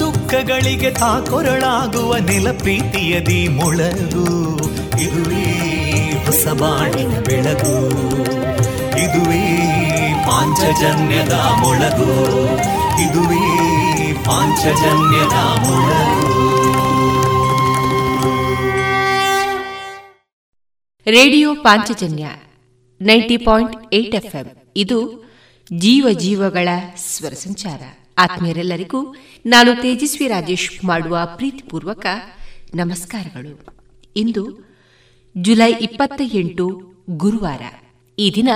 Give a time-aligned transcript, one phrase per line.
[0.00, 4.56] ದುಃಖಗಳಿಗೆ ತಾಕೊರಳಾಗುವ ನೆಲ ಪ್ರೀತಿಯದಿ ಮೊಳಗು.
[5.00, 5.72] ಇದುವೇ
[6.26, 7.88] ಹೊಸ ಬಾಣಿನ ಬೆಳಗು.
[8.98, 9.62] ಇದುವೇ
[10.26, 12.34] ಪಾಂಚಜನ್ಯದ ಮೊಳಗು.
[13.02, 16.52] ಇದುವೇ ಪಾಂಚಜನ್ಯದ ಮೊಳಗು.
[21.06, 22.26] Radio Panchajanya
[23.00, 24.72] ninety point eight FM.
[24.76, 25.30] ಇದು
[25.78, 27.80] ಜೀವ ಜೀವಗಳ ಸ್ವರ ಸಂಚಾರ.
[28.18, 29.14] ಆತ್ಮೀಯರೆಲ್ಲರಿಗೂ
[29.46, 32.06] ನಾನು ತೇಜಸ್ವಿ ರಾಜೇಶ್ ಮಾಡುವ ಪ್ರೀತಿಪೂರ್ವಕ
[32.74, 33.66] ನಮಸ್ಕಾರಗಳು.
[34.16, 34.74] ಇಂದು
[35.36, 37.60] ಜುಲೈ ಇಪ್ಪತ್ತ ಎಂಟು ಗುರುವಾರ.
[38.18, 38.48] ಈ ದಿನ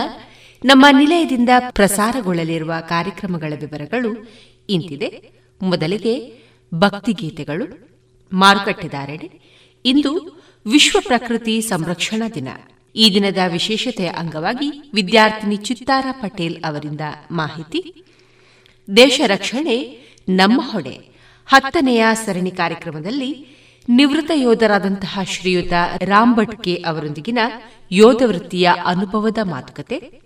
[0.65, 4.29] ನಮ್ಮ ನಿಲಯದಿಂದ ಪ್ರಸಾರಗೊಳ್ಳಲಿರುವ ಕಾರ್ಯಕ್ರಮಗಳ ವಿವರಗಳು
[4.69, 5.31] ಇಂತಿದೆ.
[5.63, 6.41] ಮೊದಲಿಗೆ
[6.75, 7.89] ಭಕ್ತಿಗೀತೆಗಳು.
[8.33, 9.31] ಮಾರುಕಟ್ಟೆದಾರಣೆ.
[9.85, 12.49] ಇಂದು ವಿಶ್ವ ಪ್ರಕೃತಿ ಸಂರಕ್ಷಣಾ ದಿನ.
[12.97, 18.06] ಈ ದಿನದ ವಿಶೇಷತೆಯ ಅಂಗವಾಗಿ ವಿದ್ಯಾರ್ಥಿನಿ ಚಿತ್ತಾರ ಪಟೇಲ್ ಅವರಿಂದ ಮಾಹಿತಿ
[18.97, 19.77] ದೇಶ ರಕ್ಷಣೆ
[20.29, 20.97] ನಮ್ಮ ಹೊಣೆ.
[21.47, 23.31] ಹತ್ತನೆಯ ಸರಣಿ ಕಾರ್ಯಕ್ರಮದಲ್ಲಿ
[23.89, 27.39] ನಿವೃತ್ತ ಯೋಧರಾದಂತಹ ಶ್ರೀಯುತ ರಾಂಭಟ್ಕೆ ಅವರೊಂದಿಗಿನ
[27.93, 30.21] ಯೋಧ ವೃತ್ತಿಯ ಅನುಭವದ ಮಾತುಕತೆ,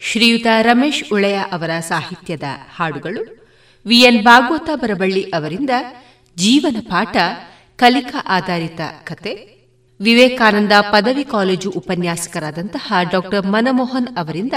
[0.00, 2.42] ಶ್ರೀಯುತ ರಮೇಶ್ ಉಳೆಯ ಅವರ ಸಾಹಿತ್ಯದ
[2.76, 3.22] ಹಾಡುಗಳು
[3.86, 5.70] ವಿಎನ್ ಭಾಗವತ ಬರಬಳ್ಳಿ ಅವರಿಂದ
[6.36, 7.16] ಜೀವನ ಪಾಠ,
[7.76, 9.32] ಕಲಿಕಾ ಆಧಾರಿತ ಕತೆ,
[10.00, 14.52] ವಿವೇಕಾನಂದ ಪದವಿ ಕಾಲೇಜು ಉಪನ್ಯಾಸಕರಾದಂತಹ ಡಾಕ್ಟರ್ ಮನಮೋಹನ್ ಅವರಿಂದ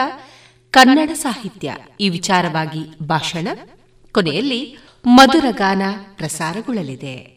[0.76, 1.78] ಕನ್ನಡ ಸಾಹಿತ್ಯ.
[2.00, 3.48] ಈ ವಿಚಾರವಾಗಿ ಭಾಷಣ.
[4.12, 5.82] ಕೊನೆಯಲ್ಲಿ ಮಧುರಗಾನ
[6.16, 7.36] ಪ್ರಸಾರಗೊಳ್ಳಲಿದೆ.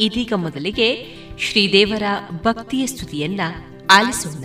[0.00, 2.02] ಇದೀಗ ಮೊದಲಿಗೆ ಶ್ರೀದೇವರ
[2.42, 3.40] ಭಕ್ತಿಯ ಸ್ತುತಿಯನ್ನ
[3.90, 4.44] ಆಲಿಸೋಣ.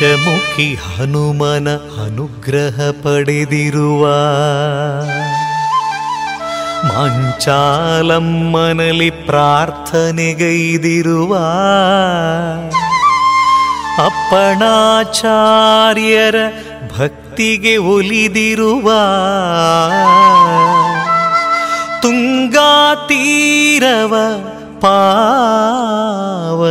[0.00, 1.68] ಪಂಚಮುಖಿ ಹನುಮನ
[2.02, 4.02] ಅನುಗ್ರಹ ಪಡೆದಿರುವ
[7.80, 11.32] ಮಂಚಾಲಮ್ಮನಲ್ಲಿ ಪ್ರಾರ್ಥನೆಗೈದಿರುವ
[14.06, 16.36] ಅಪ್ಪಣಾಚಾರ್ಯರ
[16.92, 18.88] ಭಕ್ತಿಗೆ ಒಲಿದಿರುವ
[22.02, 24.14] ತುಂಗಾತೀರವ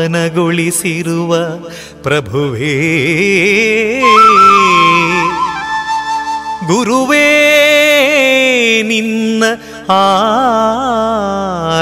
[0.09, 1.33] ಪಾವನಗೊಳಿಸಿರುವ
[2.03, 2.73] ಪ್ರಭುವೇ
[6.67, 7.27] ಗುರುವೇ
[8.83, 9.43] ನಿನ್ನ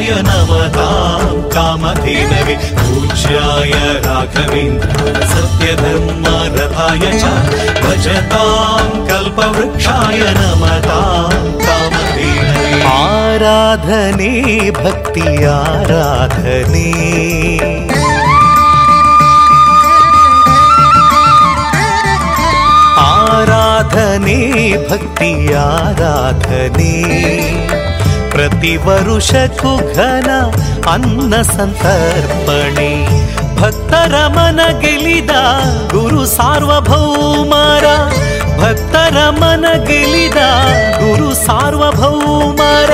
[0.00, 3.72] य नमतां कामधेनवे पूज्याय
[4.06, 7.24] राघवेन्द्र सत्यधर्मरथाय च
[7.82, 11.30] भजतां कल्पवृक्षाय नमतां
[11.64, 14.32] कामधेनवे। आराधने
[14.70, 16.90] भक्ति आराधने।
[23.06, 24.40] आराधने
[24.90, 26.94] भक्ति आराधने।
[28.36, 30.30] ಪ್ರತಿ ವರುಷಕ್ಕೂ ಘನ
[30.90, 33.06] ಅನ್ನ ಸಂತರ್ಪಣೆ.
[33.60, 35.30] ಭಕ್ತರ ಮನ ಗೆಲಿದ
[35.90, 37.84] ಗುರು ಸಾರ್ವಭೌಮರ.
[38.60, 40.36] ಭಕ್ತರ ಮನ ಗೆಲಿದ
[40.98, 42.90] ಗುರು ಸಾರ್ವಭೌಮರ.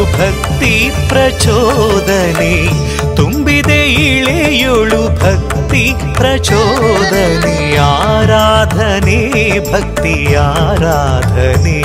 [0.00, 0.74] ಭಕ್ತಿ
[1.08, 2.54] ಪ್ರಚೋದನೆ
[3.16, 5.82] ತುಂಬಿದೆ ಇಳೆಯೊಳು ಭಕ್ತಿ
[6.16, 7.56] ಪ್ರಚೋದನೆ
[7.86, 9.18] ಆರಾಧನೆ
[9.70, 10.14] ಭಕ್ತಿ
[10.44, 11.78] ಆರಾಧನೆ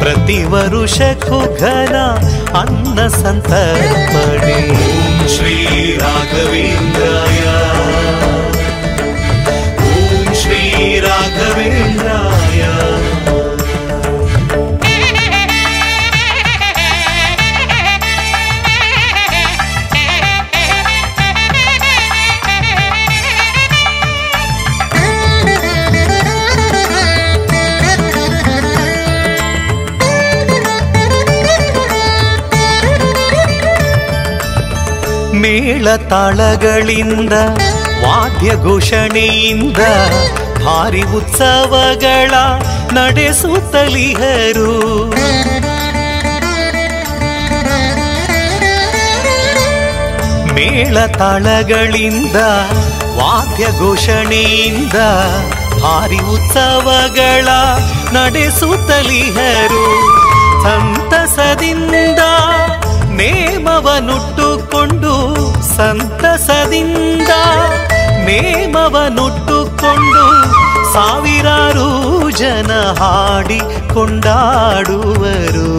[0.00, 1.96] ಪ್ರತಿ ವರುಷಕ್ಕೂ ಘನ
[2.60, 4.56] ಅನ್ನ ಸಂತರ್ಪಣೆ
[4.86, 5.56] ಓಂ ಶ್ರೀ
[6.02, 7.44] ರಾಘವೇಂದ್ರಾಯ
[9.88, 10.62] ಓಂ ಶ್ರೀ
[11.00, 12.27] ರಾಘವೇಂದ್ರಾಯ
[35.59, 37.33] ಮೇಳ ತಾಳಗಳಿಂದ,
[38.03, 39.77] ವಾದ್ಯ ಘೋಷಣೆಯಿಂದ,
[40.65, 42.33] ಭಾರಿ ಉತ್ಸವಗಳ
[42.93, 44.73] ನಡೆಸುತ್ತಲಿಹರು
[50.53, 52.35] ಮೇಳ ತಾಳಗಳಿಂದ,
[53.19, 54.97] ವಾದ್ಯ ಘೋಷಣೆಯಿಂದ,
[55.83, 57.47] ಭಾರಿ ಉತ್ಸವಗಳ
[58.17, 59.85] ನಡೆಸುತ್ತಲಿಹರು
[60.63, 62.19] ಸಂತಸದಿಂದ
[63.19, 65.13] ನೇಮವನುಟ್ಟುಕೊಂಡು
[65.78, 67.32] ಸಂತಸದಿಂದ
[68.26, 70.24] ನೇಮವನುಟ್ಟುಕೊಂಡು
[70.94, 71.88] ಸಾವಿರಾರು
[72.42, 72.70] ಜನ
[73.00, 73.60] ಹಾಡಿ
[73.94, 75.70] ಕೊಂಡಾಡುವರು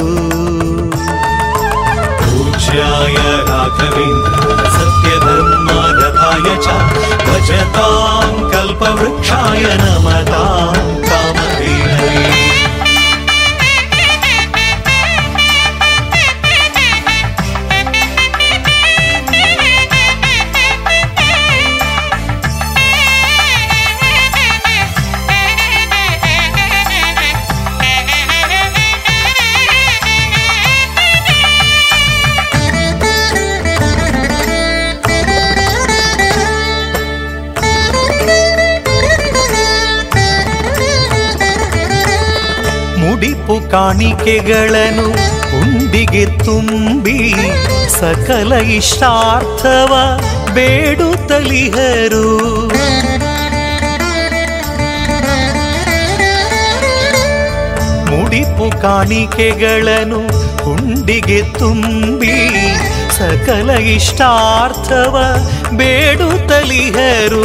[2.20, 3.16] पूज्याय
[3.50, 4.42] राघवेन्द्र
[4.76, 6.68] सत्यधर्मरथाय च
[7.28, 8.24] भजतां
[8.54, 10.74] कल्पवृक्षाय नमतां
[43.51, 45.07] ಮುಡಿಪು ಕಾಣಿಕೆಗಳನ್ನು
[45.59, 47.17] ಉಂಡಿಗೆ ತುಂಬಿ
[47.97, 49.93] ಸಕಲ ಇಷ್ಟಾರ್ಥವ
[50.55, 52.27] ಬೇಡುತ್ತಲಿಹರು
[58.11, 60.21] ಮುಡಿಪು ಕಾಣಿಕೆಗಳನ್ನು
[60.65, 62.37] ಹುಂಡಿಗೆ ತುಂಬಿ
[63.19, 65.17] ಸಕಲ ಇಷ್ಟಾರ್ಥವ
[65.77, 67.45] ಬೇಡುತ್ತಲಿಹರು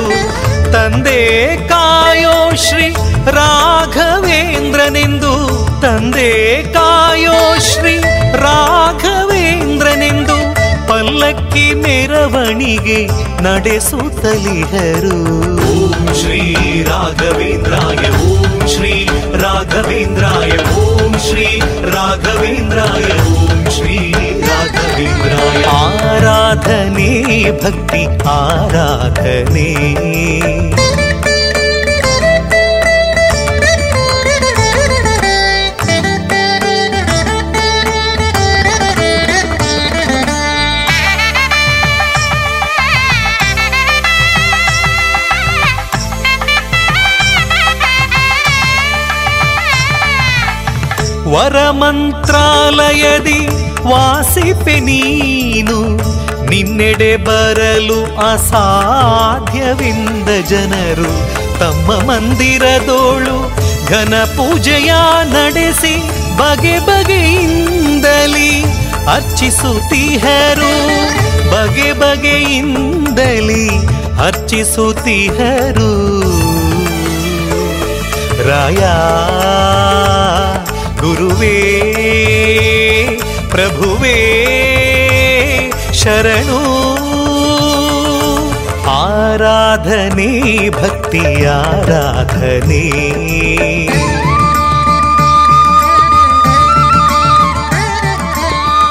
[0.74, 1.22] ತಂದೆ
[1.68, 2.88] ಕಾಯೋ ಶ್ರೀ
[3.28, 5.34] ರಾಘವೇಂದ್ರನೆಂದು
[5.82, 8.02] ತಂದೆ ಕಾಯೋ ಶ್ರೀ
[8.34, 10.38] ರಾಘವೇಂದ್ರನೆಂದು
[10.88, 13.08] ಪಲ್ಲಕ್ಕಿ ಮೆರವಣಿಗೆ
[13.42, 21.62] ನಡೆಸುತ್ತಲಿಹರು ಓಂ ಶ್ರೀ ರಾಘವೇಂದ್ರಾಯ ಓಂ ಶ್ರೀ ರಾಘವೇಂದ್ರಾಯ ಓಂ ಶ್ರೀ
[21.94, 25.66] ರಾಘವೇಂದ್ರಾಯ ಓಂ ಶ್ರೀ ರಾಘವೇಂದ್ರಾಯ.
[25.66, 30.75] ಆರಾಧನೆ ಭಕ್ತಿ ಆರಾಧನೆ.
[51.36, 53.48] ವರಮಂತ್ರಾಲಯದಿ
[53.88, 56.00] ವಾಸಿಪೆ ನೀನು.
[56.50, 61.46] ನಿನ್ನೆಡೆ ಬರಲು ಅಸಾಧ್ಯವಿಂದ ಜನರು.
[61.60, 63.52] ತಮ್ಮ ಮಂದಿರದೋಳು
[63.88, 66.04] ಘನ ಪೂಜೆಯ ನಡೆಸಿ
[66.38, 68.66] ಬಗೆ ಬಗೆಯಿಂದಲಿ
[69.06, 70.74] ಅರ್ಚಿಸುತ್ತಿಹರು.
[71.52, 73.70] ಬಗೆ ಬಗೆಯಿಂದಲಿ
[74.26, 75.92] ಅರ್ಚಿಸುತ್ತಿಹರು.
[78.50, 78.84] ರಾಯ
[81.04, 81.58] गुरुवे
[83.52, 84.20] प्रभुवे
[85.94, 86.62] शरणो।
[88.90, 92.86] आराधने भक्ति आराधने।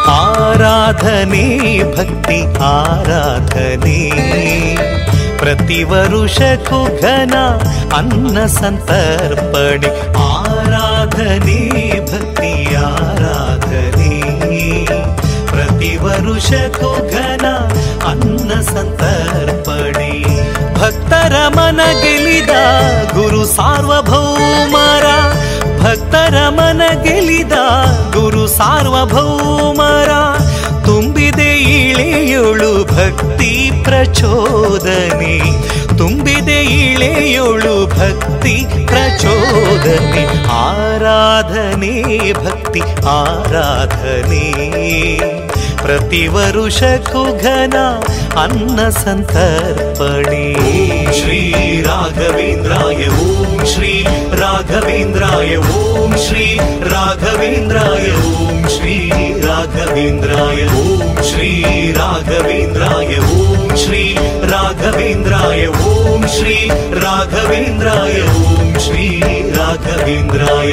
[0.09, 1.49] आराधने
[1.85, 4.01] भक्ति आराधने।
[5.39, 7.45] प्रतिवरुष खु घना
[7.95, 9.89] अन्न सन्तर्पणे
[11.05, 14.21] ಆರಾಧನೆ, ಭಕ್ತಿ ಆರಾಧನೆ.
[15.47, 17.47] ಪ್ರತಿ ವರುಷಕ್ಕೂ ಘನ
[18.07, 20.25] ಅನ್ನ ಸಂತರ್ಪಣೆ.
[20.81, 22.51] ಭಕ್ತರ ಮನ ಗೆಲಿದ
[23.15, 25.05] ಗುರು ಸಾರ್ವಭೌಮರ.
[25.83, 27.53] ಭಕ್ತರ ಮನ ಗೆಲಿದ
[28.13, 30.11] ಗುರು ಸಾರ್ವಭೌಮರ.
[30.85, 35.39] ತುಂಬಿದೆ ಇಳೆಯುಳು ಭಕ್ತಿ ಪ್ರಚೋದನೆ.
[35.99, 38.55] ತುಂಬಿದೆ ಇಳೆಯೋಳು ಭಕ್ತಿ
[38.87, 40.25] ಪ್ರಚೋದನೆ
[40.65, 41.95] ಆರಾಧನೆ
[42.35, 42.54] ಭಕ್ತಿ.
[45.83, 47.85] प्रतिवरुषकुघना
[48.43, 50.45] अन्नसन्तर्पणे
[51.15, 54.05] श्रीराघवेन्द्राय ॐ श्री
[54.41, 56.47] राघवेन्द्राय ॐ श्री
[56.93, 58.99] राघवेन्द्राय ॐ श्री
[59.45, 64.15] राघवेन्द्राय ॐ श्रीराघवेन्द्राय ॐ श्री
[64.53, 66.69] राघवेन्द्राय ॐ श्री
[67.05, 69.09] राघवेन्द्राय ॐ श्री
[69.59, 70.73] राघवेन्द्राय।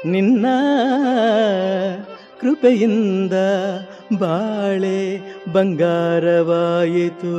[0.06, 0.46] ನಿನ್ನ
[2.40, 3.32] ಕೃಪೆಯಿಂದ
[4.18, 5.20] ಬಾಳೆ
[5.52, 7.34] ಬಂಗಾರವಾಯಿತು.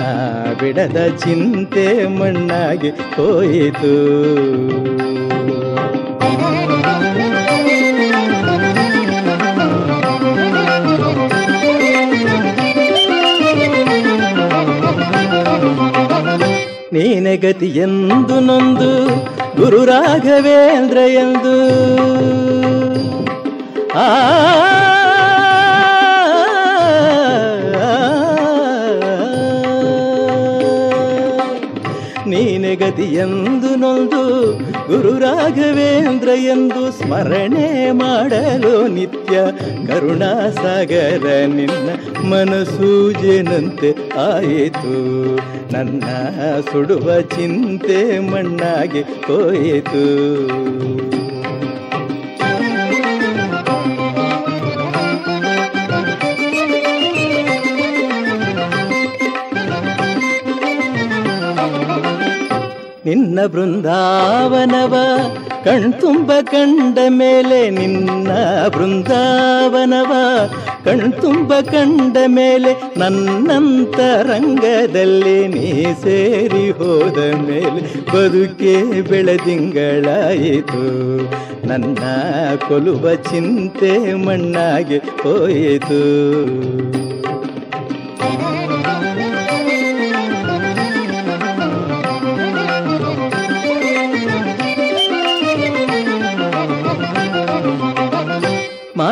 [0.59, 3.93] ಬಿಡದ ಚಿಂತೆ ಮಣ್ಣಾಗಿ ಹೋಯಿತು.
[16.93, 18.89] ನೀನೆ ಗತಿ ಎಂದು ನೊಂದು
[19.55, 21.55] ಗುರು ರಾಘವೇಂದ್ರ ಎಂದು
[23.99, 24.07] ಆ
[32.27, 34.21] ನೀನೆ ಗತಿ ಎಂದು ನೊಂದು
[34.87, 39.37] ಗುರು ರಾಘವೇಂದ್ರ ಎಂದು ಸ್ಮರಣೆ ಮಾಡಲು ನಿತ್ಯ
[39.87, 41.87] ಕರುಣಾಸಾಗರ ನಿನ್ನ
[42.29, 44.95] ಮನಸೂಜೆನಂತೆ ಆಯಿತು?
[45.73, 46.03] ನನ್ನ
[46.71, 50.31] ಸುಡುವ ಚಿಂತೆ ಮಣ್ಣಾಗೆ ಹೋಯಿತು.
[63.05, 64.95] ನಿನ್ನ ಬೃಂದಾವನವ
[65.63, 68.31] ಕಣ್ತುಂಬ ಕಂಡ ಮೇಲೆ ನಿನ್ನ
[68.67, 70.11] ಬೃಂದಾವನವ
[70.85, 80.83] ಕಣ್ತುಂಬ ಕಂಡ ಮೇಲೆ ನನ್ನಂತರಂಗದಲ್ಲಿ ನೀ ಸೇರಿ ಹೋದ ಮೇಲೆ ಬದುಕೆ ಬೆಳದಿಂಗಳಾಯಿತು
[81.67, 81.97] ನನ್ನ
[82.67, 86.01] ಕೊಲುವ ಚಿಂತೆ ಮಣ್ಣಾಗಿ ಹೋಯಿತು.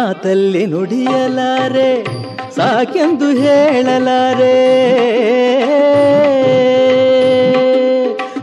[0.10, 2.04] ಮಾತಲ್ಲಿ ನುಡಿಯಲಾರೆ,
[2.56, 4.56] ಸಾಕೆಂದು ಹೇಳಲಾರೆ.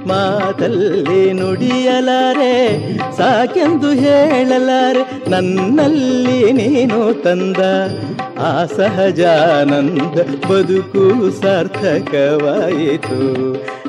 [0.09, 2.55] ಮಾತಲ್ಲಿ ನುಡಿಯಲಾರೆ,
[3.17, 5.31] ಸಾಕೆಂದು ಹೇಳಲಾರೆ.
[5.31, 7.57] ನನ್ನಲ್ಲಿ ನೀನು ತಂದ
[8.39, 10.19] ಆ ಸಹಜಾನಂದ
[10.51, 13.23] ಬದುಕು ಸಾರ್ಥಕವಾಯಿತು.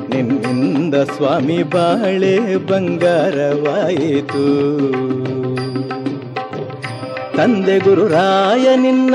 [0.08, 4.44] ನಿನ್ನಿಂದ ಸ್ವಾಮಿ ಬಾಳೆ ಬಂಗಾರವಾಯಿತು.
[7.38, 9.14] ತಂದೆ ಗುರುರಾಯ ನಿನ್ನ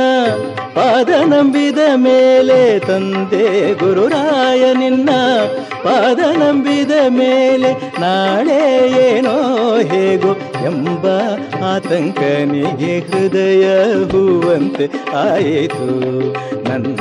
[0.76, 5.10] ಪಾದ ನಂಬಿದ ಮೇಲೆ, ತಂದೆ ಗುರುರಾಯ ನಿನ್ನ
[5.84, 9.36] ಪಾದ ನಂಬಿದ ಮೇಲೆ ನಾಳೆ ಏನೋ
[9.76, 10.32] ಹೇಗೋ
[10.66, 11.06] ಎಂಬ
[11.64, 13.66] ಆತಂಕನಿಗೆ ಹೃದಯ
[14.12, 15.90] ಹೂವಂತೆ ಆಯಿತು.
[16.70, 17.00] ನನ್ನ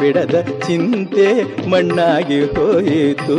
[0.00, 3.38] ಬಿಡದ ಚಿಂತೆ ಮಣ್ಣಾಗಿ ಹೋಯಿತು.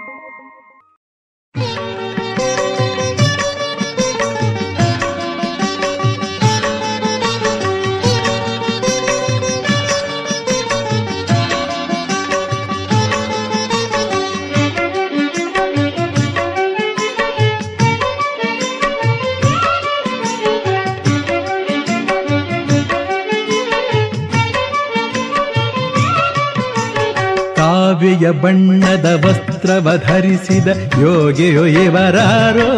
[28.01, 30.67] ಕಾವ್ಯ ಬಣ್ಣದ ವಸ್ತ್ರವ ಧರಿಸಿದ
[31.01, 32.69] ಯೋಗಿಯೋ ಇವರಾರೋ.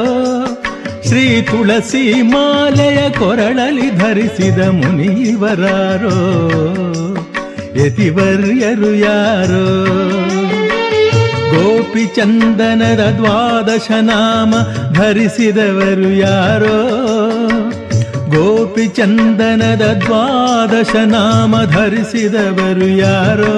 [1.08, 6.18] ಶ್ರೀ ತುಳಸಿ ಮಾಲೆಯ ಕೊರಳಲಿ ಧರಿಸಿದ ಮುನಿವರಾರೋ
[7.76, 9.66] ಯತಿವರ್ಯರು ಯಾರೋ.
[11.52, 14.56] ಗೋಪಿ ಚಂದನದ ದ್ವಾದಶ ನಾಮ
[14.94, 16.78] ಧರಿಸಿದವರು ಯಾರೋ.
[18.30, 23.54] ಗೋಪಿ ಚಂದನದ ದ್ವಾದಶ ನಾಮ ಧರಿಸಿದವರು ಯಾರೋ.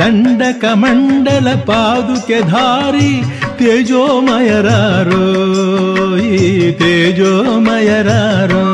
[0.00, 3.22] ದಂಡ ಮಂಡಲ ಪಾದುಕೆ ಧಾರಿ
[3.58, 5.24] ತೇಜೋಮಯರಾರೋ,
[6.16, 8.64] ಈ ತೇಜೋಮಯರಾರೋ.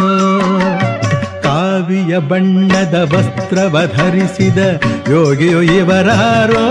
[1.43, 4.59] ಕಾವಿಯ ಬಣ್ಣದ ವಸ್ತ್ರವ ಧರಿಸಿದ
[5.11, 6.67] ಯೋಗಿಯು ಇವರಾರೋ.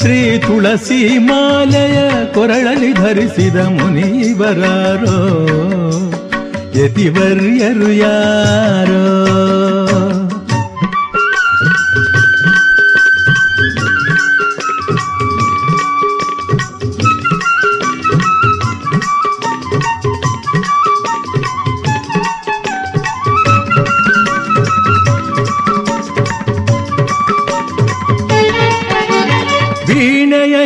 [0.00, 5.16] ಶ್ರೀ ತುಳಸಿ ಮಾಲೆಯ ಕೊರಳಲಿ ಧರಿಸಿದ ಮುನಿವರಾರೋ
[6.76, 9.04] ಯತಿವರ್ಯರು ಯಾರೋ.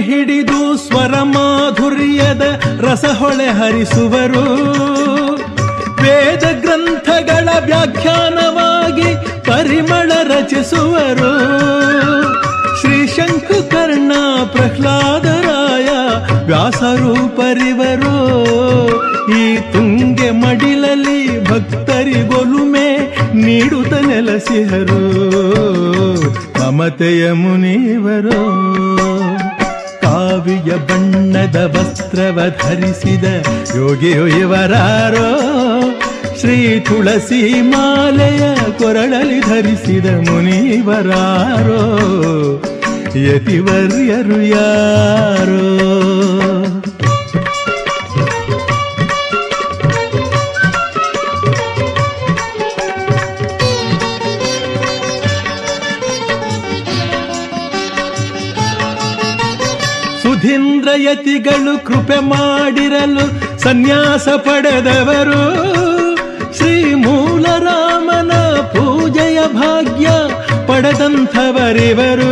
[0.01, 2.43] ಹಿಡಿದು ಸ್ವರ ಮಾಧುರ್ಯದ
[2.81, 4.45] ರಸಹೊಳೆ ಹರಿಸುವರು.
[6.03, 11.33] ವೇದ ಗ್ರಂಥಗಳ ವ್ಯಾಖ್ಯಾನವಾಗಿ ಪರಿಮಳ ರಚಿಸುವರು.
[12.81, 14.13] ಶ್ರೀ ಶಂಕುಕರ್ಣ
[14.53, 15.89] ಪ್ರಹ್ಲಾದರಾಯ
[16.47, 18.17] ವ್ಯಾಸರೂಪರಿವರು.
[19.39, 25.03] ಈ ತುಂಗೆ ಮಡಿಲಲ್ಲಿ ಭಕ್ತರಿಗೊಲುಮೆ ನೀಡುತ್ತ ನೆಲಸಿಹರು
[26.61, 28.63] ಮಮತೆಯ ಮುನಿವರು.
[30.63, 33.25] ಕಾವಿಯ ಬಣ್ಣದ ವಸ್ತ್ರವ ಧರಿಸಿದ
[33.77, 35.29] ಯೋಗಿಯು ಇವರಾರೋ.
[36.41, 41.83] ಶ್ರೀ ತುಳಸಿ ಮಾಲೆಯ ಕೊರಳಲಿ ಧರಿಸಿದ ಮುನಿವರಾರೋ
[43.17, 45.65] ಯತಿವರ್ಯರು ಯಾರೋ.
[60.73, 63.25] ಸುಧೀಂದ್ರ ಯತಿಗಳು ಕೃಪೆ ಮಾಡಿರಲು
[63.61, 65.41] ಸನ್ಯಾಸ ಪಡೆದವರು
[66.57, 68.33] ಶ್ರೀ ಮೂಲರಾಮನ
[68.73, 70.07] ಪೂಜೆಯ ಭಾಗ್ಯ
[70.69, 72.31] ಪಡೆದಂಥವರಿವರು.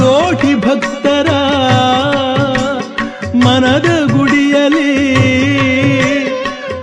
[0.00, 1.28] ಕೋಟಿ ಭಕ್ತರ
[3.44, 4.90] ಮನದ ಗುಡಿಯಲಿ,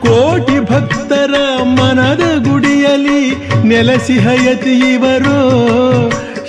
[0.05, 1.35] ಕೋಟಿ ಭಕ್ತರ
[1.77, 3.21] ಮನದ ಗುಡಿಯಲಿ
[3.67, 5.39] ನೆಲಸಿಹಯತಿ ಇವರು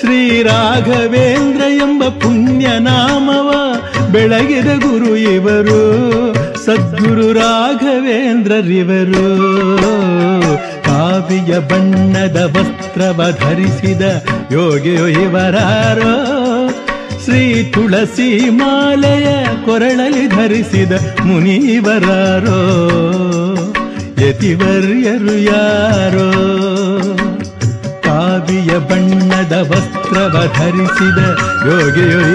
[0.00, 3.39] ಶ್ರೀ ರಾಘವೇಂದ್ರ ಎಂಬ ಪುಣ್ಯ ನಾಮವ
[4.12, 5.80] ಬೆಳಗಿದ ಗುರು ಇವರು,
[6.64, 8.30] ಸದ್ಗುರು ರಾಘವೇಂದ್ರರಿವರು.
[10.82, 14.02] ಕಾವಿಯ ಬಣ್ಣದ ವಸ್ತ್ರವ ಧರಿಸಿದ
[14.52, 16.14] ಯೋಗಿಯು ಇವರಾರೋ.
[17.24, 19.26] ಶ್ರೀ ತುಳಸಿ ಮಾಲೆಯ
[19.64, 20.92] ಕೊರಳಲಿ ಧರಿಸಿದ
[21.24, 22.60] ಮುನಿವರಾರೋ.
[24.26, 26.32] ಯತಿವರ್ಯರು ಯಾರೋ?
[28.02, 31.18] ಕಾವಿಯ ಬಣ್ಣದ ವಸ್ತ್ರವ ಧರಿಸಿದ
[31.66, 32.34] ಯೋಗಿಯು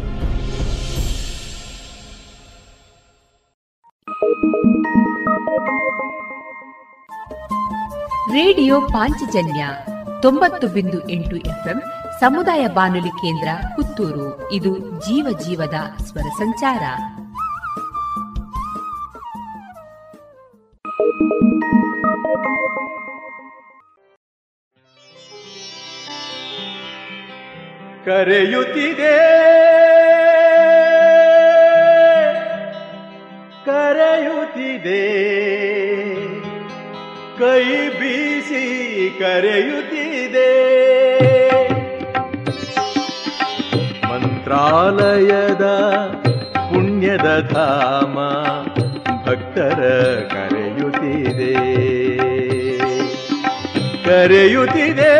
[8.31, 9.67] radio Panchajanya
[10.21, 11.81] ತೊಂಬತ್ತು ಬಿಂದು ಎಂಟು ಎಫ್ಎಂ
[12.19, 14.51] ಸಮುದಾಯ ಬಾನುಲಿ ಕೇಂದ್ರ ಪುತ್ತೂರು.
[14.51, 16.83] ಇದು ಜೀವ ಜೀವದ ಸ್ವರ ಸಂಚಾರ.
[28.05, 29.17] ಕರೆಯುತ್ತಿದೆ.
[33.65, 35.31] ಕರೆಯುತ್ತಿದೆ.
[37.41, 38.63] ಕೈ ಬೀಸಿ
[39.19, 40.49] ಕರೆಯುತ್ತಿದೆ.
[44.09, 45.65] ಮಂತ್ರಾಲಯದ
[46.53, 48.15] ಪುಣ್ಯದ ಧಾಮ
[49.25, 49.79] ಭಕ್ತರ
[50.33, 51.55] ಕರೆಯುತ್ತಿದೆ.
[54.05, 55.15] ಕರೆಯುತ್ತಿದೆ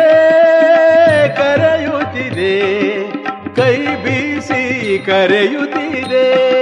[1.36, 2.56] ಕರೆಯುತ್ತಿದೆ
[3.56, 6.52] ಕೈ ಬೀಸಿ ಕರೆಯುತ್ತಿದೆ.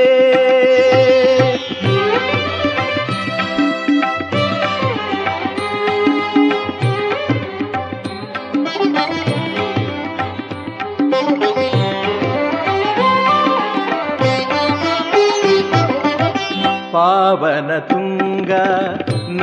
[16.92, 18.50] ಪಾವನ ತುಂಗ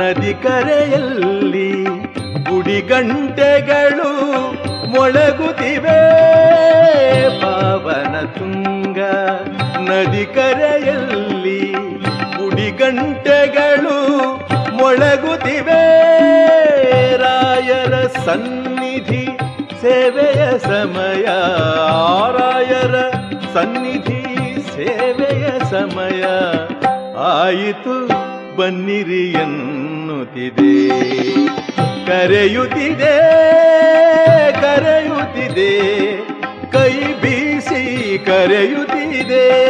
[0.00, 1.84] ನದಿ ಕರೆಯಲ್ಲಿ
[2.50, 4.10] ಗುಡಿಗಂಟೆಗಳು
[4.90, 6.00] ಮೊಳಗುತ್ತಿವೆ.
[7.40, 8.98] ಪಾವನ ತುಂಗ
[9.90, 11.72] ನದಿ ಕರೆಯಲ್ಲಿ
[12.38, 13.96] ಗುಡಿಗಂಟೆಗಳು
[14.76, 15.82] ಮೊಳಗುತ್ತಿವೆ.
[17.16, 19.38] ರಾಯರ ಸನ್ನಿಧಿ
[19.80, 21.24] ಸೇವೆಯ ಸಮಯ,
[22.38, 22.96] ರಾಯರ
[23.54, 24.22] ಸನ್ನಿಧಿ
[24.74, 26.22] ಸೇವೆಯ ಸಮಯ.
[27.18, 28.08] ಆಯಿತು
[28.56, 30.88] ಬನ್ನಿರಿ ಎನ್ನುತ್ತಿದೆ.
[32.06, 33.18] ಕರೆಯುತ್ತಿದೆ
[34.52, 35.98] ಕರೆಯುತ್ತಿದೆ.
[36.72, 39.68] ಕೈ ಬೀಸಿ ಕರೆಯುತ್ತಿದೆ.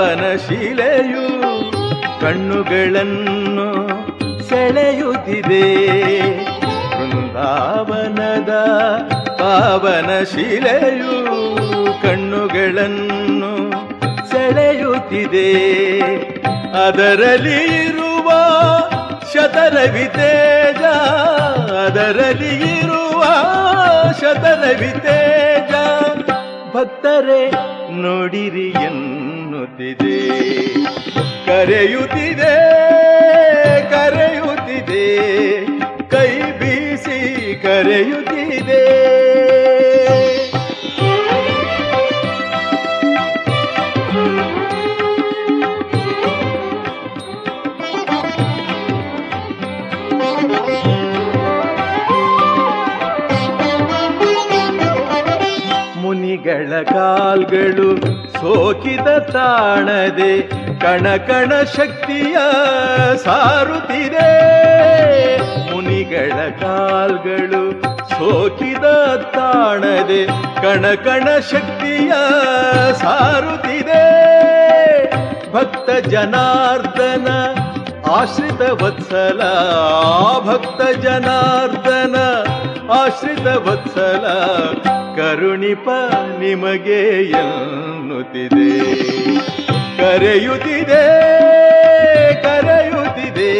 [0.00, 1.24] ಪಾವನ ಶಿಲೆಯು
[2.20, 3.66] ಕಣ್ಣುಗಳನ್ನು
[4.48, 5.66] ಸೆಳೆಯುತ್ತಿದೆ.
[7.00, 8.52] ಬೃಂದಾವನದ
[9.40, 11.16] ಪಾವನ ಶಿಲೆಯು
[12.02, 13.52] ಕಣ್ಣುಗಳನ್ನು
[14.30, 15.50] ಸೆಳೆಯುತ್ತಿದೆ.
[16.86, 18.30] ಅದರಲ್ಲಿ ಇರುವ
[19.34, 20.82] ಶತರವಿ ತೇಜ,
[21.84, 23.22] ಅದರಲ್ಲಿ ಇರುವ
[24.22, 25.74] ಶತರವಿ ತೇಜ,
[26.76, 27.42] ಭಕ್ತರೇ
[28.02, 28.68] ನೋಡಿರಿ
[31.46, 32.54] ಕರೆಯುತ್ತಿದೆ
[33.90, 35.06] ಕರೆಯುತ್ತಿದೆ
[36.08, 37.18] ಕೈ ಬೀಸಿ
[37.62, 38.82] ಕರೆಯುತ್ತಿದೆ.
[56.00, 60.40] ಮುನಿಗಳ ಕಾಲ್ಗಳು ಸೋಕಿದ ತಾಣದೆ
[60.80, 62.36] ಕಣ ಕಣ ಶಕ್ತಿಯ
[63.24, 64.30] ಸಾರುತ್ತಿದೆ.
[65.74, 68.84] ಮುನಿಗಳ ಕಾಲ್ಗಳು ಸೋಕಿದ
[69.16, 70.26] ತಾಣದೆ
[70.62, 72.12] ಕಣ ಕಣ ಶಕ್ತಿಯ
[72.92, 74.04] ಸಾರುತ್ತಿದೆ.
[75.52, 77.28] ಭಕ್ತ ಜನಾರ್ದನ
[78.10, 79.40] ಆಶ್ರಿತ ವತ್ಸಲ,
[80.40, 82.16] ಭಕ್ತ ಜನಾರ್ದನ
[82.92, 84.26] ಆಶ್ರಿತ ವತ್ಸಲ
[85.20, 85.88] ಕರುಣಿಪ
[86.38, 88.70] ನಿಮಗೆ ಎನ್ನುತ್ತಿದೆ.
[89.96, 91.04] ಕರೆಯುತ್ತಿದೆ
[92.42, 93.54] ಕರೆಯುತ್ತಿದೆ.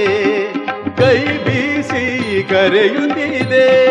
[0.97, 3.91] ಕೈ ಬೀಸಿ ಕರೆಯುತ್ತಿದೆ.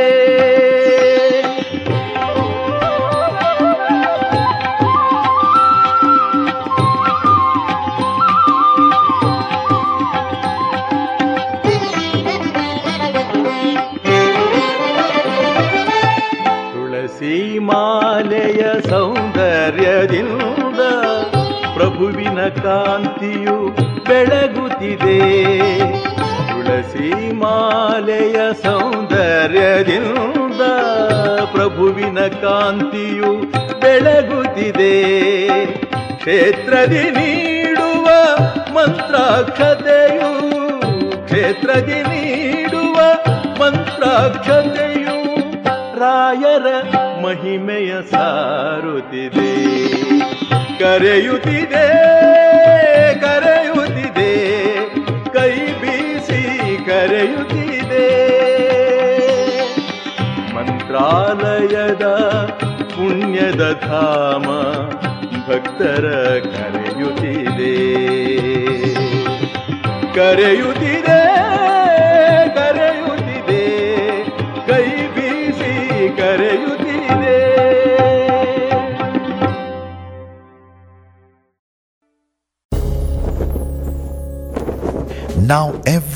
[22.50, 23.68] ಕಾಂತಿಯು
[24.04, 25.20] ಬೆಳಗುತ್ತಿದೆ.
[26.50, 30.62] ತುಳಸಿ ಮಾಲೆಯ ಸೌಂದರ್ಯದಿಂದ
[31.52, 33.32] ಪ್ರಭುವಿನ ಕಾಂತಿಯು
[33.80, 34.94] ಬೆಳಗುತ್ತಿದೆ.
[36.18, 38.06] ಕ್ಷೇತ್ರದಿ ನೀಡುವ
[38.74, 40.32] ಮಂತ್ರಾಕ್ಷತೆಯು,
[41.26, 42.96] ಕ್ಷೇತ್ರದಿ ನೀಡುವ
[43.60, 45.18] ಮಂತ್ರಾಕ್ಷತೆಯು
[46.00, 46.68] ರಾಯರ
[47.26, 49.50] ಮಹಿಮೆಯ ಸಾರುತ್ತಿದೆ.
[50.80, 51.88] ಕರೆಯುತ್ತಿದೆ
[53.22, 54.76] ಕರೆಯುತ್ತಿದೆ
[55.34, 58.06] ಕೈ ಬೀಸಿ ಕರೆಯುತ್ತಿದೆ.
[60.56, 62.06] ಮಂತ್ರಾಲಯದ
[62.84, 64.44] ಪುಣ್ಯದ ಧಾಮ
[65.52, 66.06] ಭಕ್ತರ
[66.44, 68.00] ಕರೆಯುತ್ತಿದೆ.
[70.14, 71.59] ಕರೆಯುತ್ತಿದೆ.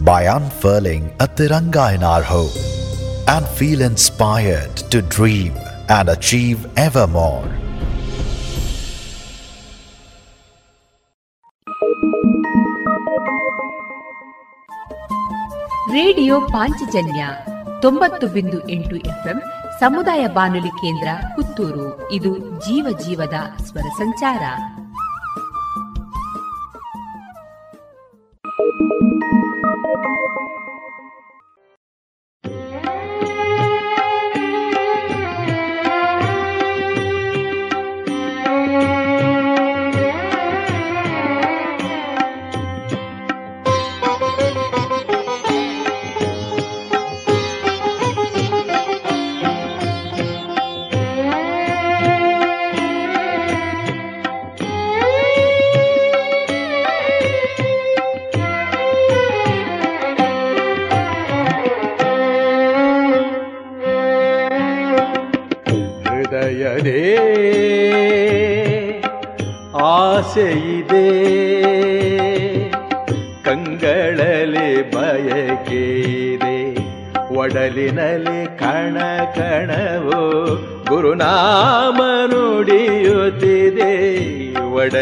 [0.00, 2.56] by unfurling a Tiranga in our home
[3.28, 5.52] and feel inspired to dream
[5.88, 7.44] and achieve ever more.
[15.92, 17.26] Radio Panchajanya
[17.80, 19.42] ತೊಂಬತ್ತು ಬಿಂದು ಎಂಟು ಎಫ್ಎಂ
[19.80, 24.42] ಸಮುದಾಯ ಬಾನುಲಿ ಕೇಂದ್ರ ಪುತ್ತೂರು ಇದು ಜೀವ ಜೀವದ ಸ್ವರ ಸಂಚಾರ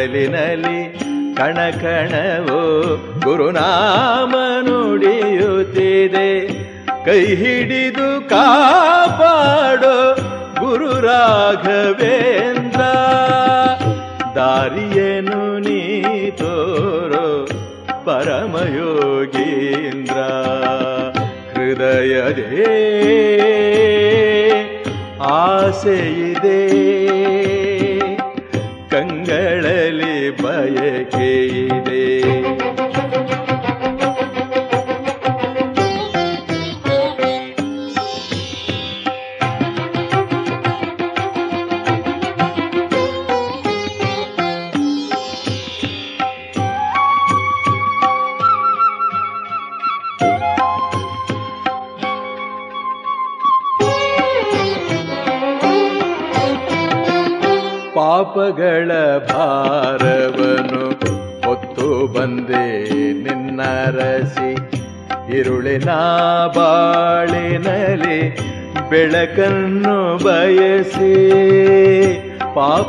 [0.00, 0.96] ಒಡಲಿನಲ್ಲಿ
[1.36, 6.48] ಕಣಕಣವು ಗುರುನಾಮ ನುಡಿಯುತ್ತಿದೆ
[7.04, 10.14] ಕೈ ಹಿಡಿದು ಕಾಪಾಡೋ
[10.60, 12.80] ಗುರು ರಾಘವೇಂದ್ರ
[14.34, 17.46] ದಾರಿಯನು ನೀ ತೋರೋ
[18.04, 20.16] ಪರಮಯೋಗೀಂದ್ರ.
[21.52, 22.66] ಹೃದಯದೇ
[25.22, 26.89] ಆಸೆಯಿದೆ.
[30.78, 31.28] ಏಕೆ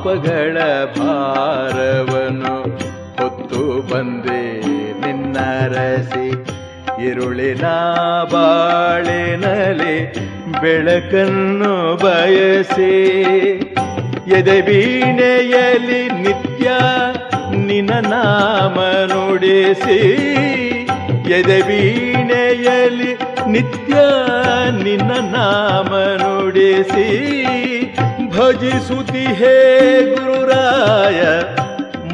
[0.04, 0.58] ಪಾಪಗಳ
[1.00, 2.56] ಭಾರವನು
[3.16, 4.62] ಹೊತ್ತು ಬಂದೆ
[5.02, 6.30] ನಿನ್ನರಸಿ
[7.08, 7.62] ಇರುಳಿನ
[8.32, 10.14] ಬಾಳಿನಲ್ಲಿ
[10.62, 12.94] ಬೆಳಕನ್ನು ಬಯಸಿ.
[14.28, 16.72] ಎದೆ ಬೀಣೆಯಲ್ಲಿ ನಿತ್ಯ
[17.56, 18.80] ನಿನ್ನ ನಾಮ
[19.14, 20.00] ನುಡಿಸಿ.
[21.32, 23.14] ಎದೆ ಬೀಣೆಯಲ್ಲಿ
[23.48, 23.94] ನಿತ್ಯ
[24.84, 27.32] ನಿನ್ನ ನಾಮ ನುಡಿಸಿ.
[28.51, 29.55] ಭಜಿಸುತ್ತಿ ಹೇ
[30.11, 31.21] ಗುರುರಾಯ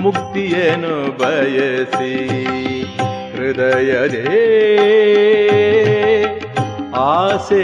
[0.00, 2.14] ಮುಕ್ತಿಯನ್ನು ಬಯಸಿ
[3.34, 4.40] ಹೃದಯದೇ
[7.04, 7.62] ಆಸೆ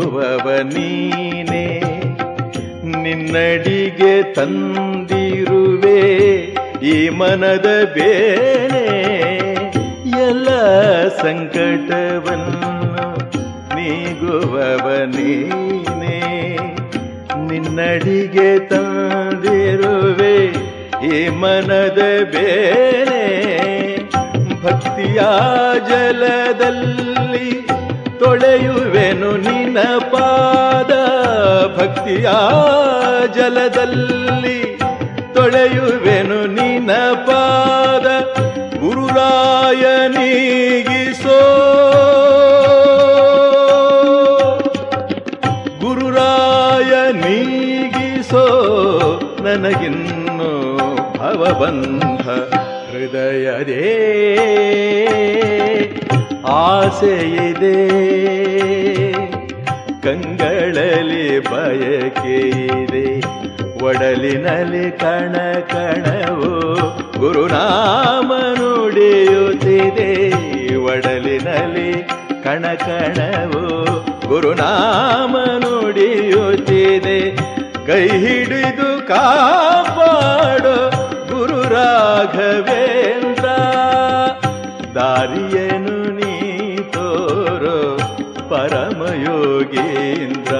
[0.00, 1.64] ನೀಗುವವ ನೀನೇ
[3.02, 6.00] ನಿನ್ನಡಿಗೆ ತಂದಿರುವೆ,
[6.92, 8.86] ಈ ಮನದ ಬೇನೆ,
[10.26, 10.48] ಎಲ್ಲ
[11.20, 12.72] ಸಂಕಟವನ್ನು
[13.76, 14.86] ನೀಗುವವ
[15.16, 16.20] ನೀನೇ
[17.50, 20.36] ನಿನ್ನಡಿಗೆ ತಂದಿರುವೆ,
[21.12, 22.00] ಈ ಮನದ
[22.34, 23.24] ಬೇನೆ,
[24.64, 25.20] ಭಕ್ತಿಯ
[25.90, 27.48] ಜಲದಲ್ಲಿ
[28.20, 30.92] ತೊಳೆಯುವೆನು ನಿನ್ನ ಪಾದ.
[31.78, 32.28] ಭಕ್ತಿಯ
[33.34, 34.78] ಜಲದಲ್ಲಿ
[35.34, 36.46] ತೊಳೆಯುವೆನು
[56.90, 57.16] ಆಸೆ
[57.48, 57.76] ಇದೆ
[60.04, 62.38] ಕಂಗಳಲ್ಲಿ ಬಯಕೆ
[62.76, 63.04] ಇದೆ
[63.84, 65.34] ಒಡಲಿನಲ್ಲಿ ಕಣ
[65.72, 66.50] ಕಣವು
[67.18, 70.10] ಗುರುನಾಮ ನುಡಿಯುತ್ತಿದೆ
[70.86, 71.90] ಒಡಲಿನಲ್ಲಿ
[72.44, 73.62] ಕಣ ಕಣವು
[74.28, 77.18] ಗುರುನಾಮ ನುಡಿಯುತ್ತಿದೆ
[77.86, 80.76] ಕೈ ಹಿಡಿದು ಕಾಪಾಡು
[81.30, 83.46] ಗುರು ರಾಘವೇಂದ್ರ
[84.94, 85.99] ದಾರಿಯನು
[89.70, 90.54] ಪರಮಯೋಗೀಂದ್ರ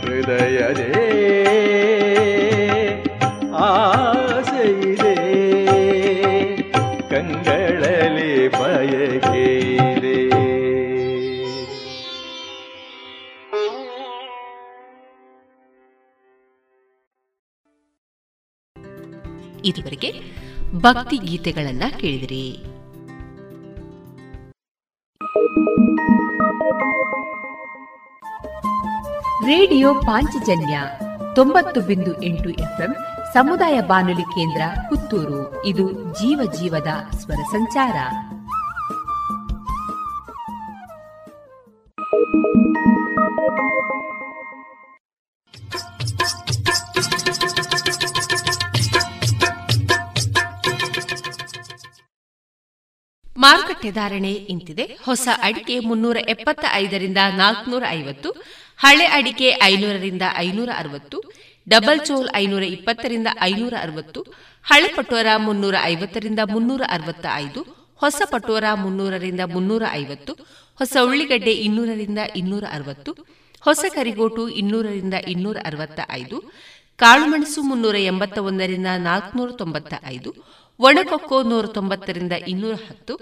[0.00, 0.90] ಹೃದಯದೇ
[3.56, 5.16] ಆಸೆಯಿದೆ.
[7.10, 10.24] ಕಂಗಳಲಿ ಇದೆ
[19.64, 20.12] ಇದುವರೆಗೆ
[20.74, 22.73] ಭಕ್ತಿ ಗೀತೆಗಳನ್ನ ಕೇಳಿದಿರಿ.
[29.64, 30.80] ರೇಡಿಯೋ ಪಾಂಚಜನ್ಯ
[31.34, 32.96] ತೊಂಬತ್ತು ಬಿಂದು ಎಂಟು ಎಫ್ಎಂ
[33.34, 35.66] ಸಮುದಾಯ ಬಾನುಲಿ ಕೇಂದ್ರ ಪುತ್ತೂರು.
[35.66, 37.96] ಇದು ಜೀವ ಜೀವದ ಸ್ವರ ಸಂಚಾರ.
[53.36, 54.98] ಮಾರುಕಟ್ಟೆ ಧಾರಣೆ ಇಂತಿದೆ.
[55.04, 58.30] ಹೊಸ ಅಡಿಕೆ ಮುನ್ನೂರ ಎಪ್ಪತ್ತ ಐದರಿಂದ ನಾಲ್ಕನೂರ ಐವತ್ತು
[58.84, 61.18] ಹಳೆ ಅಡಿಕೆ ಐನೂರರಿಂದ ಐನೂರ ಅರವತ್ತು
[61.66, 64.20] ಡಬಲ್ ಚೋಲ್ ಐನೂರ ಇಪ್ಪತ್ತರಿಂದ ಐನೂರ ಅರವತ್ತು
[64.66, 67.60] ಹಳೆ ಪಟೋರ ಮುನ್ನೂರ ಐವತ್ತರಿಂದ ಮುನ್ನೂರ ಅರವತ್ತ ಐದು
[68.00, 70.32] ಹೊಸ ಪಟೋರ ಮುನ್ನೂರರಿಂದ ಮುನ್ನೂರ ಐವತ್ತು
[70.80, 73.12] ಹೊಸ ಉಳ್ಳಿಗಡ್ಡೆ ಇನ್ನೂರರಿಂದ ಇನ್ನೂರ ಅರವತ್ತು
[73.62, 76.38] ಹೊಸ ಕರಿಗೋಟು ಇನ್ನೂರರಿಂದ ಇನ್ನೂರ ಅರವತ್ತ ಐದು
[76.98, 80.30] ಕಾಳುಮೆಣಸು ಮುನ್ನೂರ ಎಂಬತ್ತ ಒಂದರಿಂದ ನಾಲ್ಕುನೂರ ತೊಂಬತ್ತ ಐದು
[80.80, 83.14] ಒಣಕೊಕ್ಕೋ ನೂರ ತೊಂಬತ್ತರಿಂದ ಇನ್ನೂರ ಹತ್ತು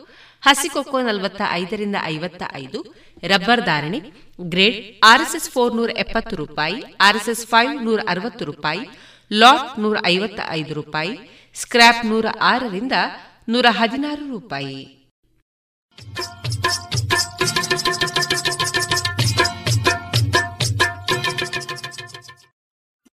[0.42, 2.78] ಹಸಿಕೊಕ್ಕೋ ನಲವತ್ತ ಐದರಿಂದ ಐವತ್ತ ಐದು
[3.24, 4.00] ರಬ್ಬರ್ ಧಾರಣೆ,
[4.40, 8.80] ಗ್ರೇಡ್, ಆರ್ಎಸ್ಎಸ್ ಫೋರ್ ನೂರ ಎಪ್ಪತ್ತು ರೂಪಾಯಿ, ಆರ್ಎಸ್ಎಸ್ ಫೈವ್ ನೂರ ಅರವತ್ತು ರೂಪಾಯಿ,
[9.32, 11.12] ಲಾಟ್ ನೂರ ಐವತ್ತ ಐದು ರೂಪಾಯಿ
[11.54, 12.92] ಸ್ಕ್ರಾಪ್ ನೂರ ಆರರಿಂದ
[13.48, 14.80] ನೂರ ಹದಿನಾರು ರೂಪಾಯಿ.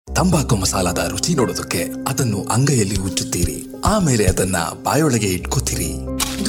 [0.07, 5.91] ತಂಬಾಕು ಮಸಾಲದ ರುಚಿ ನೋಡೋದಕ್ಕೆ ಅದನ್ನು ಅಂಗೈಯಲ್ಲಿ ಉಚ್ಚುತ್ತೀರಿ ಆಮೇಲೆ ಅದನ್ನ ಬಾಯೊಳಗೆ ಇಟ್ಕೋತೀರಿ.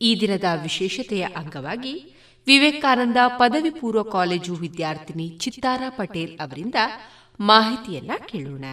[0.00, 2.14] ಈ ದಿನದ ವಿಶೇಷತೆಯ ಅಂಗವಾಗಿ
[2.46, 6.74] ವಿವೇಕಾನಂದ ಪದವಿ ಪೂರ್ವ ಕಾಲೇಜು ವಿದ್ಯಾರ್ಥಿನಿ ಚಿತ್ತಾರಾ ಪಟೇಲ್ ಅವರಿಂದ
[7.40, 8.64] ಮಾಹಿತಿಯನ್ನ ಕೇಳೋಣ.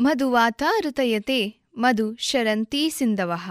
[0.00, 3.50] ಮಧುವಾತಾರುತಯತೆ ಮಧು ಶರಂತಿ ಸಿಂಧವಹ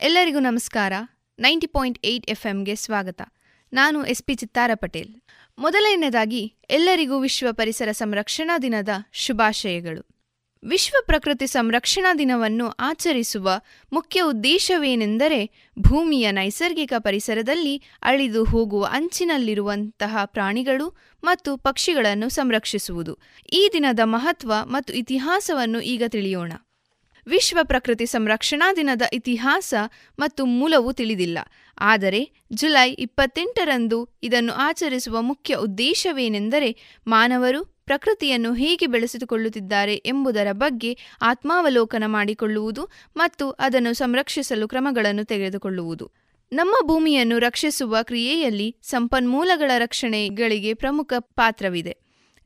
[0.00, 0.92] ಎಲ್ಲರಿಗೂ ನಮಸ್ಕಾರ.
[1.38, 3.22] ನೈಂಟಿ ಪಾಯಿಂಟ್ ಏಟ್ ಎಫ್ಎಂಗೆ ಸ್ವಾಗತ.
[3.72, 5.20] ನಾನು ಎಸ್ ಪಿ ಚಿತ್ತಾರ ಪಟೇಲ್.
[5.58, 10.11] ಮೊದಲನೆಯದಾಗಿ ಎಲ್ಲರಿಗೂ ವಿಶ್ವ ಪರಿಸರ ಸಂರಕ್ಷಣಾ ದಿನದ ಶುಭಾಶಯಗಳು.
[10.64, 13.50] ವಿಶ್ವ ಪ್ರಕೃತಿ ಸಂರಕ್ಷಣಾ ದಿನವನ್ನು ಆಚರಿಸುವ
[13.92, 23.18] ಮುಖ್ಯ ಉದ್ದೇಶವೇನೆಂದರೆ ಭೂಮಿಯ ನೈಸರ್ಗಿಕ ಪರಿಸರದಲ್ಲಿ ಅಳಿದು ಹೋಗುವ ಅಂಚಿನಲ್ಲಿರುವಂತಹ ಪ್ರಾಣಿಗಳು ಮತ್ತು ಪಕ್ಷಿಗಳನ್ನು ಸಂರಕ್ಷಿಸುವುದು.
[23.52, 26.52] ಈ ದಿನದ ಮಹತ್ವ ಮತ್ತು ಇತಿಹಾಸವನ್ನು ಈಗ ತಿಳಿಯೋಣ.
[27.26, 29.74] ವಿಶ್ವ ಪ್ರಕೃತಿ ಸಂರಕ್ಷಣಾ ದಿನದ ಇತಿಹಾಸ
[30.18, 31.38] ಮತ್ತು ಮೂಲವು ತಿಳಿದಿಲ್ಲ.
[31.78, 42.88] ಆದರೆ ಜುಲೈ ಇಪ್ಪತ್ತೆಂಟರಂದು ಇದನ್ನು ಆಚರಿಸುವ ಮುಖ್ಯ ಉದ್ದೇಶವೇನೆಂದರೆ ಮಾನವರು ಪ್ರಕೃತಿಯನ್ನು ಹೇಗೆ ಬೆಳೆಸಿಕೊಳ್ಳುತ್ತಿದ್ದಾರೆ ಎಂಬುದರ ಬಗ್ಗೆ ಆತ್ಮಾವಲೋಕನ ಮಾಡಿಕೊಳ್ಳುವುದು
[43.16, 46.10] ಮತ್ತು ಅದನ್ನು ಸಂರಕ್ಷಿಸಲು ಕ್ರಮಗಳನ್ನು ತೆಗೆದುಕೊಳ್ಳುವುದು.
[46.52, 51.96] ನಮ್ಮ ಭೂಮಿಯನ್ನು ರಕ್ಷಿಸುವ ಕ್ರಿಯೆಯಲ್ಲಿ ಸಂಪನ್ಮೂಲಗಳ ರಕ್ಷಣೆಗಳಿಗೆ ಪ್ರಮುಖ ಪಾತ್ರವಿದೆ.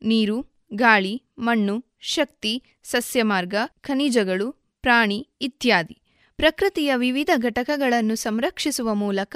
[0.01, 0.41] ನೀರು,
[0.73, 6.01] ಗಾಳಿ, ಮಣ್ಣು, ಶಕ್ತಿ, ಸಸ್ಯಮಾರ್ಗ, ಖನಿಜಗಳು, ಪ್ರಾಣಿ ಇತ್ಯಾದಿ.
[6.35, 9.35] ಪ್ರಕೃತಿಯ ವಿವಿಧ ಘಟಕಗಳನ್ನು ಸಂರಕ್ಷಿಸುವ ಮೂಲಕ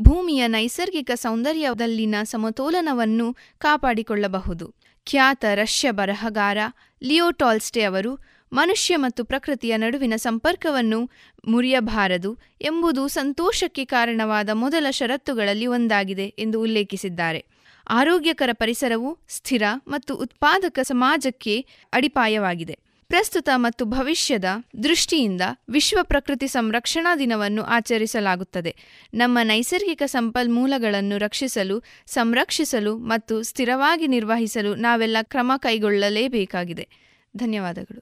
[0.00, 4.74] ಭೂಮಿಯ ನೈಸರ್ಗಿಕ ಸೌಂದರ್ಯದಲ್ಲಿನ ಸಮತೋಲನವನ್ನು ಕಾಪಾಡಿಕೊಳ್ಳಬಹುದು.
[5.06, 6.58] ಖ್ಯಾತ ರಷ್ಯ ಬರಹಗಾರ
[7.02, 8.12] ಲಿಯೋ ಟಾಲ್ಸ್ಟೆ ಅವರು
[8.52, 11.10] ಮನುಷ್ಯ ಮತ್ತು ಪ್ರಕೃತಿಯ ನಡುವಿನ ಸಂಪರ್ಕವನ್ನು
[11.48, 17.44] ಮುರಿಯಬಾರದು ಎಂಬುದು ಸಂತೋಷಕ್ಕೆ ಕಾರಣವಾದ ಮೊದಲ ಷರತ್ತುಗಳಲ್ಲಿ ಒಂದಾಗಿದೆ ಎಂದು ಉಲ್ಲೇಖಿಸಿದ್ದಾರೆ.
[17.90, 22.78] ಆರೋಗ್ಯಕರ ಪರಿಸರವು ಸ್ಥಿರ ಮತ್ತು ಉತ್ಪಾದಕ ಸಮಾಜಕ್ಕೆ ಅಡಿಪಾಯವಾಗಿದೆ.
[23.10, 24.44] ಪ್ರಸ್ತುತ ಮತ್ತು ಭವಿಷ್ಯದ
[24.82, 28.76] ದೃಷ್ಟಿಯಿಂದ ವಿಶ್ವ ಪ್ರಕೃತಿ ಸಂರಕ್ಷಣಾ ದಿನವನ್ನು ಆಚರಿಸಲಾಗುತ್ತದೆ.
[29.14, 36.88] ನಮ್ಮ ನೈಸರ್ಗಿಕ ಸಂಪನ್ಮೂಲಗಳನ್ನು ರಕ್ಷಿಸಲು, ಸಂರಕ್ಷಿಸಲು ಮತ್ತು ಸ್ಥಿರವಾಗಿ ನಿರ್ವಹಿಸಲು ನಾವೆಲ್ಲ ಕ್ರಮ ಕೈಗೊಳ್ಳಲೇಬೇಕಾಗಿದೆ.
[37.36, 38.00] ಧನ್ಯವಾದಗಳು.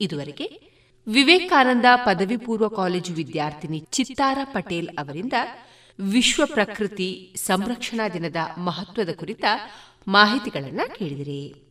[0.00, 0.60] ಇದುವರೆಗೆ
[1.06, 5.32] ವಿವೇಕಾನಂದ ಪದವಿ ಪೂರ್ವ ಕಾಲೇಜು ವಿದ್ಯಾರ್ಥಿನಿ ಚಿತ್ತಾರ ಪಟೇಲ್ ಅವರಿಂದ
[6.00, 9.44] ವಿಶ್ವ ಪ್ರಕೃತಿ ಸಂರಕ್ಷಣಾ ದಿನದ ಮಹತ್ವದ ಕುರಿತ
[10.08, 11.70] ಮಾಹಿತಿಗಳನ್ನು ಕೇಳಿದಿರಿ.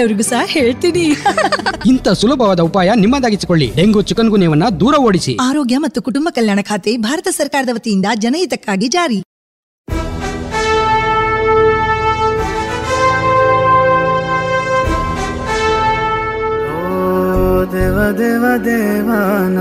[0.01, 1.15] ಬೇರೆಯವರಿಗೂ ಸಹ ಹೇಳ್ತೀನಿ.
[1.89, 3.73] ಇಂಥ ಸುಲಭವಾದ ಉಪಾಯ ನಿಮ್ಮದಾಗಿಸಿಕೊಳ್ಳಿ.
[3.75, 5.37] ಡೆಂಗು ಚಿಕನ್ ಗುನ್ಯವನ್ನ ದೂರ ಓಡಿಸಿ.
[5.41, 9.23] ಆರೋಗ್ಯ ಮತ್ತು ಕುಟುಂಬ ಕಲ್ಯಾಣ ಖಾತೆ ಭಾರತ ಸರ್ಕಾರದ ವತಿಯಿಂದ ಜನಹಿತಕ್ಕಾಗಿ ಜಾರಿ.
[17.71, 19.57] ದೇವ ದೇವ ದೇವಾನ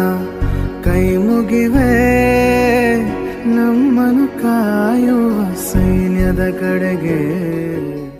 [0.83, 1.93] ಕೈ ಮುಗಿವೆ.
[3.55, 7.60] ನಮ್ಮನು ಕಾಯುವ ಸೈನ್ಯದ ಕಡೆಗೆ.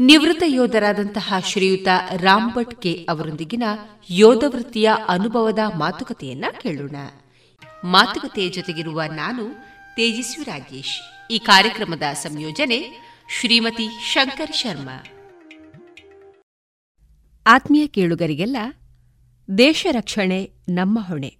[0.00, 3.62] ನಿವೃತ್ತ ಯೋಧರಾದಂತಹ ಶ್ರೀಯುತ ರಾಮ್ಭಟ್ ಕೆ ಅವರೊಂದಿಗಿನ
[4.10, 6.96] ಯೋಧ ವೃತ್ತಿಯ ಅನುಭವದ ಮಾತುಕತೆಯನ್ನ ಕೇಳೋಣ.
[7.84, 9.54] ಮಾತುಕತೆಯ ಜೊತೆಗಿರುವ ನಾನು
[9.96, 11.28] ತೇಜಸ್ವಿ ರಾಜೇಶ್.
[11.30, 12.84] ಈ ಕಾರ್ಯಕ್ರಮದ ಸಂಯೋಜನೆ
[13.40, 15.04] ಶ್ರೀಮತಿ ಶಂಕರ್ ಶರ್ಮಾ.
[17.46, 18.56] ಆತ್ಮೀಯ ಕೇಳುಗರಿಗೆಲ್ಲ
[19.58, 21.36] ದೇಶ ರಕ್ಷಣೆ, ನಮ್ಮ ಹೊಣೆ.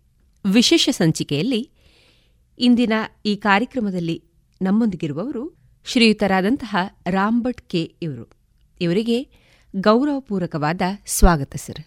[0.52, 1.70] ವಿಶೇಷ ಸಂಚಿಕೆಯಲ್ಲಿ
[2.58, 2.92] ಇಂದಿನ
[3.26, 4.24] ಈ ಕಾರ್ಯಕ್ರಮದಲ್ಲಿ
[4.62, 5.56] ನಮ್ಮೊಂದಿಗಿರುವವರು
[5.86, 8.37] ಶ್ರೀಯುತರಾದಂತಹ ರಾಮ್ಭಟ್ ಕೆ ಇವರು.
[8.80, 9.28] ಇವರಿಗೆ
[9.76, 11.84] ಗೌರವಪೂರ್ವಕವಾದ ಸ್ವಾಗತ, ಸರ್.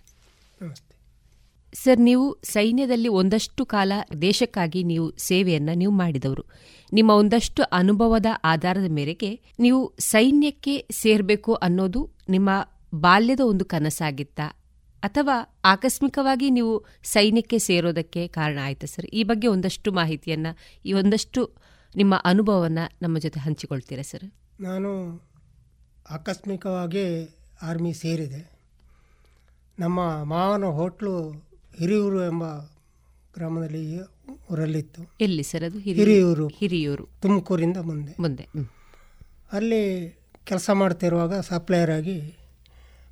[1.73, 6.45] ಸರ್, ನೀವು ಸೈನ್ಯದಲ್ಲಿ ಒಂದಷ್ಟು ಕಾಲ ದೇಶಕ್ಕಾಗಿ ನೀವು ಸೇವೆಯನ್ನ ನೀವು ಮಾಡಿದವರು.
[6.93, 12.49] ನಿಮ್ಮ ಒಂದಷ್ಟು ಅನುಭವದ ಆಧಾರದ ಮೇರೆಗೆ ನೀವು ಸೈನ್ಯಕ್ಕೆ ಸೇರಬೇಕು ಅನ್ನೋದು ನಿಮ್ಮ
[12.95, 14.39] ಬಾಲ್ಯದ ಒಂದು ಕನಸಾಗಿತ್ತ?
[15.03, 19.05] ಅಥವಾ ಆಕಸ್ಮಿಕವಾಗಿ ನೀವು ಸೈನ್ಯಕ್ಕೆ ಸೇರೋದಕ್ಕೆ ಕಾರಣ ಆಯ್ತಾ, ಸರ್?
[19.05, 20.47] ಈ ಬಗ್ಗೆ ಒಂದಷ್ಟು ಮಾಹಿತಿಯನ್ನ,
[20.85, 21.55] ಈ ಒಂದಷ್ಟು
[21.95, 24.33] ನಿಮ್ಮ ಅನುಭವವನ್ನು ನಮ್ಮ ಜೊತೆ ಹಂಚಿಕೊಳ್ತೀರಾ, ಸರ್?
[24.61, 24.91] ನಾನು
[26.09, 28.51] ಆಕಸ್ಮಿಕವಾಗಿ ಆರ್ಮಿ ಸೇರಿದೆ.
[29.79, 31.29] ನಮ್ಮ ಮಾವನ ಹೋಟ್ಲು
[31.77, 32.57] ಹಿರಿಯೂರು ಎಂಬ
[33.33, 33.99] ಗ್ರಾಮದಲ್ಲಿ
[34.51, 35.11] ಊರಲ್ಲಿತ್ತು.
[35.21, 35.79] ಎಲ್ಲಿ ಸರ್ ಅದು?
[35.79, 36.47] ಹಿರಿಯೂರು.
[36.47, 37.07] ಹಿರಿಯೂರು.
[37.21, 38.15] ತುಮಕೂರಿಂದ ಮುಂದೆ.
[38.19, 38.47] ಮುಂದೆ.
[39.51, 42.37] ಅಲ್ಲಿ ಕೆಲಸ ಮಾಡ್ತಿರುವಾಗ ಸಪ್ಲೈಯರ್ ಆಗಿ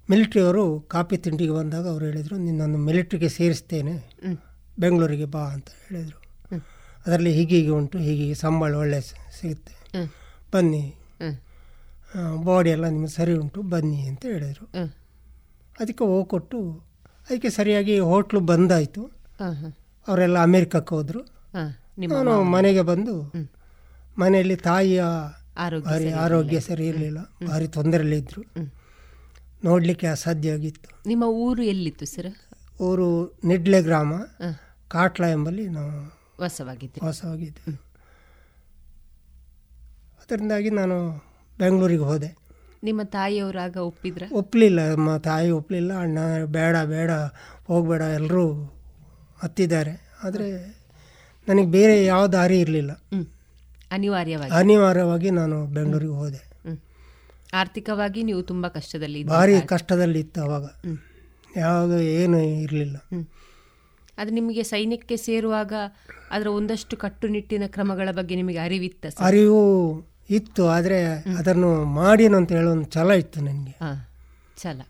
[0.09, 4.13] ಮಿಲಿಟ್ರಿಯವರು ಕಾಫಿ ತಿಂಡಿಗೆ ಬಂದಾಗ ಅವ್ರು ಹೇಳಿದರು ನಿನ್ನನ್ನು ಮಿಲಿಟ್ರಿಗೆ ಸೇರಿಸ್ತೇನೆ.
[4.79, 6.21] ಬೆಂಗಳೂರಿಗೆ ಬಾ ಅಂತ ಹೇಳಿದರು.
[7.05, 10.07] ಅದರಲ್ಲಿ ಹೀಗೀಗೆ ಉಂಟು ಹೀಗೀಗೆ ಸಂಬಳ ಒಳ್ಳೆ ಸಿಗುತ್ತೆ.
[10.53, 10.95] ಬನ್ನಿ
[12.43, 14.66] ಬಾಡಿ ಎಲ್ಲ ನಿಮಗೆ ಸರಿ ಉಂಟು ಬನ್ನಿ ಅಂತ ಹೇಳಿದರು.
[15.80, 16.60] ಅದಕ್ಕೆ ಹೋಗ್ಕೊಟ್ಟು
[17.30, 19.03] ಅದಕ್ಕೆ ಸರಿಯಾಗಿ ಹೋಟ್ಲು ಬಂದಾಯಿತು.
[20.07, 21.22] ಅವರೆಲ್ಲ ಅಮೇರಿಕಕ್ಕೆ ಹೋದರು.
[22.07, 23.16] ನಾನು ಮನೆಗೆ ಬಂದು
[24.18, 25.03] ಮನೆಯಲ್ಲಿ ತಾಯಿಯ
[26.26, 27.20] ಆರೋಗ್ಯ ಸರಿ ಇರಲಿಲ್ಲ.
[27.47, 28.41] ಭಾರಿ ತೊಂದರೆಯಲ್ಲಿದ್ದರು
[29.64, 32.32] ನೋಡಲಿಕ್ಕೆ ಅಸಾಧ್ಯ ಆಗಿತ್ತು ನಿಮ್ಮ ಊರು ಎಲ್ಲಿತ್ತು ಸರ್?
[32.82, 33.07] ಊರು
[33.43, 34.14] ನಿಡ್ಲೆ ಗ್ರಾಮ.
[34.88, 35.91] ಕಾಟ್ಲ ಎಂಬಲ್ಲಿ ನಾವು
[36.41, 36.99] ವಾಸವಾಗಿದ್ದೆ.
[37.05, 37.64] ವಾಸವಾಗಿದ್ದೆ.
[40.22, 40.97] ಅದರಿಂದಾಗಿ ನಾನು
[41.60, 42.38] ಬೆಂಗಳೂರಿಗೆ ಹೋದೆ.
[42.84, 44.30] ನಿಮ್ಮ ತಾಯಿಯವರಾಗ ಒಪ್ಪಿದ್ರೆ?
[44.34, 47.12] ಒಪ್ಪಲಿಲ್ಲ ನಮ್ಮ ತಾಯಿ ಒಪ್ಪಲಿಲ್ಲ ಅಣ್ಣ ಬೇಡ ಬೇಡ
[47.66, 48.76] ಹೋಗಬೇಡ ಎಲ್ಲರೂ
[49.39, 50.12] ಹತ್ತಿದ್ದಾರೆ.
[50.24, 50.80] ಆದರೆ
[51.47, 52.91] ನನಗೆ ಬೇರೆ ಯಾವ ದಾರಿ ಇರಲಿಲ್ಲ.
[53.91, 54.53] ಅನಿವಾರ್ಯವಾಗಿ.
[54.53, 56.49] ಅನಿವಾರ್ಯವಾಗಿ ನಾನು ಬೆಂಗಳೂರಿಗೆ ಹೋದೆ.
[57.53, 60.66] ಆರ್ಥಿಕವಾಗಿ ನೀವು ತುಂಬ ಕಷ್ಟದಲ್ಲಿ ಭಾರಿ ಕಷ್ಟದಲ್ಲಿ ಇತ್ತು ಅವಾಗ.
[61.57, 62.97] ಯಾವಾಗ ಏನು ಇರಲಿಲ್ಲ.
[64.18, 65.74] ಅದು ನಿಮಗೆ ಸೈನ್ಯಕ್ಕೆ ಸೇರುವಾಗ
[66.32, 69.62] ಅದರ ಒಂದಷ್ಟು ಕಟ್ಟುನಿಟ್ಟಿನ ಕ್ರಮಗಳ ಬಗ್ಗೆ ನಿಮಗೆ ಅರಿವಿತ್ತ ಅರಿವು
[70.30, 70.99] ಇತ್ತು ಆದರೆ
[71.38, 73.73] ಅದನ್ನು ಮಾಡಿನ ಅಂತ ಹೇಳೋ ಒಂದು ಛಲ ಇತ್ತು ನನಗೆ.
[74.61, 74.82] ಛಲ.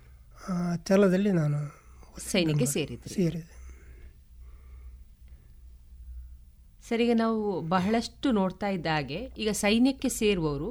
[0.87, 1.59] ಛಲದಲ್ಲಿ ನಾನು
[2.31, 3.13] ಸೈನ್ಯಕ್ಕೆ ಸೇರಿದೆ.
[3.13, 3.59] ಸೇರಿದೆ
[7.03, 10.69] ಈಗ ನಾವು ಬಹಳಷ್ಟು ನೋಡ್ತಾ ಇದ್ದ ಹಾಗೆ ಈಗ ಸೈನ್ಯಕ್ಕೆ ಸೇರುವವರು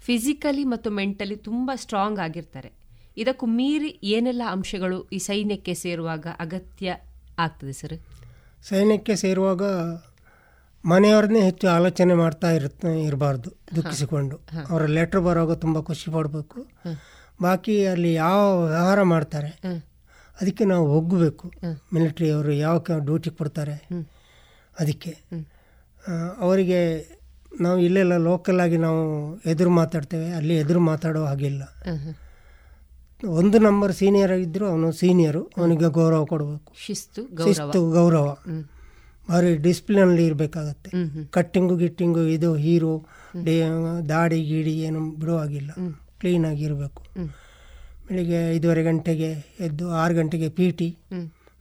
[0.00, 2.70] ಫಿಸಿಕಲಿ ಮತ್ತು ಮೆಂಟಲಿ ತುಂಬ ಸ್ಟ್ರಾಂಗ್ ಆಗಿರ್ತಾರೆ.
[3.16, 6.96] ಇದಕ್ಕೂ ಮೀರಿ ಏನೆಲ್ಲ ಅಂಶಗಳು ಈ ಸೈನ್ಯಕ್ಕೆ ಸೇರುವಾಗ ಅಗತ್ಯ
[7.38, 7.96] ಆಗ್ತದೆ ಸರ್?
[8.64, 9.62] ಸೈನ್ಯಕ್ಕೆ ಸೇರುವಾಗ
[10.90, 14.36] ಮನೆಯವ್ರನ್ನೇ ಹೆಚ್ಚು ಆಲೋಚನೆ ಮಾಡ್ತಾ ಇರುತ್ತ ಇರಬಾರ್ದು ದುಃಖಿಸಿಕೊಂಡು.
[14.70, 16.58] ಅವರ ಲೆಟ್ರ್ ಬರೋವಾಗ ತುಂಬ ಖುಷಿ ಪಡಬೇಕು.
[17.42, 19.50] ಬಾಕಿ ಅಲ್ಲಿ ಯಾವ ವ್ಯವಹಾರ ಮಾಡ್ತಾರೆ
[20.40, 21.46] ಅದಕ್ಕೆ ನಾವು ಒಗ್ಗಬೇಕು.
[21.94, 23.76] ಮಿಲಿಟ್ರಿಯವರು ಯಾವ ಡ್ಯೂಟಿ ಕೊಡ್ತಾರೆ
[24.80, 25.12] ಅದಕ್ಕೆ.
[26.38, 26.80] ಅವರಿಗೆ
[27.60, 29.02] ನಾವು ಇಲ್ಲೆಲ್ಲ ಲೋಕಲ್ ಆಗಿ ನಾವು
[29.50, 31.62] ಎದುರು ಮಾತಾಡ್ತೇವೆ ಅಲ್ಲಿ ಎದುರು ಮಾತಾಡೋ ಹಾಗಿಲ್ಲ.
[33.40, 36.72] ಒಂದು ನಂಬರ್ ಸೀನಿಯರ್ ಇದ್ದರೂ ಅವನು ಸೀನಿಯರು ಅವನಿಗೆ ಗೌರವ ಕೊಡಬೇಕು.
[36.86, 38.26] ಶಿಸ್ತು ಶಿಸ್ತು ಗೌರವ.
[39.28, 40.90] ಭಾರಿ ಡಿಸಿಪ್ಲಿನಲ್ಲಿ ಇರಬೇಕಾಗತ್ತೆ.
[41.30, 42.92] ಕಟ್ಟಿಂಗು ಗಿಟ್ಟಿಂಗು ಇದು ಹೀರೋ
[43.44, 43.54] ಡೇ
[44.08, 45.70] ದಾಡಿ ಗೀಡಿ ಏನು ಬಿಡುವಾಗಿಲ್ಲ.
[46.20, 47.02] ಕ್ಲೀನಾಗಿ ಇರಬೇಕು.
[48.08, 50.88] ಬೆಳಿಗ್ಗೆ ಐದೂವರೆ ಗಂಟೆಗೆ ಎದ್ದು ಆರು ಗಂಟೆಗೆ ಪಿ ಟಿ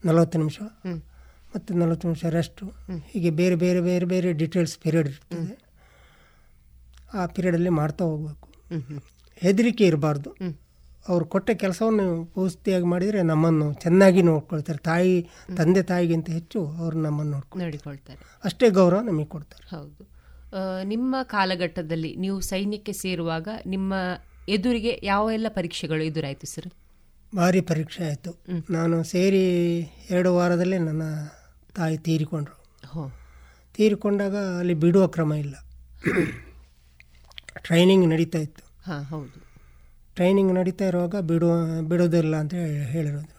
[0.05, 0.59] ನಲವತ್ತು ನಿಮಿಷ.
[1.55, 2.65] ಮತ್ತು ನಲವತ್ತು ನಿಮಿಷ ರೆಸ್ಟು
[3.11, 5.55] ಹೀಗೆ ಬೇರೆ ಬೇರೆ ಬೇರೆ ಬೇರೆ ಡೀಟೇಲ್ಸ್ ಪೀರಿಯಡ್ ಇರ್ತದೆ.
[7.13, 8.47] ಆ ಪೀರಿಯಡಲ್ಲಿ ಮಾಡ್ತಾ ಹೋಗಬೇಕು.
[9.41, 10.29] ಹೆದರಿಕೆ ಇರಬಾರ್ದು.
[11.07, 14.79] ಅವ್ರು ಕೊಟ್ಟ ಕೆಲಸವನ್ನು ಪೂರ್ತಿಯಾಗಿ ಮಾಡಿದರೆ ನಮ್ಮನ್ನು ಚೆನ್ನಾಗಿ ನೋಡ್ಕೊಳ್ತಾರೆ.
[14.79, 18.37] ತಾಯಿ ತಂದೆ ತಾಯಿಗಿಂತ ಹೆಚ್ಚು ಅವರು ನಮ್ಮನ್ನು ನೋಡ್ಕೊಂಡು ನೋಡಿಕೊಳ್ತಾರೆ.
[18.43, 19.75] ಅಷ್ಟೇ ಗೌರವ ನಮಗೆ ಕೊಡ್ತಾರೆ.
[19.75, 20.17] ಹೌದು.
[20.83, 23.93] ನಿಮ್ಮ ಕಾಲಘಟ್ಟದಲ್ಲಿ ನೀವು ಸೈನ್ಯಕ್ಕೆ ಸೇರುವಾಗ ನಿಮ್ಮ
[24.49, 26.73] ಎದುರಿಗೆ ಯಾವ ಎಲ್ಲ ಪರೀಕ್ಷೆಗಳು ಎದುರಾಯಿತು ಸರ್?
[27.35, 28.43] ಭಾರಿ ಪರೀಕ್ಷೆ ಆಯಿತು.
[28.69, 29.79] ನಾನು ಸೇರಿ
[30.09, 31.01] ಎರಡು ವಾರದಲ್ಲೇ ನನ್ನ
[31.75, 32.57] ತಾಯಿ ತೀರಿಕೊಂಡ್ರು.
[33.73, 35.55] ತೀರಿಕೊಂಡಾಗ ಅಲ್ಲಿ ಬಿಡುವ ಕ್ರಮ ಇಲ್ಲ.
[37.63, 38.91] ಟ್ರೈನಿಂಗ್ ನಡೀತಾ ಇತ್ತು.
[38.91, 39.46] ಹಾಂ ಹೌದು.
[40.17, 41.47] ಟ್ರೈನಿಂಗ್ ನಡೀತಾ ಇರುವಾಗ ಬಿಡು
[41.89, 42.53] ಬಿಡೋದಿಲ್ಲ ಅಂತ
[42.93, 43.33] ಹೇಳಿರೋದು.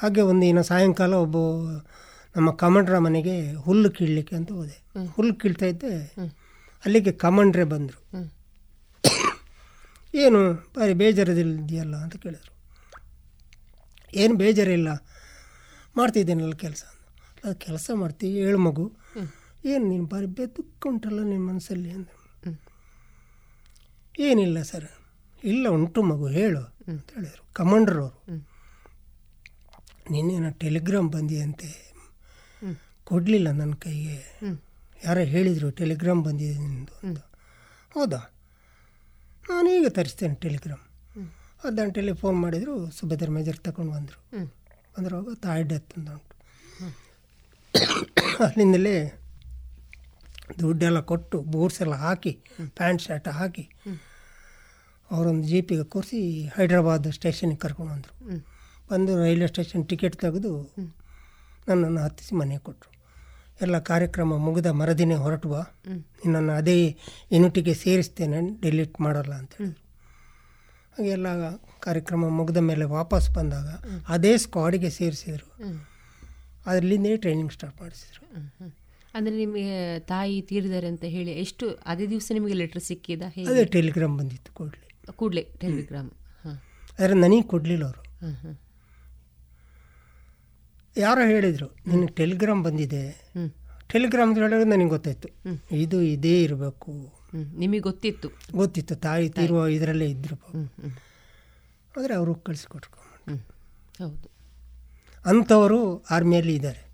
[0.00, 1.36] ಹಾಗೆ ಒಂದು ದಿನ ಸಾಯಂಕಾಲ ಒಬ್ಬ
[2.36, 3.36] ನಮ್ಮ ಕಮಾಂಡ್ರ ಮನೆಗೆ
[3.66, 4.76] ಹುಲ್ಲು ಕೀಳಲಿಕ್ಕೆ ಅಂತ ಹೋದೆ.
[5.16, 5.92] ಹುಲ್ಲು ಕೀಳ್ತಾ ಇದ್ದೆ.
[6.84, 8.00] ಅಲ್ಲಿಗೆ ಕಮಾಂಡ್ರೆ ಬಂದರು.
[10.14, 10.40] ಏನು
[10.76, 12.52] ಬಾರಿ ಬೇಜಾರದಿದೆಯಲ್ಲ ಅಂತ ಕೇಳಿದರು.
[14.22, 14.90] ಏನು ಬೇಜಾರಿಲ್ಲ
[15.96, 16.84] ಮಾಡ್ತಿದ್ದೇನಲ್ಲ ಕೆಲಸ
[17.44, 18.86] ಅದು ಕೆಲಸ ಮಾಡ್ತೀವಿ ಏಳು ಮಗು.
[19.72, 22.16] ಏನು ನೀನು ಬಾರಿ ದುಃಖ ಉಂಟಲ್ಲ ನಿನ್ನ ಮನಸ್ಸಲ್ಲಿ ಅಂದರು
[24.28, 24.88] ಏನಿಲ್ಲ ಸರ್.
[25.44, 27.52] ಇಲ್ಲ ಉಂಟು ಮಗು ಹೇಳು ಅಂತ ಹೇಳಿದರು.
[27.52, 28.44] ಕಮಾಂಡ್ರ್ ಅವರು
[30.10, 31.94] ನಿನ್ನೇನೋ ಟೆಲಿಗ್ರಾಮ್ ಬಂದಿದೆಯಂತೆ
[33.04, 34.40] ಕೊಡಲಿಲ್ಲ ನನ್ನ ಕೈಗೆ.
[35.04, 37.18] ಯಾರೋ ಹೇಳಿದರು ಟೆಲಿಗ್ರಾಮ್ ಬಂದಿದೆ ನಿಂದು ಅಂತ.
[37.94, 38.34] ಹೌದಾ?
[39.50, 40.84] ನಾನು ಈಗ ತರಿಸ್ತೇನೆ ಟೆಲಿಗ್ರಾಮ್.
[41.60, 44.36] ಹತ್ತು ಟೆಲಿಫೋನ್ ಫೋನ್ ಮಾಡಿದರು ಸುಭದ್ರ ಮೇಜರ್ ತಗೊಂಡು ಬಂದರು.
[44.36, 44.48] ಹ್ಮ್.
[44.96, 46.34] ಬಂದ್ರುವಾಗ ತಾಯಿ ಡೆತ್ ಅಂತ ಉಂಟು.
[48.44, 49.24] ಅಲ್ಲಿಂದಲೇ
[50.58, 52.40] ದುಡ್ಡೆಲ್ಲ ಕೊಟ್ಟು ಬೂಟ್ಸ್ ಎಲ್ಲ ಹಾಕಿ
[52.74, 53.70] ಪ್ಯಾಂಟ್ ಶರ್ಟ್ ಹಾಕಿ
[55.10, 56.20] ಅವರೊಂದು ಜೀಪಿಗೆ ಕೂರಿಸಿ
[56.56, 58.14] ಹೈದ್ರಾಬಾದ್ ಸ್ಟೇಷನಿಗೆ ಕರ್ಕೊಂಡು ಬಂದರು.
[58.90, 60.52] ಬಂದು ರೈಲ್ವೆ ಸ್ಟೇಷನ್ ಟಿಕೆಟ್ ತೆಗೆದು
[61.68, 62.92] ನನ್ನನ್ನು ಹತ್ತಿಸಿ ಮನೆಗೆ ಕೊಟ್ಟರು
[63.64, 65.54] ಎಲ್ಲ ಕಾರ್ಯಕ್ರಮ ಮುಗಿದ ಮರದಿನೇ ಹೊರಟುವ.
[66.22, 66.76] ನಿನ್ನನ್ನು ಅದೇ
[67.34, 69.54] ಯೂನಿಟಿಗೆ ಸೇರಿಸ್ತೇನೆ ಡಿಲೀಟ್ ಮಾಡಲ್ಲ ಅಂತ
[70.94, 71.28] ಹಾಗೆ ಎಲ್ಲ
[71.86, 73.68] ಕಾರ್ಯಕ್ರಮ ಮುಗಿದ ಮೇಲೆ ವಾಪಸ್ ಬಂದಾಗ
[74.14, 75.48] ಅದೇ ಸ್ಕ್ವಾಡಿಗೆ ಸೇರಿಸಿದರು.
[76.66, 78.22] ಅದರಲ್ಲಿಂದೇ ಟ್ರೈನಿಂಗ್ ಸ್ಟಾರ್ಟ್ ಮಾಡಿಸಿದ್ರು.
[79.16, 79.76] ಅಂದರೆ ನಿಮಗೆ
[80.10, 83.22] ತಾಯಿ ತೀರಿದ್ದಾರೆ ಅಂತ ಹೇಳಿ ಎಷ್ಟು ಅದೇ ದಿವಸ ನಿಮಗೆ ಲೆಟ್ರ್ ಸಿಕ್ಕಿದ?
[83.52, 84.87] ಅದೇ ಟೆಲಿಗ್ರಾಮ್ ಬಂದಿತ್ತು ಕೂಡಲೇ.
[85.10, 86.10] ಕೂಡಲೇ ಟೆಲಿಗ್ರಾಮ್
[87.00, 88.02] ಆದರೆ ನನಗೆ ಕೊಡಲಿಲ್ಲ ಅವರು.
[90.96, 93.32] ಯಾರೋ ಹೇಳಿದರು ನಿನಗೆ ಟೆಲಿಗ್ರಾಮ್ ಬಂದಿದೆ.
[93.88, 95.28] ಟೆಲಿಗ್ರಾಮ್ ಅಂತ ಹೇಳಿದ್ರೆ ನನಗೆ ಗೊತ್ತಾಯಿತು.
[95.76, 97.12] ಇದು ಇದೇ ಇರಬೇಕು.
[97.56, 98.28] ನಿಮಗೆ ಗೊತ್ತಿತ್ತು.
[98.54, 100.36] ಗೊತ್ತಿತ್ತು ತಾಯಿ ತೀರುವ ಇದರಲ್ಲೇ ಇದ್ರು
[102.00, 102.98] ಆದರೆ ಅವರು ಕಳಿಸ್ಕೊಟ್ರು.
[104.04, 104.30] ಹೌದು.
[105.26, 106.88] ಅಂಥವರು ಆರ್ಮಿಯಲ್ಲಿ ಇದ್ದಾರೆ.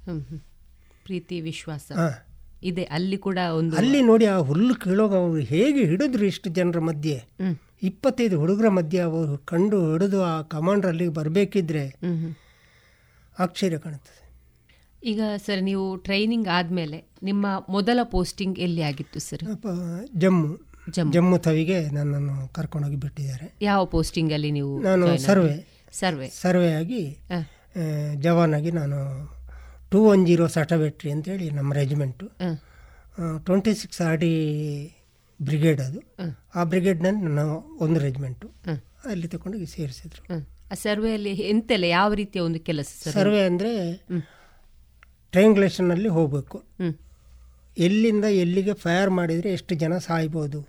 [1.04, 1.92] ಪ್ರೀತಿ ವಿಶ್ವಾಸ.
[1.96, 2.26] ಹಾ.
[2.62, 7.24] ಇದೆ ಅಲ್ಲಿ ಕೂಡ ಒಂದು ಅಲ್ಲಿ ನೋಡಿ ಆ ಹುಲ್ಲು ಕೀಳೋಗ ಅವರು ಹೇಗೆ ಹಿಡಿದ್ರು ಇಷ್ಟು ಜನರ ಮಧ್ಯೆ.
[7.90, 11.84] ಇಪ್ಪತ್ತೈದು ಹುಡುಗರ ಮಧ್ಯೆ ಅವರು ಕಂಡು ಹಿಡಿದು ಆ ಕಮಾಂಡರ್ ಅಲ್ಲಿಗೆ ಬರಬೇಕಿದ್ರೆ.
[13.36, 14.20] ಆಶ್ಚರ್ಯ ಕಾಣುತ್ತದೆ
[15.10, 19.44] ಈಗ ಸರ್ ನೀವು ಟ್ರೈನಿಂಗ್ ಆದಮೇಲೆ ನಿಮ್ಮ ಮೊದಲ ಪೋಸ್ಟಿಂಗ್ ಎಲ್ಲಿ ಆಗಿತ್ತು ಸರ್
[20.22, 20.50] ಜಮ್ಮು
[21.12, 21.36] ಜಮ್ಮು.
[21.46, 25.54] ತವಿಗೆ ನನ್ನನ್ನು ಕರ್ಕೊಂಡೋಗಿ ಬಿಟ್ಟಿದ್ದಾರೆ ಯಾವ ಪೋಸ್ಟಿಂಗ್ ಅಲ್ಲಿ ನೀವು ನಾನು ಸರ್ವೆ
[26.00, 27.02] ಸರ್ವೆ ಸರ್ವೆ ಆಗಿ.
[28.24, 28.98] ಜವಾನ್ ಆಗಿ ನಾನು
[29.90, 32.26] ಟೂ ಒನ್ ಜೀರೋ ಸಟವೆಟ್ರಿ ಅಂತೇಳಿ ನಮ್ಮ regiment.
[33.46, 34.32] Twenty six R D
[35.44, 36.00] brigade ಅದು.
[36.54, 37.40] ಆ ಬ್ರಿಗೇಡ್ನಲ್ಲಿ ನನ್ನ
[37.78, 38.48] ಒಂದು ರೆಜಿಮೆಂಟು.
[39.06, 40.22] ಅಲ್ಲಿ ತಗೊಂಡೋಗಿ ಸೇರಿಸಿದ್ರು.
[40.74, 43.12] ಸರ್ವೆಯಲ್ಲಿ ಎಂತೆಲ್ಲ ಯಾವ ರೀತಿಯ ಒಂದು ಕೆಲಸ ಸರ್?
[43.12, 43.72] ಸರ್ವೆ ಅಂದರೆ
[45.94, 46.58] ಅಲ್ಲಿ ಹೋಗಬೇಕು.
[47.78, 50.60] ಎಲ್ಲಿಂದ ಎಲ್ಲಿಗೆ ಫೈರ್ ಮಾಡಿದರೆ ಎಷ್ಟು ಜನ ಸಾಯ್ಬೋದು.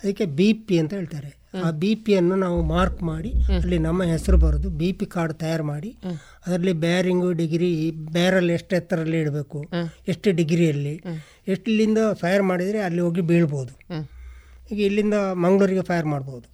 [0.00, 1.30] ಅದಕ್ಕೆ ಬಿ ಪಿ ಅಂತ ಹೇಳ್ತಾರೆ.
[1.54, 5.90] ಆ ಬಿ ಪಿಯನ್ನು ನಾವು ಮಾರ್ಕ್ ಮಾಡಿ ಅಲ್ಲಿ ನಮ್ಮ ಹೆಸರು ಬರೋದು ಬಿ ಪಿ ಕಾರ್ಡ್ ತಯಾರು ಮಾಡಿ
[6.46, 7.70] ಅದರಲ್ಲಿ ಬ್ಯಾರಿಂಗು ಡಿಗ್ರಿ
[8.16, 9.58] ಬ್ಯಾರಲ್ಲಿ ಎಷ್ಟು ಎತ್ತರಲ್ಲಿ ಇಡಬೇಕು
[10.08, 10.94] ಎಷ್ಟು ಡಿಗ್ರಿಯಲ್ಲಿ
[11.48, 13.74] ಎಷ್ಟಿಲ್ಲಿಂದ ಫೈರ್ ಮಾಡಿದರೆ ಅಲ್ಲಿ ಹೋಗಿ ಬೀಳ್ಬೋದು
[14.72, 16.46] ಈಗ ಇಲ್ಲಿಂದ ಮಂಗಳೂರಿಗೆ ಫೈರ್ ಮಾಡ್ಬೋದು.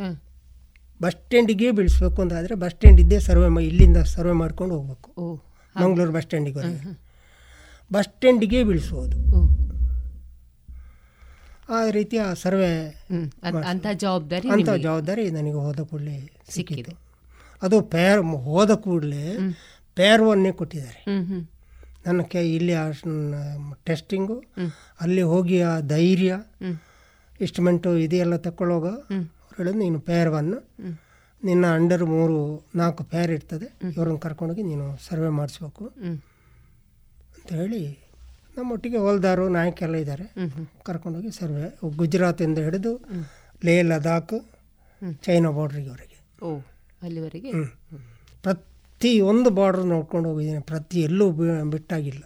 [1.03, 5.11] ಬಸ್ ಸ್ಟ್ಯಾಂಡಿಗೆ ಬೀಳಿಸ್ಬೇಕು ಅಂತಾದರೆ ಬಸ್ ಸ್ಟ್ಯಾಂಡ್ ಇದ್ದೇ ಸರ್ವೆ ಮಾ ಇಲ್ಲಿಂದ ಸರ್ವೆ ಮಾಡ್ಕೊಂಡು ಹೋಗ್ಬೇಕು
[5.77, 6.65] ಮಂಗಳೂರು ಬಸ್ ಸ್ಟ್ಯಾಂಡಿಗೆ
[7.93, 9.17] ಬಸ್ ಸ್ಟ್ಯಾಂಡಿಗೆ ಬೀಳಿಸ್ಬೋದು.
[11.69, 12.73] ಆ ರೀತಿಯ ಸರ್ವೆ
[13.43, 16.93] ಅಂತ ಅಂಥ ಜವಾಬ್ದಾರಿ ಅಂಥ ಜವಾಬ್ದಾರಿ ನನಗೆ ಹೋದ ಕೂಡಲೇ ಸಿಕ್ಕಿದೆ.
[17.63, 19.25] ಅದು ಪೇರ್ ಹೋದ ಕೂಡಲೇ
[19.97, 21.05] ಪೇರ್ವನ್ನೇ ಕೊಟ್ಟಿದ್ದಾರೆ.
[21.11, 21.45] ಹ್ಮ್ ಹ್ಮ್.
[22.07, 22.75] ನನ್ನ ಕೈ ಇಲ್ಲಿ
[23.85, 24.45] ಟೆಸ್ಟಿಂಗು
[25.01, 26.33] ಅಲ್ಲಿ ಹೋಗಿ ಆ ಧೈರ್ಯ
[27.41, 30.55] ಇನ್ಸ್ಟ್ರುಮೆಂಟು ಇದೆಲ್ಲ ತಗೊಳ್ಳೋಗ ಅವ್ರು ಹೇಳೋದು ನೀನು ಪೇರ್ ಒನ್.
[31.45, 32.37] ನಿನ್ನ ಅಂಡರ್ ಮೂರು
[32.75, 33.67] ನಾಲ್ಕು ಪೇರ್ ಇರ್ತದೆ.
[33.97, 35.85] ಇವ್ರನ್ನ ಕರ್ಕೊಂಡೋಗಿ ನೀನು ಸರ್ವೆ ಮಾಡಿಸ್ಬೇಕು.
[37.37, 37.83] ಅಂತ ಹೇಳಿ
[38.59, 40.35] ನಮ್ಮೊಟ್ಟಿಗೆ ಹೊಲ್ದಾರು ನಾಯಕೆಲ್ಲ ಇದ್ದಾರೆ.
[40.83, 43.05] ಕರ್ಕೊಂಡೋಗಿ ಸರ್ವೆ ಗುಜರಾತಿಂದ ಹಿಡಿದು
[43.65, 44.51] ಲೇ ಲದಾಖ್
[45.23, 46.61] ಚೈನಾ ಬಾರ್ಡ್ರಿಗೆವರೆಗೆ ಓ
[47.03, 47.53] ಅಲ್ಲಿವರೆಗೆ.
[48.43, 50.61] ಪ್ರತಿ ಒಂದು ಬಾರ್ಡ್ರ್ ನೋಡ್ಕೊಂಡು ಹೋಗಿದ್ದೀನಿ.
[50.61, 51.31] ಪ್ರತಿ ಎಲ್ಲೂ
[51.71, 52.23] ಬಿಟ್ಟಾಗಿಲ್ಲ.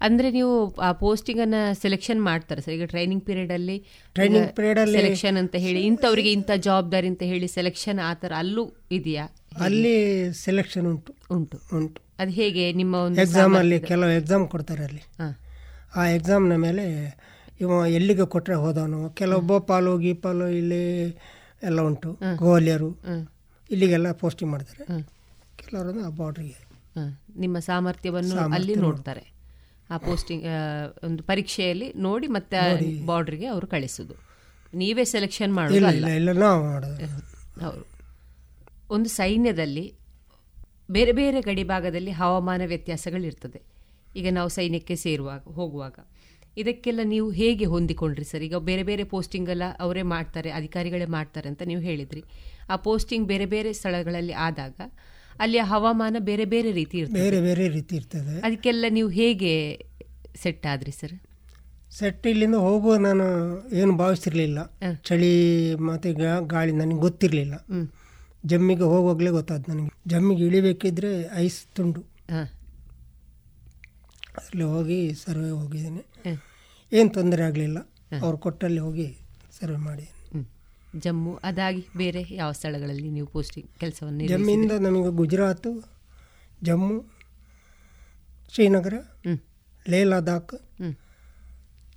[0.00, 2.74] ಅಂದ್ರೆ ನೀವು ಆ ಪೋಸ್ಟಿಂಗ್ ಅನ್ನ ಸೆಲೆಕ್ಷನ್ ಮಾಡ್ತಾರೆ ಸರ್.
[2.74, 3.84] ಈಗ ಟ್ರೈನಿಂಗ್ ಪೀರಿಯಡ್ ಅಲ್ಲಿ
[4.14, 9.28] ಟ್ರೈನಿಂಗ್ ಅಲ್ಲಿ- ಸೆಲೆಕ್ಷನ್ ಅಂತ ಹೇಳಿ ಇಂಥವ್ರಿಗೆ ಇಂಥ ಜವಾಬ್ದಾರಿ ಅಂತ ಹೇಳಿ ಸೆಲೆಕ್ಷನ್ ಆ ಥರ ಅಲ್ಲೂ ಇದೆಯಾ?
[9.60, 11.14] ಅಲ್ಲಿ ಸೆಲೆಕ್ಷನ್ ಉಂಟು.
[11.30, 11.60] ಉಂಟು.
[11.76, 12.05] ಉಂಟು.
[12.18, 15.02] ಅದು ಹೇಗೆ ನಿಮ್ಮ ಒಂದು ಎಕ್ಸಾಮ್ ಅಲ್ಲಿ ಕೆಲವು ಎಕ್ಸಾಮ್ ಕೊಡ್ತಾರೆ ಅಲ್ಲಿ.
[15.96, 16.84] ಆ ಎಕ್ಸಾಮ್ನ ಮೇಲೆ
[17.60, 19.10] ಇವ ಎಲ್ಲಿಗೆ ಕೊಟ್ಟರೆ ಹೋದವನು?
[19.10, 20.82] ಕೆಲವೊಬ್ಬ ಪಾಲು ಗೀಪಾಲು ಇಲ್ಲಿ
[21.62, 22.18] ಎಲ್ಲ ಉಂಟು.
[22.36, 22.90] ಗೋಲಿಯರು
[23.70, 25.02] ಇಲ್ಲಿಗೆಲ್ಲ ಪೋಸ್ಟಿಂಗ್ ಮಾಡ್ತಾರೆ.
[25.56, 26.66] ಕೆಲವರು ಆ ಬಾರ್ಡ್ರಿಗೆ.
[27.38, 28.86] ನಿಮ್ಮ ಸಾಮರ್ಥ್ಯವನ್ನು ಅಲ್ಲಿ ನೋಡಿ.
[28.86, 29.24] ನೋಡ್ತಾರೆ.
[29.90, 30.44] ಆ ಪೋಸ್ಟಿಂಗ್
[31.04, 32.58] ಒಂದು ಪರೀಕ್ಷೆಯಲ್ಲಿ ನೋಡಿ ಮತ್ತೆ
[33.06, 34.14] ಬಾರ್ಡ್ರಿಗೆ ಅವರು ಕಳಿಸೋದು.
[34.74, 35.78] ನೀವೇ ಸೆಲೆಕ್ಷನ್ ಮಾಡೋದು.
[37.60, 37.84] ಹೌದು.
[38.90, 39.84] ಒಂದು ಸೈನ್ಯದಲ್ಲಿ
[40.88, 43.60] ಬೇರೆ ಬೇರೆ ಗಡಿ ಭಾಗದಲ್ಲಿ ಹವಾಮಾನ ವ್ಯತ್ಯಾಸಗಳಿರ್ತದೆ.
[44.16, 45.98] ಈಗ ನಾವು ಸೈನ್ಯಕ್ಕೆ ಸೇರುವಾಗ ಹೋಗುವಾಗ.
[46.56, 48.42] ಇದಕ್ಕೆಲ್ಲ ನೀವು ಹೇಗೆ ಹೊಂದಿಕೊಂಡ್ರಿ ಸರ್?
[48.42, 52.22] ಈಗ ಬೇರೆ ಬೇರೆ ಪೋಸ್ಟಿಂಗ್ ಎಲ್ಲ ಅವರೇ ಮಾಡ್ತಾರೆ ಅಧಿಕಾರಿಗಳೇ ಮಾಡ್ತಾರೆ ಅಂತ ನೀವು ಹೇಳಿದ್ರಿ.
[52.70, 54.80] ಆ ಪೋಸ್ಟಿಂಗ್ ಬೇರೆ ಬೇರೆ ಸ್ಥಳಗಳಲ್ಲಿ ಆದಾಗ
[55.40, 57.20] ಅಲ್ಲಿಯ ಹವಾಮಾನ ಬೇರೆ ಬೇರೆ ರೀತಿ ಇರ್ತದೆ.
[57.20, 58.40] ಬೇರೆ ಬೇರೆ ರೀತಿ ಇರ್ತದೆ.
[58.40, 59.52] ಅದಕ್ಕೆಲ್ಲ ನೀವು ಹೇಗೆ
[60.42, 61.16] ಸೆಟ್ ಆದ್ರಿ ಸರ್?
[61.98, 63.26] ಸೆಟ್ ಇಲ್ಲಿಂದ ಹೋಗುವ ನಾನು
[63.80, 64.58] ಏನು ಭಾವಿಸಿರ್ಲಿಲ್ಲ
[65.08, 65.34] ಚಳಿ
[65.90, 66.08] ಮತ್ತು
[66.46, 67.54] ಗಾಳಿ ನನಗೆ ಗೊತ್ತಿರಲಿಲ್ಲ.
[68.44, 69.92] ಜಮ್ಮಿಗೆ ಹೋಗುವಾಗಲೇ ಗೊತ್ತಾಯ್ತು ನನಗೆ.
[70.12, 71.10] ಜಮ್ಮಿಗೆ ಇಳಿಬೇಕಿದ್ರೆ
[71.44, 72.02] ಐಸ್ ತುಂಡು.
[74.40, 76.02] ಅಲ್ಲಿ ಹೋಗಿ ಸರ್ವೆ ಹೋಗಿದ್ದೀನಿ.
[76.92, 77.78] ಏನು ತೊಂದರೆ ಆಗಲಿಲ್ಲ.
[78.24, 79.08] ಅವ್ರು ಕೊಟ್ಟಲ್ಲಿ ಹೋಗಿ
[79.58, 80.14] ಸರ್ವೆ ಮಾಡಿದ್ದೀನಿ
[81.04, 85.70] ಜಮ್ಮು ಅದಾಗಿ ಬೇರೆ ಯಾವ ಸ್ಥಳಗಳಲ್ಲಿ ನೀವು ಪೋಸ್ಟಿಂಗ್ ಕೆಲಸವನ್ನು ಜಮ್ಮಿಂದ ನಮಗೆ ಗುಜರಾತು
[86.62, 86.96] ಜಮ್ಮು
[88.54, 88.96] ಶ್ರೀನಗರ.
[89.86, 90.54] ಲೇ ಲದಾಖ್.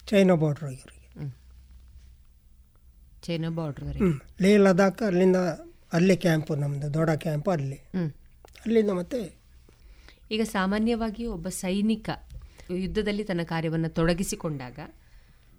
[0.10, 0.98] ಚೈನಾ ಬಾರ್ಡ್ರ್ ಅವರಿಗೆ
[3.26, 3.86] ಚೈನಾ ಬಾರ್ಡ್ರ್
[4.44, 5.40] ಲೇ ಲದಾಖ್ ಅಲ್ಲಿಂದ
[5.94, 7.78] ಅಲ್ಲೇ ಕ್ಯಾಂಪು ನಮ್ಮದು ದೊಡ್ಡ ಕ್ಯಾಂಪು ಅಲ್ಲಿ.
[8.64, 9.20] ಅಲ್ಲಿಂದ ಮತ್ತೆ
[10.32, 12.10] ಈಗ ಸಾಮಾನ್ಯವಾಗಿ ಒಬ್ಬ ಸೈನಿಕ
[12.84, 14.80] ಯುದ್ಧದಲ್ಲಿ ತನ್ನ ಕಾರ್ಯವನ್ನು ತೊಡಗಿಸಿಕೊಂಡಾಗ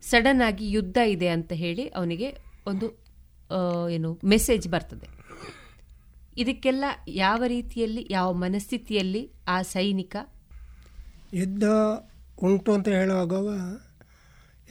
[0.02, 2.28] ಸಡನ್ ಆಗಿ ಯುದ್ಧ ಇದೆ ಅಂತ ಹೇಳಿ ಅವನಿಗೆ
[2.66, 2.86] ಒಂದು
[3.94, 5.06] ಏನು ಮೆಸೇಜ್ ಬರ್ತದೆ.
[6.38, 10.16] ಇದಕ್ಕೆಲ್ಲ ಯಾವ ರೀತಿಯಲ್ಲಿ ಯಾವ ಮನಸ್ಥಿತಿಯಲ್ಲಿ ಆ ಸೈನಿಕ
[11.40, 11.64] ಯುದ್ಧ
[12.48, 13.34] ಉಂಟು ಅಂತ ಹೇಳುವಾಗ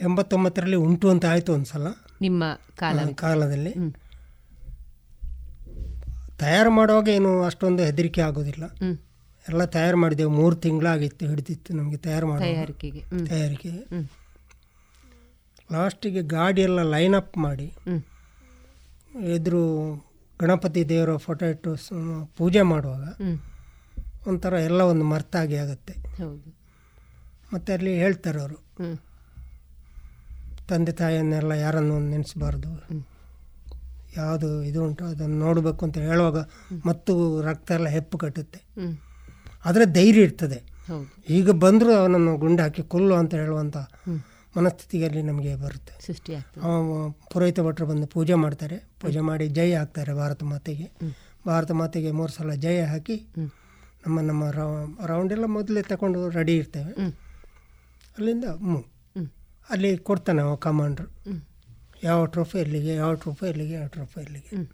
[0.00, 1.88] ಎಂಬತ್ತೊಂಬತ್ತರಲ್ಲಿ ಉಂಟು ಅಂತ ಆಯಿತು ಒಂದು ಸಲ
[2.20, 2.44] ನಿಮ್ಮ
[2.74, 3.72] ಕಾಲ ಕಾಲದಲ್ಲಿ.
[6.40, 8.64] ತಯಾರು ಮಾಡುವಾಗ ಏನು ಅಷ್ಟೊಂದು ಹೆದರಿಕೆ ಆಗೋದಿಲ್ಲ.
[9.48, 12.90] ಎಲ್ಲ ತಯಾರು ಮಾಡಿದೆವು ಮೂರು ತಿಂಗಳಾಗಿತ್ತು ಹಿಡಿದಿತ್ತು ನಮಗೆ ತಯಾರು ಮಾಡಿ ತಯಾರಿಕೆ.
[13.28, 13.82] ತಯಾರಿಕೆಗೆ.
[15.72, 17.66] ಲಾಸ್ಟಿಗೆ ಗಾಡಿ ಎಲ್ಲ ಲೈನ್ ಅಪ್ ಮಾಡಿ.
[19.34, 19.62] ಎದುರು
[20.40, 21.76] ಗಣಪತಿ ದೇವರ ಫೋಟೋ ಇಟ್ಟು
[22.36, 23.04] ಪೂಜೆ ಮಾಡುವಾಗ.
[24.28, 25.94] ಒಂಥರ ಎಲ್ಲ ಒಂದು ಮರ್ತಾಗಿ ಆಗುತ್ತೆ.
[27.54, 28.58] ಮತ್ತು ಅಲ್ಲಿ ಹೇಳ್ತಾರೆ ಅವರು.
[30.68, 32.70] ತಂದೆ ತಾಯಿಯನ್ನೆಲ್ಲ ಯಾರನ್ನು ನೆನೆಸಬಾರ್ದು.
[34.16, 36.38] ಯಾವುದು ಇದು ಉಂಟು ಅದನ್ನು ನೋಡಬೇಕು ಅಂತ ಹೇಳುವಾಗ
[36.86, 38.60] ಮತ್ತು ರಕ್ತ ಎಲ್ಲ ಹೆಪ್ಪು ಕಟ್ಟುತ್ತೆ.
[39.64, 40.58] ಆದರೆ ಧೈರ್ಯ ಇರ್ತದೆ.
[41.28, 43.76] ಈಗ ಬಂದರೂ ಅವನನ್ನು ಗುಂಡು ಹಾಕಿ ಕೊಲ್ಲು ಅಂತ ಹೇಳುವಂಥ.
[44.56, 45.92] ಮನಸ್ಥಿತಿಯಲ್ಲಿ ನಮಗೆ ಬರುತ್ತೆ.
[46.06, 46.32] ಸೃಷ್ಟಿ
[47.32, 48.76] ಪುರೋಹಿತ ಭಟ್ರು ಬಂದು ಪೂಜೆ ಮಾಡ್ತಾರೆ.
[49.00, 50.86] ಪೂಜೆ ಮಾಡಿ ಜಯ ಹಾಕ್ತಾರೆ ಭಾರತ ಮಾತೆಗೆ.
[51.46, 53.16] ಭಾರತ ಮಾತೆಗೆ ಮೂರು ಸಲ ಜಯ ಹಾಕಿ
[54.06, 54.50] ನಮ್ಮ ನಮ್ಮ
[55.06, 56.92] ರೌಂಡ್ ಎಲ್ಲ ಮೊದಲೇ ತಗೊಂಡು ರೆಡಿ ಇರ್ತೇವೆ.
[58.18, 58.44] ಅಲ್ಲಿಂದ
[59.70, 61.08] ಅಲ್ಲಿ ಕೊಡ್ತಾನೆ ಅವ ಕಮಾಂಡ್ರು
[62.02, 64.70] ಯಾವ ಟ್ರೋಫಿ ಎಲ್ಲಿಗೆ ಯಾವ ಟ್ರೋಫಿ ಎಲ್ಲಿಗೆ ಯಾವ ಟ್ರೋಫಿ ಎಲ್ಲಿಗೆ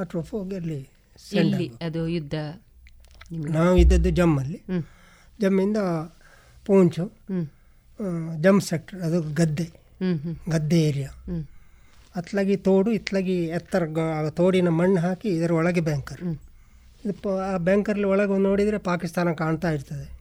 [0.00, 0.88] ಆ ಟ್ರೋಫಿ ಹೋಗಿ ಅಲ್ಲಿ
[1.82, 2.34] ಅದು ಯುದ್ಧ?
[3.50, 4.62] ನಾವು ಇದ್ದದ್ದು ಜಮ್ಮಲ್ಲಿ.
[5.40, 5.76] ಜಮ್ಮಿಂದ
[6.64, 7.12] ಪೂಂಚು
[8.42, 9.70] ಜಮ್ ಸೆಕ್ಟರ್ ಅದು ಗದ್ದೆ.
[10.50, 11.08] ಗದ್ದೆ ಏರಿಯಾ.
[12.16, 13.82] ಅತ್ಲಾಗಿ ತೋಡು ಇತ್ಲಾಗಿ ಎತ್ತರ
[14.30, 16.20] ತೋಡಿನ ಮಣ್ಣು ಹಾಕಿ ಇದರ ಒಳಗೆ ಬ್ಯಾಂಕರ್
[17.04, 20.20] ಇದು ಪ- ಆ ಬ್ಯಾಂಕರ್ಲಿ ಒಳಗೆ ನೋಡಿದರೆ ಪಾಕಿಸ್ತಾನ ಕಾಣ್ತಾ ಇರ್ತದೆ.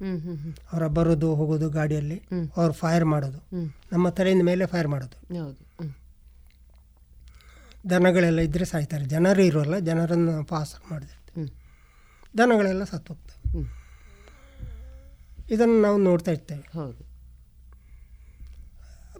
[0.74, 2.22] ಅವರ ಬರೋದು ಹೋಗೋದು ಗಾಡಿಯಲ್ಲಿ.
[2.58, 3.48] ಅವ್ರು ಫೈರ್ ಮಾಡೋದು.
[3.92, 5.36] ನಮ್ಮ ತಲೆಯಿಂದ ಮೇಲೆ ಫೈರ್ ಮಾಡೋದು.
[7.90, 9.06] ದನಗಳೆಲ್ಲ ಇದ್ದರೆ ಸಾಯ್ತಾರೆ.
[9.06, 11.48] ಜನರು ಇರೋಲ್ಲ ಜನರನ್ನು ಪಾಸ್ ಮಾಡಿದಿರ್ತೀವಿ.
[12.38, 13.36] ದನಗಳೆಲ್ಲ ಸತ್ತು ಹೋಗ್ತವೆ
[15.54, 16.64] ಇದನ್ನು ನಾವು ನೋಡ್ತಾ ಇರ್ತೇವೆ.
[16.78, 17.04] ಮತ್ತು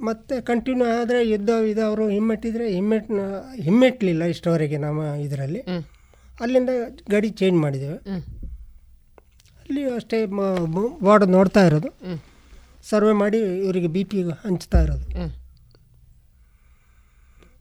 [0.06, 3.08] ಮತ್ತೆ ಕಂಟಿನ್ಯೂ ಆದರೆ ಯುದ್ಧ ಇದು ಅವರು ಹಿಮ್ಮೆಟ್ಟಿದ್ರೆ ಹಿಮ್ಮೆಟ್
[3.62, 5.62] ಹಿಮ್ಮೆಟ್ಟಲಿಲ್ಲ ಇಷ್ಟವರೆಗೆ ನಮ್ಮ ಇದರಲ್ಲಿ.
[6.42, 6.70] ಅಲ್ಲಿಂದ
[7.10, 7.98] ಗಡಿ ಚೇಂಜ್ ಮಾಡಿದ್ದೇವೆ.
[9.62, 11.90] ಅಲ್ಲಿ ಅಷ್ಟೇ ಬಾರ್ಡ್ ನೋಡ್ತಾ ಇರೋದು.
[12.90, 15.08] ಸರ್ವೆ ಮಾಡಿ ಇವರಿಗೆ ಬಿ ಪಿ ಹಂಚ್ತಾ ಇರೋದು.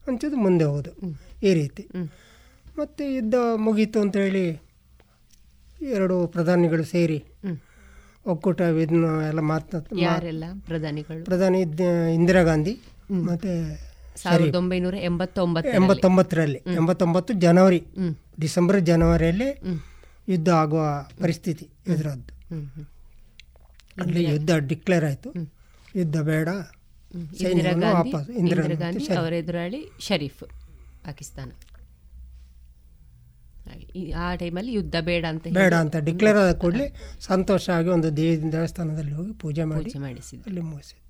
[0.07, 0.93] ಹಂಚೋದು ಮುಂದೆ ಹೋಗೋದು.
[1.43, 1.89] ಈ ರೀತಿ.
[2.79, 4.63] ಮತ್ತು ಯುದ್ಧ ಮುಗೀತು ಅಂತ ಹೇಳಿ
[5.81, 7.25] ಎರಡು ಪ್ರಧಾನಿಗಳು ಸೇರಿ.
[8.27, 11.25] ಒಕ್ಕೂಟ ಇದನ್ನ ಎಲ್ಲ ಮಾತನಾಡ್ ಯಾರೆಲ್ಲ ಪ್ರಧಾನಿಗಳು?
[11.25, 11.61] ಪ್ರಧಾನಿ
[12.15, 12.81] ಇಂದಿರಾ ಗಾಂಧಿ
[13.11, 13.51] ಮತ್ತು
[14.23, 16.63] ಸಾವಿರದ ಒಂಬೈನೂರ ಎಂಬತ್ತೊಂಬತ್ತು ಎಂಬತ್ತೊಂಬತ್ತರಲ್ಲಿ.
[16.75, 17.85] ಎಂಬತ್ತೊಂಬತ್ತು ಜನವರಿ.
[18.41, 19.61] ಡಿಸೆಂಬರ್ ಜನವರಿಯಲ್ಲಿ
[20.29, 22.33] ಯುದ್ಧ ಆಗುವ ಪರಿಸ್ಥಿತಿ ಎದುರದ್ದು.
[24.01, 25.31] ಅಲ್ಲಿ ಯುದ್ಧ ಡಿಕ್ಲೇರ್ ಆಯಿತು.
[25.97, 26.49] ಯುದ್ಧ ಬೇಡ.
[27.15, 30.43] ಇಂದಿರಾ ಗಾಂಧಿ ಇಂದಿರಾ ಗಾಂಧಿ ಅವರ ಎದುರಾಳಿ ಶರೀಫ್
[31.07, 31.51] ಪಾಕಿಸ್ತಾನ.
[34.17, 36.87] ಆ ಟೈಮಲ್ಲಿ ಯುದ್ಧ ಬೇಡ ಅಂತ ಬೇಡ ಅಂತ ಡಿಕ್ಲೇರ್ ಆದ ಕೂಡಲೇ
[37.21, 40.45] ಸಂತೋಷ ಆಗಿ ಒಂದು ದೇವಿ ದೇವಸ್ಥಾನದಲ್ಲಿ ಹೋಗಿ ಪೂಜೆ ಮಾಡಿ ಪೂಜೆ ಮಾಡಿಸಿದ್ರು.
[40.47, 41.03] ಅಲ್ಲಿ ಮುಗಿಸಿದ್ರು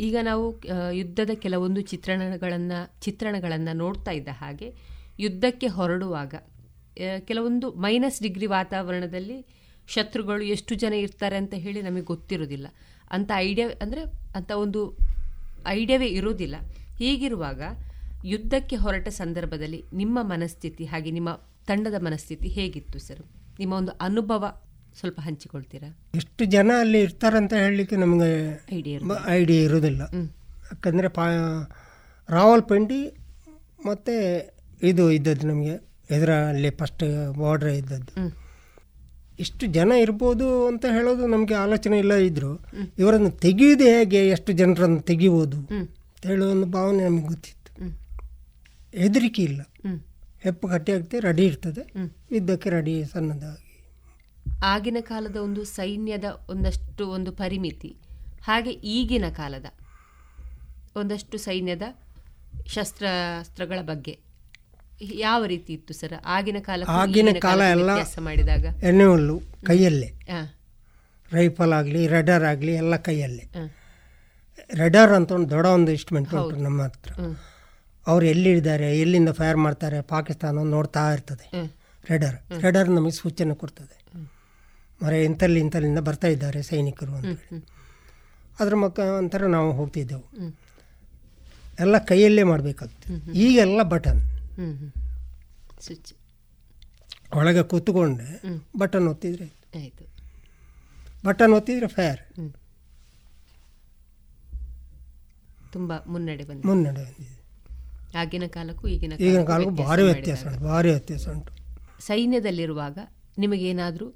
[0.00, 0.44] ಈಗ ನಾವು
[0.92, 4.68] ಯುದ್ಧದ ಕೆಲವೊಂದು ಚಿತ್ರಣಗಳನ್ನು ಚಿತ್ರಣಗಳನ್ನು ನೋಡ್ತಾ ಇದ್ದ ಹಾಗೆ
[5.18, 6.34] ಯುದ್ಧಕ್ಕೆ ಹೊರಡುವಾಗ
[7.24, 9.38] ಕೆಲವೊಂದು ಮೈನಸ್ ಡಿಗ್ರಿ ವಾತಾವರಣದಲ್ಲಿ
[9.88, 12.66] ಶತ್ರುಗಳು ಎಷ್ಟು ಜನ ಇರ್ತಾರೆ ಅಂತ ಹೇಳಿ ನಮಗೆ ಗೊತ್ತಿರೋದಿಲ್ಲ
[13.10, 14.02] ಅಂತ ಐಡಿಯಾ ಅಂದರೆ
[14.36, 14.80] ಅಂತ ಒಂದು
[15.68, 16.56] ಐಡಿಯಾವೇ ಇರೋದಿಲ್ಲ
[16.98, 17.62] ಹೀಗಿರುವಾಗ
[18.24, 21.30] ಯುದ್ಧಕ್ಕೆ ಹೊರಟ ಸಂದರ್ಭದಲ್ಲಿ ನಿಮ್ಮ ಮನಸ್ಥಿತಿ ಹಾಗೆ ನಿಮ್ಮ
[21.66, 23.22] ತಂಡದ ಮನಸ್ಥಿತಿ ಹೇಗಿತ್ತು ಸರ್?
[23.58, 24.44] ನಿಮ್ಮ ಒಂದು ಅನುಭವ
[24.98, 25.88] ಸ್ವಲ್ಪ ಹಂಚಿಕೊಳ್ತೀರಾ?
[26.14, 28.30] ಎಷ್ಟು ಜನ ಅಲ್ಲಿ ಇರ್ತಾರಂತ ಹೇಳಲಿಕ್ಕೆ ನಮಗೆ
[28.72, 28.98] ಐಡಿಯಾ
[29.34, 30.02] ಐಡಿಯಾ ಇರೋದಿಲ್ಲ
[30.70, 31.24] ಯಾಕಂದರೆ ಪಾ
[32.28, 33.00] ರಾವಲ್ಪಿಂಡಿ
[33.86, 34.14] ಮತ್ತು
[34.82, 35.74] ಇದು ಇದ್ದದ್ದು ನಮಗೆ
[36.10, 37.04] ಎದುರಲ್ಲಿ ಫಸ್ಟ್
[37.38, 38.12] ಬಾರ್ಡ್ರ್ ಇದ್ದದ್ದು.
[39.38, 42.52] ಇಷ್ಟು ಜನ ಇರ್ಬೋದು ಅಂತ ಹೇಳೋದು ನಮಗೆ ಆಲೋಚನೆ ಇಲ್ಲ ಇದ್ದರು
[42.98, 44.28] ಇವರನ್ನು ತೆಗೆಯೋದು ಹೇಗೆ?
[44.28, 47.70] ಎಷ್ಟು ಜನರನ್ನು ತೆಗಿಬೋದು ಅಂತ ಹೇಳೋ ಒಂದು ಭಾವನೆ ನಮಗೆ ಗೊತ್ತಿತ್ತು.
[48.94, 49.60] ಹೆದರಿಕೆ ಇಲ್ಲ.
[50.42, 51.82] ಹೆಪ್ಪು ಗಟ್ಟಿ ಆಗ್ತದೆ ರೆಡಿ ಇರ್ತದೆ.
[52.30, 53.62] ಇದ್ದಕ್ಕೆ ರೆಡಿ ಸಣ್ಣದಾಗಿ
[54.62, 57.96] ಆಗಿನ ಕಾಲದ ಒಂದು ಸೈನ್ಯದ ಒಂದಷ್ಟು ಒಂದು ಪರಿಮಿತಿ,
[58.42, 59.66] ಹಾಗೆ ಈಗಿನ ಕಾಲದ
[60.96, 61.82] ಒಂದಷ್ಟು ಸೈನ್ಯದ
[62.66, 64.23] ಶಸ್ತ್ರಾಸ್ತ್ರಗಳ ಬಗ್ಗೆ.
[65.24, 66.14] ಯಾವ ರೀತಿ ಇತ್ತು ಸರ್?
[66.34, 67.90] ಆಗಿನ ಕಾಲ ಆಗಿನ ಕಾಲ ಎಲ್ಲ
[68.28, 68.64] ಮಾಡಿದಾಗ?
[68.88, 69.36] ಎಣ್ಣೆ ಹುಲ್ಲು
[69.68, 70.10] ಕೈಯಲ್ಲೇ
[71.36, 73.44] ರೈಫಲ್ ಆಗಲಿ ರೆಡರ್ ಆಗಲಿ ಎಲ್ಲ ಕೈಯಲ್ಲೇ.
[74.82, 77.12] ರೆಡರ್ ಅಂತ ಒಂದು ದೊಡ್ಡ ಒಂದು ಇನ್ಸ್ಟ್ರೂಮೆಂಟ್ ಉಂಟು ನಮ್ಮ ಹತ್ರ.
[78.06, 81.46] ಅವ್ರು ಎಲ್ಲಿದ್ದಾರೆ ಎಲ್ಲಿಂದ ಫೈರ್ ಮಾಡ್ತಾರೆ ಪಾಕಿಸ್ತಾನ ನೋಡ್ತಾ ಇರ್ತದೆ.
[82.10, 83.96] ರೆಡರ್ ರೆಡರ್ ನಮಗೆ ಸೂಚನೆ ಕೊಡ್ತದೆ.
[85.02, 87.62] ಮರೆ ಇಂಥಲ್ಲಿ ಇಂಥಲ್ಲಿಂದ ಬರ್ತಾ ಇದ್ದಾರೆ ಸೈನಿಕರು ಅಂತ ಹೇಳಿ.
[88.60, 88.74] ಅದ್ರ
[89.20, 90.26] ಒಂಥರ ನಾವು ಹೋಗ್ತಿದ್ದೆವು.
[91.84, 93.14] ಎಲ್ಲ ಕೈಯಲ್ಲೇ ಮಾಡಬೇಕಾಗ್ತದೆ.
[93.44, 94.22] ಈಗೆಲ್ಲ ಬಟನ್
[95.84, 96.12] ಸ್ವಿಚ್
[97.38, 98.28] ಒಳಗೆ ಕೂತ್ಕೊಂಡೆ
[98.78, 99.46] ಬಟನ್ ಒತ್ತಿದ್ರೆ
[99.78, 100.04] ಆಯ್ತು.
[101.26, 102.20] ಬಟನ್ ಒತ್ತಿದ್ರೆ ಫೈರ್
[105.72, 106.66] ತುಂಬಾ ಮುನ್ನಡೆ ಬಂದಿದೆ.
[106.68, 107.32] ಮುನ್ನಡೆ ಬಂದಿದೆ.
[108.20, 111.52] ಆಗಿನ ಕಾಲಕ್ಕೂ ಈಗಿನ ಈಗಿನ ಕಾಲಕ್ಕೂ ಭಾರಿ ವ್ಯತ್ಯಾಸ ಉಂಟು ಭಾರಿ ವ್ಯತ್ಯಾಸ ಉಂಟು.
[112.08, 112.98] ಸೈನ್ಯದಲ್ಲಿರುವಾಗ
[113.38, 114.06] ನಿಮಗೇನಾದರೂ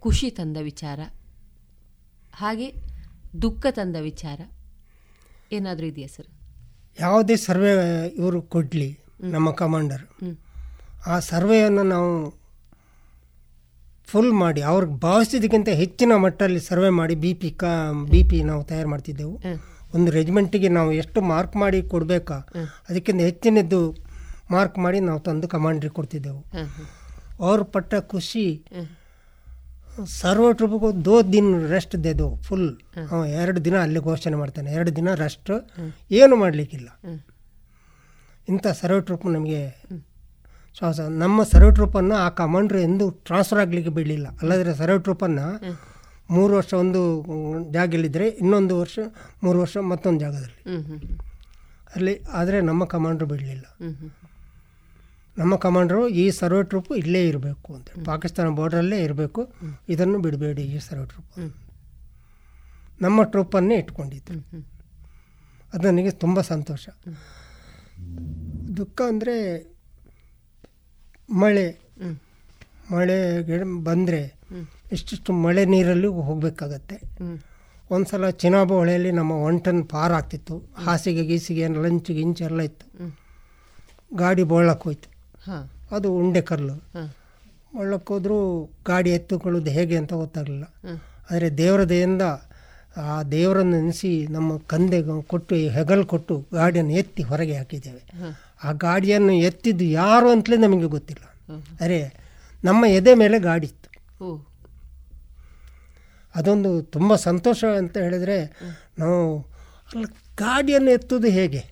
[0.00, 1.00] ಖುಷಿ ತಂದ ವಿಚಾರ
[2.34, 2.68] ಹಾಗೆ
[3.42, 4.40] ದುಃಖ ತಂದ ವಿಚಾರ
[5.52, 6.28] ಏನಾದರೂ ಇದೆಯಾ ಸರ್?
[7.00, 7.72] ಯಾವುದೇ ಸರ್ವೆ
[8.16, 8.90] ಇವರು ಕೊಡಲಿ
[9.34, 10.04] ನಮ್ಮ ಕಮಾಂಡರ್.
[11.06, 12.10] ಆ ಸರ್ವೆಯನ್ನು ನಾವು
[14.06, 17.64] ಫುಲ್ ಮಾಡಿ ಅವ್ರಿಗೆ ಭಾವಿಸಿದ್ದಕ್ಕಿಂತ ಹೆಚ್ಚಿನ ಮಟ್ಟದಲ್ಲಿ ಸರ್ವೆ ಮಾಡಿ ಬಿ ಪಿ ಕ
[18.10, 19.34] ಬಿ ಪಿ ನಾವು ತಯಾರು ಮಾಡ್ತಿದ್ದೆವು.
[19.94, 22.38] ಒಂದು ರೆಜಿಮೆಂಟಿಗೆ ನಾವು ಎಷ್ಟು ಮಾರ್ಕ್ ಮಾಡಿ ಕೊಡಬೇಕಾ
[22.88, 23.80] ಅದಕ್ಕಿಂತ ಹೆಚ್ಚಿನದ್ದು
[24.50, 26.40] ಮಾರ್ಕ್ ಮಾಡಿ ನಾವು ತಂದು ಕಮಾಂಡ್ರಿಗೆ ಕೊಡ್ತಿದ್ದೆವು.
[27.40, 28.46] ಅವ್ರ ಪಟ್ಟ ಖುಷಿ
[30.20, 32.68] ಸರ್ವ ಟ್ರಿಪ್ಗೂ ದೋ ದಿನ ರೆಸ್ಟ್ ದೆದು ಫುಲ್
[33.10, 35.52] ಅವ ಎರಡು ದಿನ ಅಲ್ಲಿ ಘೋಷಣೆ ಮಾಡ್ತಾನೆ, ಎರಡು ದಿನ ರೆಸ್ಟ್
[36.20, 36.88] ಏನು ಮಾಡಲಿಕ್ಕಿಲ್ಲ.
[38.48, 39.62] ಇಂಥ ಸರ್ವ ಟ್ರಿಪ್ ನಮಗೆ
[40.78, 44.26] ಶ್ವಾಸ, ನಮ್ಮ ಸರ್ವ ಟ್ರೂಪನ್ನು ಆ ಕಮಾಂಡ್ರ್ ಎಂದು ಟ್ರಾನ್ಸ್ಫರ್ ಆಗಲಿಕ್ಕೆ ಬಿಡಲಿಲ್ಲ.
[44.40, 45.46] ಅಲ್ಲದ್ರೆ ಸರ್ವ ಟ್ರೂಪನ್ನು
[46.36, 47.00] ಮೂರು ವರ್ಷ ಒಂದು
[47.76, 48.98] ಜಾಗದಲ್ಲಿದ್ದರೆ ಇನ್ನೊಂದು ವರ್ಷ,
[49.44, 50.60] ಮೂರು ವರ್ಷ ಮತ್ತೊಂದು ಜಾಗದಲ್ಲಿ.
[51.96, 53.66] ಅಲ್ಲಿ ಆದರೆ ನಮ್ಮ ಕಮಾಂಡ್ರು ಬಿಡಲಿಲ್ಲ.
[55.38, 57.88] ನಮ್ಮ ಕಮಾಂಡರು ಈ ಸರ್ವೆ ಟ್ರೂಪ್ ಇಲ್ಲೇ ಇರಬೇಕು ಅಂತ.
[58.06, 59.40] ಪಾಕಿಸ್ತಾನ ಬಾರ್ಡ್ರಲ್ಲೇ ಇರಬೇಕು.
[59.88, 61.32] ಇದನ್ನು ಬಿಡಬೇಡಿ ಈ ಸರ್ವೆ ಟ್ರೂಪ್.
[63.00, 64.34] ನಮ್ಮ ಟ್ರೂಪನ್ನೇ ಇಟ್ಕೊಂಡಿದ್ದೆ
[65.74, 66.88] ಅದು ನನಗೆ ತುಂಬ ಸಂತೋಷ.
[68.76, 69.36] ದುಃಖ ಅಂದರೆ
[71.30, 71.66] ಮಳೆ.
[72.90, 73.16] ಮಳೆ
[73.84, 74.20] ಬಂದರೆ
[74.92, 76.96] ಇಷ್ಟಿಷ್ಟು ಮಳೆ ನೀರಲ್ಲಿ ಹೋಗಬೇಕಾಗತ್ತೆ.
[77.90, 82.86] ಒಂದು ಸಲ ಚಿನಾಬ ಹೊಳೆಯಲ್ಲಿ ನಮ್ಮ ಒನ್ ಟನ್ ಪಾರ್ ಆಗ್ತಿತ್ತು ಹಾಸಿಗೆ ಗೀಸಿಗೆ ಲಂಚ್ ಗಿಂಚ್ ಎಲ್ಲ ಇತ್ತು.
[84.14, 85.17] ಗಾಡಿ ಬೋಳಕ್ಕೆ ಹೋಯ್ತು.
[85.90, 86.74] ಅದು ಉಂಡೆ ಕಲ್ಲು.
[87.78, 88.38] ಒಳ್ಳಕ್ಕೋದ್ರೂ
[88.86, 90.64] ಗಾಡಿ ಎತ್ತುಕೊಳ್ಳೋದು ಹೇಗೆ ಅಂತ ಗೊತ್ತಾಗಲಿಲ್ಲ.
[91.30, 92.22] ಆದರೆ ದೇವರ ದಯಿಂದ
[92.96, 98.02] ಆ ದೇವರನ್ನು ನೆನೆಸಿ ನಮ್ಮ ಕಂದೆ ಕೊಟ್ಟು ಹೆಗಲು ಕೊಟ್ಟು ಗಾಡಿಯನ್ನು ಎತ್ತಿ ಹೊರಗೆ ಹಾಕಿದ್ದೇವೆ.
[98.64, 101.24] ಆ ಗಾಡಿಯನ್ನು ಎತ್ತಿದ್ದು ಯಾರು ಅಂತಲೇ ನಮಗೆ ಗೊತ್ತಿಲ್ಲ.
[101.80, 102.00] ಅರೆ
[102.64, 103.88] ನಮ್ಮ ಎದೆ ಮೇಲೆ ಗಾಡಿ ಇತ್ತು.
[106.34, 108.38] ಅದೊಂದು ತುಂಬ ಸಂತೋಷ ಅಂತ ಹೇಳಿದರೆ
[108.98, 109.40] ನಾವು
[109.94, 111.62] ಅಲ್ಲಿ ಗಾಡಿಯನ್ನು ಎತ್ತುವುದು ಹೇಗೆ?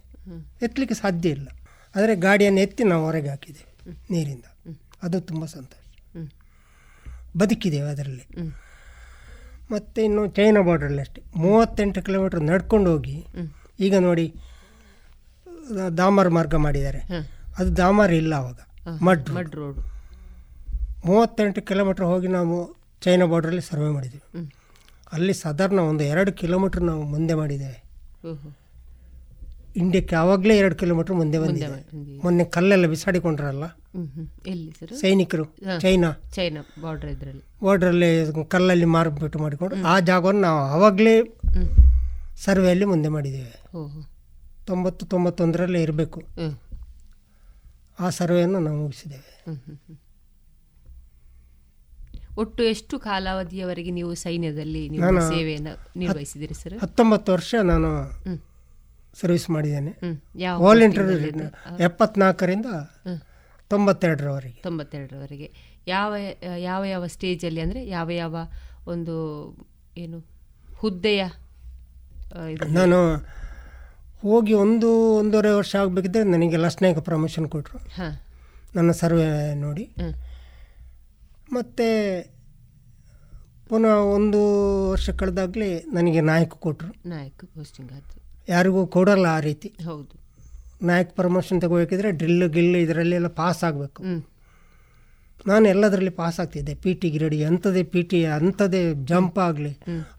[0.63, 1.49] ಎತ್ತಲಿಕ್ಕೆ ಸಾಧ್ಯ ಇಲ್ಲ.
[1.97, 3.73] ಆದರೆ ಗಾಡಿಯನ್ನು ಎತ್ತಿ ನಾವು ಹೊರಗೆ ಹಾಕಿದ್ದೇವೆ
[4.11, 4.45] ನೀರಿಂದ.
[5.03, 5.83] ಅದು ತುಂಬ ಸಂತೋಷ.
[7.37, 8.27] ಬದುಕಿದ್ದೇವೆ ಅದರಲ್ಲಿ.
[9.71, 11.23] ಮತ್ತು ಇನ್ನು ಚೈನಾ ಬಾರ್ಡ್ರಲ್ಲಿ ಅಷ್ಟೇ.
[11.37, 13.27] ಮೂವತ್ತೆಂಟು ಕಿಲೋಮೀಟ್ರ್ ನಡ್ಕೊಂಡು ಹೋಗಿ
[13.81, 14.35] ಈಗ ನೋಡಿ
[15.99, 17.01] ದಾಮರ್ ಮಾರ್ಗ ಮಾಡಿದ್ದಾರೆ.
[17.59, 18.59] ಅದು ದಾಮರ್ ಇಲ್ಲ ಅವಾಗ.
[19.03, 19.79] ಮಡ್ ಮಡ್ ರೋಡ್
[21.07, 22.57] ಮೂವತ್ತೆಂಟು ಕಿಲೋಮೀಟ್ರ್ ಹೋಗಿ ನಾವು
[23.03, 24.23] ಚೈನಾ ಬಾರ್ಡ್ರಲ್ಲಿ ಸರ್ವೆ ಮಾಡಿದ್ವಿ.
[25.13, 27.79] ಅಲ್ಲಿ ಸಾಧಾರಣ ಒಂದು ಎರಡು ಕಿಲೋಮೀಟ್ರ್ ನಾವು ಮುಂದೆ ಮಾಡಿದ್ದೇವೆ.
[29.77, 32.21] ಇಂಡಿಯಾಕ್ಕೆ ಆವಾಗಲೇ ಎರಡು ಕಿಲೋಮೀಟರ್ ಮುಂದೆ ಬಂದಿದೆ.
[32.25, 33.67] ಮೊನ್ನೆ ಕಲ್ಲೆಲ್ಲ ಬಿಸಾಡಿಕೊಂಡ್ರಲ್ಲ?
[35.01, 35.45] ಸೈನಿಕರು
[35.81, 36.11] ಚೈನಾ.
[36.35, 37.43] ಚೈನಾ ಬಾರ್ಡರ್ ಇದರಲ್ಲಿ.
[37.65, 38.11] ಬಾರ್ಡ್ರಲ್ಲಿ
[38.49, 41.15] ಕಲ್ಲಲ್ಲಿ ಮಾರ್ಬಿಟ್ಟು ಮಾಡಿಕೊಂಡು ಆ ಜಾಗವನ್ನು ನಾವು ಆವಾಗಲೇ
[42.37, 43.55] ಸರ್ವೆಯಲ್ಲಿ ಮುಂದೆ ಮಾಡಿದ್ದೇವೆ.
[44.67, 46.23] ತೊಂಬತ್ತು ತೊಂಬತ್ತೊಂದರಲ್ಲೇ ಇರಬೇಕು.
[48.01, 49.31] ಆ ಸರ್ವೆಯನ್ನು ನಾವು ಮುಗಿಸಿದ್ದೇವೆ.
[52.39, 54.83] ಒಟ್ಟು ಎಷ್ಟು ಕಾಲಾವಧಿಯವರೆಗೆ ನೀವು ಸೈನ್ಯದಲ್ಲಿ
[55.29, 56.79] ಸೇವೆಯನ್ನು ನಿರ್ವಹಿಸಿದಿರಿ ಸರ್?
[56.79, 57.91] ಹತ್ತೊಂಬತ್ತು ವರ್ಷ ನಾನು
[59.21, 59.93] ಸರ್ವಿಸ್ ಮಾಡಿದ್ದೇನೆ.
[60.65, 61.11] ವಾಲಂಟಿಯರ್
[61.89, 62.69] ಎಪ್ಪತ್ನಾಲ್ಕರಿಂದ
[63.71, 64.59] ತೊಂಬತ್ತೆರಡರವರೆಗೆ.
[64.67, 65.49] ತೊಂಬತ್ತೆರಡರವರೆಗೆ.
[65.95, 66.15] ಯಾವ
[66.69, 68.37] ಯಾವ ಯಾವ ಸ್ಟೇಜಲ್ಲಿ ಅಂದರೆ ಯಾವ ಯಾವ
[68.93, 69.15] ಒಂದು
[70.05, 70.19] ಏನು
[70.83, 71.23] ಹುದ್ದೆಯ
[72.79, 72.99] ನಾನು
[74.23, 74.89] ಹೋಗಿ ಒಂದು
[75.19, 77.79] ಒಂದೂವರೆ ವರ್ಷ ಆಗಬೇಕಿದ್ರೆ ನನಗೆ ಲಸ್ನಾಯಕ ಪ್ರಮೋಷನ್ ಕೊಟ್ಟರು
[78.77, 79.27] ನನ್ನ ಸರ್ವೆ
[79.65, 79.85] ನೋಡಿ.
[81.57, 81.87] ಮತ್ತು
[83.69, 84.41] ಪುನಃ ಒಂದು
[84.91, 88.16] ವರ್ಷ ಕಳೆದಾಗಲೇ ನನಗೆ ನಾಯಕ ಕೊಟ್ಟರು ನಾಯಕ ಪೋಸ್ಟಿಂಗ್ ಆಯಿತು.
[88.49, 89.69] ಯಾರಿಗೂ ಕೊಡಲ್ಲ ಆ ರೀತಿ.
[89.85, 90.15] ಹೌದು.
[90.89, 94.03] ನಾಯಕ್ ಪ್ರಮೋಷನ್ ತಗೋಬೇಕಿದ್ರೆ ಡ್ರಿಲ್ ಗಿಲ್ ಇದರಲ್ಲೆಲ್ಲ ಪಾಸ್ ಆಗಬೇಕು.
[95.47, 96.75] ನಾನು ಎಲ್ಲದರಲ್ಲಿ ಪಾಸ್ ಆಗ್ತಿದ್ದೆ.
[96.75, 98.81] ಪಿ ಟಿ ಗಿರಡಿ ಅಂಥದ್ದೇ ಪಿ ಟಿ ಅಂಥದ್ದೇ
[99.11, 99.73] ಜಂಪ್ ಆಗಲಿ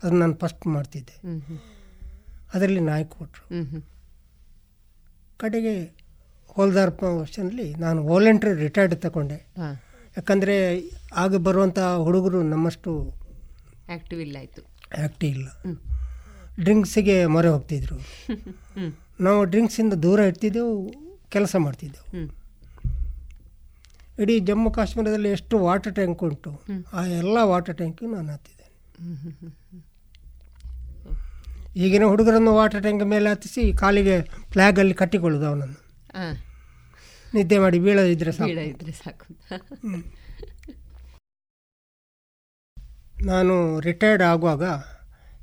[0.04, 1.16] ಅದನ್ನು ನಾನು ಫಸ್ಟ್ ಮಾಡ್ತಿದ್ದೆ.
[2.54, 3.46] ಅದರಲ್ಲಿ ನಾಯಕ್ ಕೊಟ್ಟರು
[5.38, 5.74] ಕಡೆಗೆ
[6.56, 9.38] ಹೋಲ್ದಾರ್ ವರ್ಷನಲ್ಲಿ ನಾನು ವಾಲಂಟ್ರಿ ರಿಟೈರ್ಡ್ ತಗೊಂಡೆ.
[10.18, 10.56] ಯಾಕಂದರೆ
[11.14, 12.92] ಆಗ ಬರುವಂಥ ಹುಡುಗರು ನಮ್ಮಷ್ಟು
[13.90, 14.62] ಆ್ಯಕ್ಟಿವ್ ಇಲ್ಲ ಆಯಿತು.
[15.00, 15.48] ಆ್ಯಕ್ಟಿವ್ ಇಲ್ಲ.
[16.60, 17.96] ಡ್ರಿಂಕ್ಸಿಗೆ ಮೊರೆ ಹೋಗ್ತಿದ್ರು.
[19.22, 20.94] ನಾವು ಡ್ರಿಂಕ್ಸಿಂದ ದೂರ ಇಡ್ತಿದ್ದೆವು
[21.30, 22.38] ಕೆಲಸ ಮಾಡ್ತಿದ್ದೆವು.
[24.22, 26.62] ಇಡೀ ಜಮ್ಮು ಕಾಶ್ಮೀರದಲ್ಲಿ ಎಷ್ಟು ವಾಟರ್ ಟ್ಯಾಂಕ್ ಉಂಟು
[26.94, 28.68] ಆ ಎಲ್ಲ ವಾಟರ್ ಟ್ಯಾಂಕು ನಾನು ಹತ್ತಿದ್ದೇನೆ.
[31.76, 35.80] ಈಗಿನ ಹುಡುಗರನ್ನು ವಾಟರ್ ಟ್ಯಾಂಕ್ ಮೇಲೆ ಹತ್ತಿಸಿ ಕಾಲಿಗೆ ಫ್ಲ್ಯಾಗಲ್ಲಿ ಕಟ್ಟಿಕೊಳ್ಳೋದು ಅವನನ್ನು.
[37.34, 39.26] ನಿದ್ದೆ ಮಾಡಿ ಬೀಳದಿದ್ರೆ ಸಾಕು.
[43.26, 44.64] ನಾನು ರಿಟೈರ್ಡ್ ಆಗುವಾಗ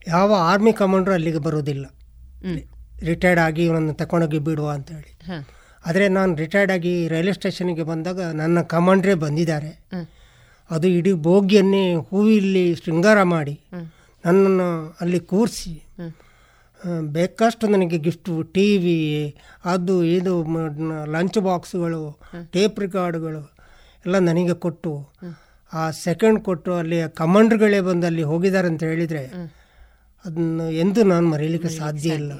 [0.06, 1.84] ಯಾವ ಆರ್ಮಿ ಕಮಾಂಡರು ಅಲ್ಲಿಗೆ ಬರೋದಿಲ್ಲ
[3.02, 5.12] ರಿಟೈರ್ಡ್ ಆಗಿ ಇವನನ್ನು ತಗೊಂಡೋಗಿ ಬಿಡುವ ಅಂತ ಹೇಳಿ.
[5.84, 9.70] ಆದರೆ ನಾನು ರಿಟೈರ್ಡ್ ಆಗಿ ರೈಲ್ವೆ ಸ್ಟೇಷನ್ಗೆ ಬಂದಾಗ ನನ್ನ ಕಮಾಂಡ್ರೇ ಬಂದಿದ್ದಾರೆ.
[10.70, 13.54] ಅದು ಇಡೀ ಬೋಗಿಯನ್ನೇ ಹೂವಿಲ್ಲಿ ಶೃಂಗಾರ ಮಾಡಿ
[14.24, 14.68] ನನ್ನನ್ನು
[15.00, 15.72] ಅಲ್ಲಿ ಕೂರಿಸಿ
[17.16, 18.96] ಬೇಕಷ್ಟು ನನಗೆ ಗಿಫ್ಟು ಟಿ ವಿ
[19.64, 20.32] ಅದು ಇದು
[21.12, 22.00] ಲಂಚ್ ಬಾಕ್ಸ್ಗಳು
[22.52, 23.42] ಟೇಪ್ ರಿಕಾರ್ಡ್ಗಳು
[24.06, 24.92] ಎಲ್ಲ ನನಗೆ ಕೊಟ್ಟು
[25.72, 29.22] ಆ ಸೆಕೆಂಡ್ ಕೊಟ್ಟು ಅಲ್ಲಿ ಕಮಾಂಡ್ರುಗಳೇ ಬಂದು ಅಲ್ಲಿ ಹೋಗಿದ್ದಾರೆ ಅಂತ ಹೇಳಿದರೆ
[30.24, 32.32] ಅದನ್ನು ಎಂದು ನಾನು ಮರೀಲಿಕ್ಕೆ ಸಾಧ್ಯ ಇಲ್ಲ.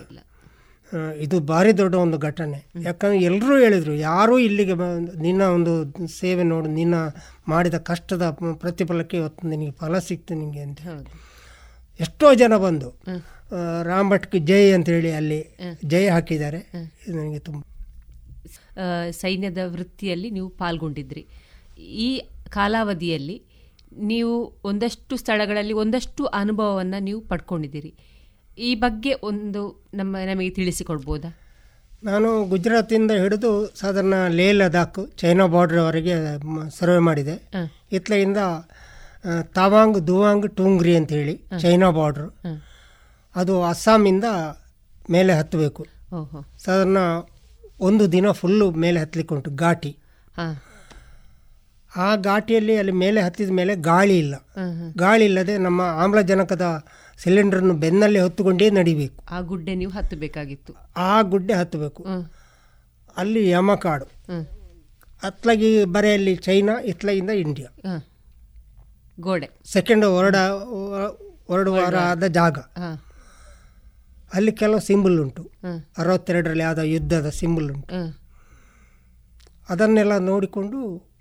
[1.25, 2.59] ಇದು ಭಾರಿ ದೊಡ್ಡ ಒಂದು ಘಟನೆ.
[2.89, 4.75] ಯಾಕಂದರೆ ಎಲ್ಲರೂ ಹೇಳಿದರು ಯಾರೂ ಇಲ್ಲಿಗೆ
[5.27, 5.73] ನಿನ್ನ ಒಂದು
[6.21, 6.95] ಸೇವೆ ನೋಡು ನಿನ್ನ
[7.53, 8.25] ಮಾಡಿದ ಕಷ್ಟದ
[8.63, 10.81] ಪ್ರತಿಫಲಕ್ಕೆ ಇವತ್ತು ನಿನಗೆ ಫಲ ಸಿಕ್ತು ನಿನಗೆ ಅಂತ
[12.01, 12.89] ಎಷ್ಟೋ ಜನ ಬಂದು
[13.89, 15.41] ರಾಮ್ ಭಟ್ಗೆ ಜೈ ಅಂತೇಳಿ ಅಲ್ಲಿ
[15.85, 16.61] ಜೈ ಹಾಕಿದ್ದಾರೆ.
[17.03, 17.61] ಇದು ನನಗೆ ತುಂಬ
[19.23, 21.23] ಸೈನ್ಯದ ವೃತ್ತಿಯಲ್ಲಿ ನೀವು ಪಾಲ್ಗೊಂಡಿದ್ರಿ.
[22.07, 22.09] ಈ
[22.57, 23.37] ಕಾಲಾವಧಿಯಲ್ಲಿ
[24.11, 27.95] ನೀವು ಒಂದಷ್ಟು ಸ್ಥಳಗಳಲ್ಲಿ ಒಂದಷ್ಟು ಅನುಭವವನ್ನು ನೀವು ಪಡ್ಕೊಂಡಿದ್ದೀರಿ.
[28.59, 31.31] ಈ ಬಗ್ಗೆ ಒಂದು ನಮ್ಮ ನಮಗೆ ತಿಳಿಸಿಕೊಡ್ಬೋದಾ?
[32.05, 36.15] ನಾನು ಗುಜರಾತಿಂದ ಹಿಡಿದು ಸಾಧಾರಣ ಲೇ ಲದಾಖ್ ಚೈನಾ ಬಾರ್ಡ್ರವರೆಗೆ
[36.79, 37.51] ಸರ್ವೆ ಮಾಡಿದೆ.
[37.93, 38.39] ಇತ್ಲೆಯಿಂದ
[39.43, 42.29] ತವಾಂಗ್ ದುವಾಂಗ್ ಟೂಂಗ್ರಿ ಅಂತ ಹೇಳಿ ಚೈನಾ ಬಾರ್ಡ್ರು
[43.37, 44.25] ಅದು ಅಸ್ಸಾಮಿಂದ
[45.11, 45.87] ಮೇಲೆ ಹತ್ತಬೇಕು.
[46.65, 46.99] ಸಾಧಾರಣ
[47.81, 49.97] ಒಂದು ದಿನ ಫುಲ್ಲು ಮೇಲೆ ಹತ್ತಲಿಕ್ಕೆ ಉಂಟು ಘಾಟಿ.
[50.37, 50.55] ಹಾಂ.
[51.97, 54.35] ಆ ಘಾಟಿಯಲ್ಲಿ ಅಲ್ಲಿ ಮೇಲೆ ಹತ್ತಿದ ಮೇಲೆ ಗಾಳಿ ಇಲ್ಲ.
[54.97, 56.85] ಗಾಳಿ ಇಲ್ಲದೆ ನಮ್ಮ ಆಮ್ಲಜನಕದ
[57.19, 59.25] ಸಿಲಿಂಡರ್ನು ಬೆನ್ನಲ್ಲಿ ಹೊತ್ತುಕೊಂಡೇ ನಡಿಬೇಕು.
[59.31, 60.73] ಆ ಗುಡ್ಡೆ ನೀವು ಹತ್ತಬೇಕಾಗಿತ್ತು.
[60.97, 62.07] ಆ ಗುಡ್ಡೆ ಹತ್ತಬೇಕು.
[63.17, 64.07] ಅಲ್ಲಿ ಯಮಕಾಡು.
[65.23, 68.07] ಅತ್ಲಗಿ ಬರೆಯಲ್ಲಿ ಚೈನಾ ಇತ್ಲಾಗಿಂದ ಇಂಡಿಯಾ.
[69.21, 69.51] ಗೋಡೆ.
[69.65, 70.37] ಸೆಕೆಂಡ್ ಹೊರಡ
[71.47, 72.59] ಹೊರಡುವಾರ ಆದ ಜಾಗ.
[74.35, 75.51] ಅಲ್ಲಿ ಕೆಲವು ಸಿಂಬಲ್ ಉಂಟು.
[75.99, 77.95] ಅರವತ್ತೆರಡರಲ್ಲಿ ಆದ ಯುದ್ಧದ ಸಿಂಬಲ್ ಉಂಟು.
[79.69, 81.14] ಅದನ್ನೆಲ್ಲ ನೋಡಿಕೊಂಡು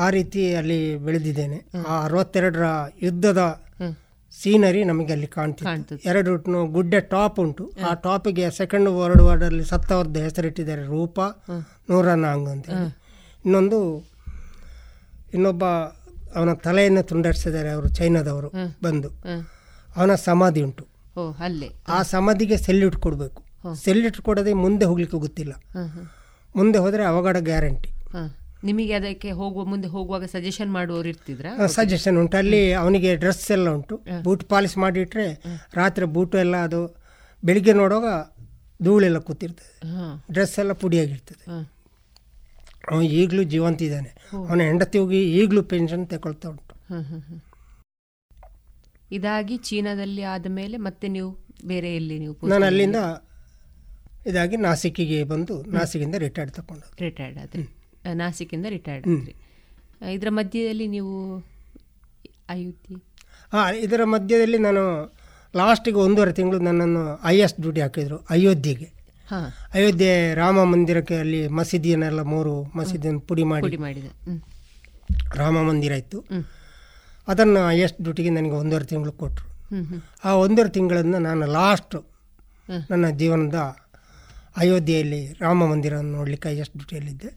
[0.00, 1.58] ಆ ರೀತಿ ಅಲ್ಲಿ ಬೆಳೆದಿದ್ದೇನೆ.
[1.88, 2.66] ಆ ಅರವತ್ತೆರಡರ
[3.02, 3.42] ಯುದ್ಧದ
[4.32, 5.68] ಸೀನರಿ ನಮಗೆ ಅಲ್ಲಿ ಕಾಣ್ತಿತ್ತು.
[6.08, 6.30] ಎರಡು
[6.72, 7.64] ಗುಡ್ಡೆ ಟಾಪ್ ಉಂಟು.
[7.90, 11.20] ಆ ಟಾಪಿಗೆ ಸೆಕೆಂಡ್ ವರ್ಲ್ಡ್ ವಾರ್ಡಲ್ಲಿ ಸತ್ತವರದ್ದು ಹೆಸರಿಟ್ಟಿದ್ದಾರೆ ರೂಪ
[11.90, 12.68] ನೂರನಾಂಗ್ ಅಂತ
[13.44, 13.78] ಇನ್ನೊಂದು
[15.34, 15.64] ಇನ್ನೊಬ್ಬ
[16.36, 18.48] ಅವನ ತಲೆಯನ್ನು ತುಂಡರಿಸಿದ್ದಾರೆ ಅವರು ಚೈನಾದವರು
[18.82, 19.08] ಬಂದು.
[19.96, 20.84] ಅವನ ಸಮಾಧಿ ಉಂಟು.
[21.38, 21.68] ಅಲ್ಲೇ.
[21.88, 23.40] ಆ ಸಮಾಧಿಗೆ ಸೆಲ್ಯೂಟ್ ಕೊಡಬೇಕು
[23.84, 25.52] ಸೆಲ್ಯೂಟ್ ಕೊಡದೆ ಮುಂದೆ ಹೋಗ್ಲಿಕ್ಕೆ ಗೊತ್ತಿಲ್ಲ.
[26.56, 27.90] ಮುಂದೆ ಹೋದರೆ ಅವಘಡ ಗ್ಯಾರಂಟಿ.
[28.64, 31.46] ನಿಮಗೆ ಅದಕ್ಕೆ ಹೋಗುವ ಮುಂದೆ ಹೋಗುವಾಗ ಸಜೆಷನ್ ಮಾಡುವವರು ಇರ್ತಿದ್ರ?
[31.66, 32.36] ಸಜೆಷನ್ ಉಂಟು.
[32.36, 33.96] ಅಲ್ಲಿ ಅವನಿಗೆ ಡ್ರೆಸ್ ಎಲ್ಲ ಉಂಟು.
[34.22, 35.26] ಬೂಟ್ ಪಾಲಿಶ್ ಮಾಡಿಟ್ರೆ
[35.74, 36.80] ರಾತ್ರಿ ಬೂಟು ಎಲ್ಲ ಅದು
[37.44, 38.08] ಬೆಳಿಗ್ಗೆ ನೋಡುವಾಗ
[38.82, 39.72] ಧೂಳೆಲ್ಲ ಕೂತಿರ್ತದೆ.
[40.32, 41.44] ಡ್ರೆಸ್ ಎಲ್ಲ ಪುಡಿಯಾಗಿರ್ತದೆ.
[42.90, 44.10] ಅವನು ಈಗಲೂ ಜೀವಂತ ಇದ್ದಾನೆ.
[44.32, 46.74] ಅವನ ಹೆಂಡತಿ ಹೋಗಿ ಈಗಲೂ ಪೆನ್ಷನ್ ತಗೊಳ್ತಾ ಉಂಟು.
[49.12, 51.30] ಇದಾಗಿ ಚೀನಾದಲ್ಲಿ ಆದ ಮೇಲೆ ಮತ್ತೆ ನೀವು
[51.64, 52.98] ಬೇರೆ ಎಲ್ಲಿ ನೀವು ನಾನು ಅಲ್ಲಿಂದ
[54.26, 57.64] ಇದಾಗಿ ನಾಸಿಕ್ಕಿಗೆ ಬಂದು ನಾಸಿಕಿಂದ ರಿಟೈರ್ಡ್ ತಗೊಂಡು ರಿಟೈರ್ಡ್ ಆದ್ರಿ.
[58.04, 59.34] ನಾಸಿಕಿಂದ ರಿಟೈರ್ಡ್ ಆದ್ರಿ
[60.14, 61.38] ಇದರ ಮಧ್ಯದಲ್ಲಿ ನೀವು
[62.48, 62.96] ಅಯೋಧ್ಯೆ
[63.52, 65.14] ಹಾಂ ಇದರ ಮಧ್ಯದಲ್ಲಿ ನಾನು
[65.56, 68.92] ಲಾಸ್ಟಿಗೆ ಒಂದೂವರೆ ತಿಂಗಳು ನನ್ನನ್ನು ಐ ಎಸ್ ಡ್ಯೂಟಿ ಹಾಕಿದರು ಅಯೋಧ್ಯೆಗೆ.
[69.30, 69.50] ಹಾಂ.
[69.74, 73.76] ಅಯೋಧ್ಯೆ ರಾಮ ಮಂದಿರಕ್ಕೆ ಅಲ್ಲಿ ಮಸೀದಿಯನ್ನೆಲ್ಲ ಮೂರು ಮಸೀದಿಯನ್ನು ಪುಡಿ ಮಾಡಿ.
[73.76, 74.08] ಮಾಡಿದೆ.
[75.36, 76.20] ರಾಮ ಮಂದಿರ ಇತ್ತು.
[77.28, 79.46] ಅದನ್ನು ಐ ಎಸ್ ಡ್ಯೂಟಿಗೆ ನನಗೆ ಒಂದೂವರೆ ತಿಂಗಳು ಕೊಟ್ಟರು
[80.24, 81.96] ಆ ಒಂದೂವರೆ ತಿಂಗಳನ್ನು ನಾನು ಲಾಸ್ಟ್
[82.90, 83.54] ನನ್ನ ಜೀವನದ
[84.56, 87.30] ಅಯೋಧ್ಯೆಯಲ್ಲಿ ರಾಮ ಮಂದಿರವನ್ನು ನೋಡಲಿಕ್ಕೆ ಐ ಎಸ್ ಡ್ಯೂಟಿಯಲ್ಲಿದ್ದೆ.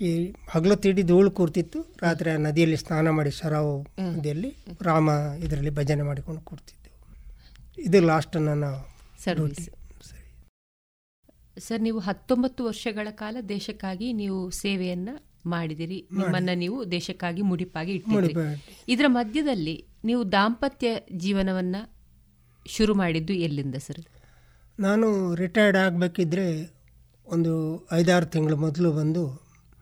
[0.00, 0.10] ಈ
[0.48, 1.78] ಹಗಲು ತಿಡಿ ಧೂಳು ಕೂರ್ತಿತ್ತು.
[2.02, 3.74] ರಾತ್ರಿ ಆ ನದಿಯಲ್ಲಿ ಸ್ನಾನ ಮಾಡಿ ಶರಾವು
[4.16, 4.50] ನದಿಯಲ್ಲಿ
[4.82, 5.08] ರಾಮ
[5.44, 6.94] ಇದರಲ್ಲಿ ಭಜನೆ ಮಾಡಿಕೊಂಡು ಕೂರ್ತಿದ್ದೆವು
[7.78, 8.66] ಇದು ಲಾಸ್ಟ್ ನನ್ನ
[9.24, 9.64] ಸರ್ವಿಸ್
[11.66, 11.80] ಸರ್.
[11.80, 15.10] ನೀವು ಹತ್ತೊಂಬತ್ತು ವರ್ಷಗಳ ಕಾಲ ದೇಶಕ್ಕಾಗಿ ನೀವು ಸೇವೆಯನ್ನ
[15.46, 15.98] ಮಾಡಿದಿರಿ.
[16.12, 18.34] ನಿಮ್ಮನ್ನ ನೀವು ದೇಶಕ್ಕಾಗಿ ಮುಡಿಪಾಗಿ ಇಟ್ಟಿದ್ದೀರಿ
[18.88, 21.76] ಇದರ ಮಧ್ಯದಲ್ಲಿ ನೀವು ದಾಂಪತ್ಯ ಜೀವನವನ್ನ
[22.66, 24.00] ಶುರು ಮಾಡಿದ್ದು ಎಲ್ಲಿಂದ ಸರ್?
[24.78, 26.46] ನಾನು ರಿಟೈರ್ಡ್ ಆಗಬೇಕಿದ್ರೆ
[27.26, 27.52] ಒಂದು
[27.92, 29.22] ಐದಾರು ತಿಂಗಳು ಮೊದಲು ಬಂದು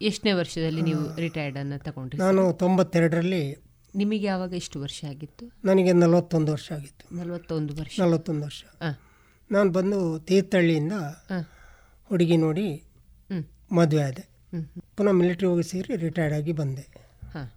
[0.02, 3.56] ಎಷ್ಟನೇ ವರ್ಷದಲ್ಲಿ ನೀವು ರಿಟೈರ್ಡ್ ಅನ್ನು ತಗೊಂಡ್ರಿ ನಾನು ತೊಂಬತ್ತೆರಡರಲ್ಲಿ
[3.94, 5.52] ನಿಮಗೆ ಯಾವಾಗ ಎಷ್ಟು ವರ್ಷ ಆಗಿತ್ತು?
[5.64, 7.16] ನನಗೆ ನಲವತ್ತೊಂದು ವರ್ಷ ಆಗಿತ್ತು.
[7.16, 8.00] ನಲವತ್ತೊಂದು ವರ್ಷ.
[8.00, 8.64] ನಲವತ್ತೊಂದು ವರ್ಷ.
[9.50, 10.92] ನಾನು ಬಂದು ತೀರ್ಥಹಳ್ಳಿಯಿಂದ
[12.04, 12.82] ಹುಡುಗಿ ನೋಡಿ.
[13.72, 14.28] ಮದುವೆ ಆದೆ.
[14.96, 16.86] ಪುನಃ ಮಿಲಿಟ್ರಿ ಹೋಗಿ ಸೇರಿ ರಿಟೈರ್ಡ್ ಆಗಿ ಬಂದೆ.
[17.32, 17.54] ಹಾ.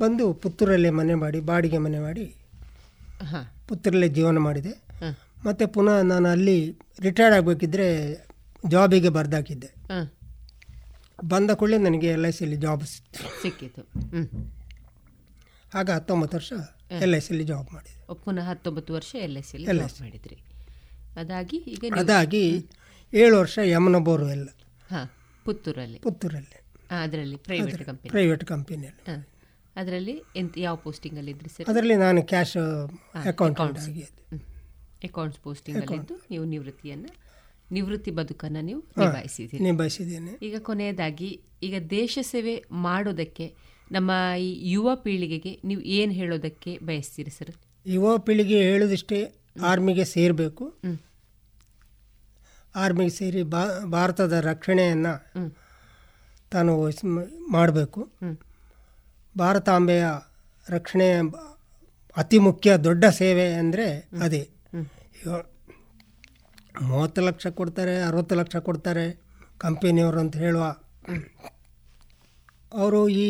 [0.00, 2.24] ಬಂದು ಪುತ್ತೂರಲ್ಲೇ ಮನೆ ಮಾಡಿ ಬಾಡಿಗೆ ಮನೆ ಮಾಡಿ
[3.22, 3.54] ಹಾ.
[3.68, 4.82] ಪುತ್ತೂರಲ್ಲೇ ಜೀವನ ಮಾಡಿದೆ.
[5.46, 7.86] ಮತ್ತು ಪುನಃ ನಾನು ಅಲ್ಲಿ ರಿಟೈರ್ಡ್ ಆಗಬೇಕಿದ್ರೆ
[8.68, 9.66] ಜಾಬಿಗೆ ಬರ್ದಾಕಿದ್ದೆ.
[9.66, 10.12] ಹಾ.
[11.24, 13.82] ಬಂದ ಕೂಡಲೇ ನನಗೆ ಎಲ್ ಐ ಸಿಲಿ ಜಾಬ್ ಸಿಕ್ತು ಸಿಕ್ಕಿತು.
[15.74, 16.52] ಆಗ ಹತ್ತೊಂಬತ್ತು ವರ್ಷ
[16.90, 18.14] ಎಲ್ ಐ ಸಿಲಿ ಜಾಬ್ ಮಾಡಿದೆ.
[18.14, 20.00] ಪುನಃ ಹತ್ತೊಂಬತ್ತು ವರ್ಷ ಎಲ್ ಐ ಸಿಲಿ ಎಲ್ LIC.
[20.00, 20.36] ಮಾಡಿದ್ರಿ.
[21.16, 22.66] ಅದಾಗಿ ಈಗ ಅದಾಗಿ
[23.12, 24.48] ಏಳು ವರ್ಷ ಯಮನ ಬೋರ್ವೆಲ್
[24.90, 25.10] ಹಾಂ
[25.44, 25.98] ಪುತ್ತೂರಲ್ಲಿ.
[25.98, 26.56] ಪುತ್ತೂರಲ್ಲಿ.
[26.90, 29.24] ಅದರಲ್ಲಿ ಪ್ರೈವೇಟ್ ಕಂಪನಿ ಪ್ರೈವೇಟ್ ಕಂಪನಿಯಲ್ಲಿ
[29.76, 32.56] ಅದರಲ್ಲಿ ಎಂತ ಯಾವ ಪೋಸ್ಟಿಂಗ್ ಅಲ್ಲಿ ಇದ್ರಿ ಸರ್ ಅದರಲ್ಲಿ ನಾನು ಕ್ಯಾಶ್
[35.04, 37.06] ಅಕೌಂಟ್ಸ್ ಪೋಸ್ಟಿಂಗ್ ಅಲ್ಲಿ ಇದ್ದು ನೀವು ನಿವೃತ್ತಿಯನ್ನ
[37.76, 39.64] ನಿವೃತ್ತಿ ಬದುಕನ್ನ ನೀವು ನಿಭಾಯಿಸಿದ್ದೀನಿ ನಿಭಾಯಿಸಿದ್ದೀರಿ.
[39.68, 40.32] ನಿಭಾಯಿಸಿದ್ದೇನೆ.
[40.46, 41.30] ಈಗ ಕೊನೆಯದಾಗಿ
[41.66, 42.54] ಈಗ ದೇಶ ಸೇವೆ
[42.86, 43.46] ಮಾಡೋದಕ್ಕೆ
[43.92, 44.10] ನಮ್ಮ
[44.46, 47.52] ಈ ಯುವ ಪೀಳಿಗೆಗೆ ನೀವು ಏನು ಹೇಳೋದಕ್ಕೆ ಬಯಸ್ತೀರಿ ಸರ್?
[47.86, 49.18] ಯುವ ಪೀಳಿಗೆ ಹೇಳೋದಿಷ್ಟೇ
[49.70, 50.64] ಆರ್ಮಿಗೆ ಸೇರಬೇಕು.
[52.74, 53.62] ಆರ್ಮಿಗೆ ಸೇರಿ ಬಾ
[53.96, 55.14] ಭಾರತದ ರಕ್ಷಣೆಯನ್ನು
[56.52, 56.72] ತಾನು
[57.56, 58.00] ಮಾಡಬೇಕು.
[59.38, 60.04] ಭಾರತಾಂಬೆಯ
[60.66, 61.08] ರಕ್ಷಣೆ
[62.16, 63.86] ಅತಿ ಮುಖ್ಯ ದೊಡ್ಡ ಸೇವೆ ಅಂದರೆ
[64.24, 64.42] ಅದೇ.
[66.88, 69.04] ಮೂವತ್ತು ಲಕ್ಷ ಕೊಡ್ತಾರೆ ಅರವತ್ತು ಲಕ್ಷ ಕೊಡ್ತಾರೆ
[69.58, 70.64] ಕಂಪೆನಿಯವರು ಅಂತ ಹೇಳುವ.
[72.72, 73.26] ಅವರು ಈ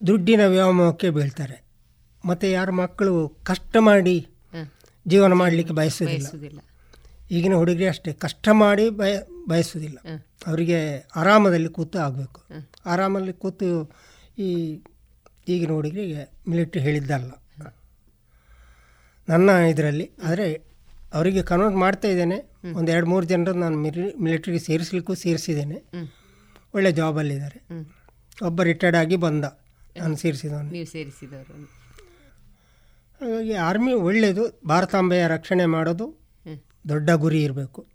[0.00, 1.56] ದುಡ್ಡಿನ ವ್ಯಾಮೋಹಕ್ಕೆ ಬೀಳ್ತಾರೆ.
[2.24, 4.16] ಮತ್ತು ಯಾರ ಮಕ್ಕಳು ಕಷ್ಟ ಮಾಡಿ
[5.06, 6.58] ಜೀವನ ಮಾಡಲಿಕ್ಕೆ ಬಯಸೋದಿಲ್ಲ
[7.30, 9.12] ಈಗಿನ ಹುಡುಗಿ ಅಷ್ಟೇ ಕಷ್ಟ ಮಾಡಿ ಬಯ
[9.48, 9.98] ಬಯಸೋದಿಲ್ಲ
[10.46, 10.78] ಅವರಿಗೆ
[11.16, 12.40] ಆರಾಮದಲ್ಲಿ ಕೂತು ಆಗಬೇಕು.
[12.86, 13.68] ಆರಾಮಲ್ಲಿ ಕೂತು
[14.38, 14.50] ಈ
[15.48, 17.30] ಈಗಿನ ಹುಡುಗರಿಗೆ ಮಿಲಿಟ್ರಿ ಹೇಳಿದ್ದಲ್ಲ.
[19.28, 20.46] ನನ್ನ ಇದರಲ್ಲಿ ಆದರೆ
[21.14, 22.38] ಅವರಿಗೆ ಕನ್ವರ್ಟ್ ಮಾಡ್ತಾ ಇದ್ದೇನೆ.
[22.74, 25.82] ಒಂದು ಎರಡು ಮೂರು ಜನರು ನಾನು ಮಿಲಿ ಮಿಲಿಟ್ರಿಗೆ ಸೇರಿಸ್ಲಿಕ್ಕೂ ಸೇರಿಸಿದ್ದೇನೆ.
[26.74, 27.58] ಒಳ್ಳೆ ಜಾಬಲ್ಲಿದ್ದಾರೆ
[28.46, 29.44] ಒಬ್ಬ ರಿಟೈರ್ಡ್ ಆಗಿ ಬಂದ.
[29.96, 30.70] ನಾನು ಸೇರಿಸಿದವನು.
[30.70, 31.54] ನೀವು ಸೇರಿಸಿದವರು.
[33.20, 36.06] ಹಾಗಾಗಿ ಆರ್ಮಿ ಒಳ್ಳೆಯದು ಭಾರತಾಂಬೆಯ ರಕ್ಷಣೆ ಮಾಡೋದು
[36.88, 37.86] ದೊಡ್ಡ ಗುರಿ ಇರಬೇಕು.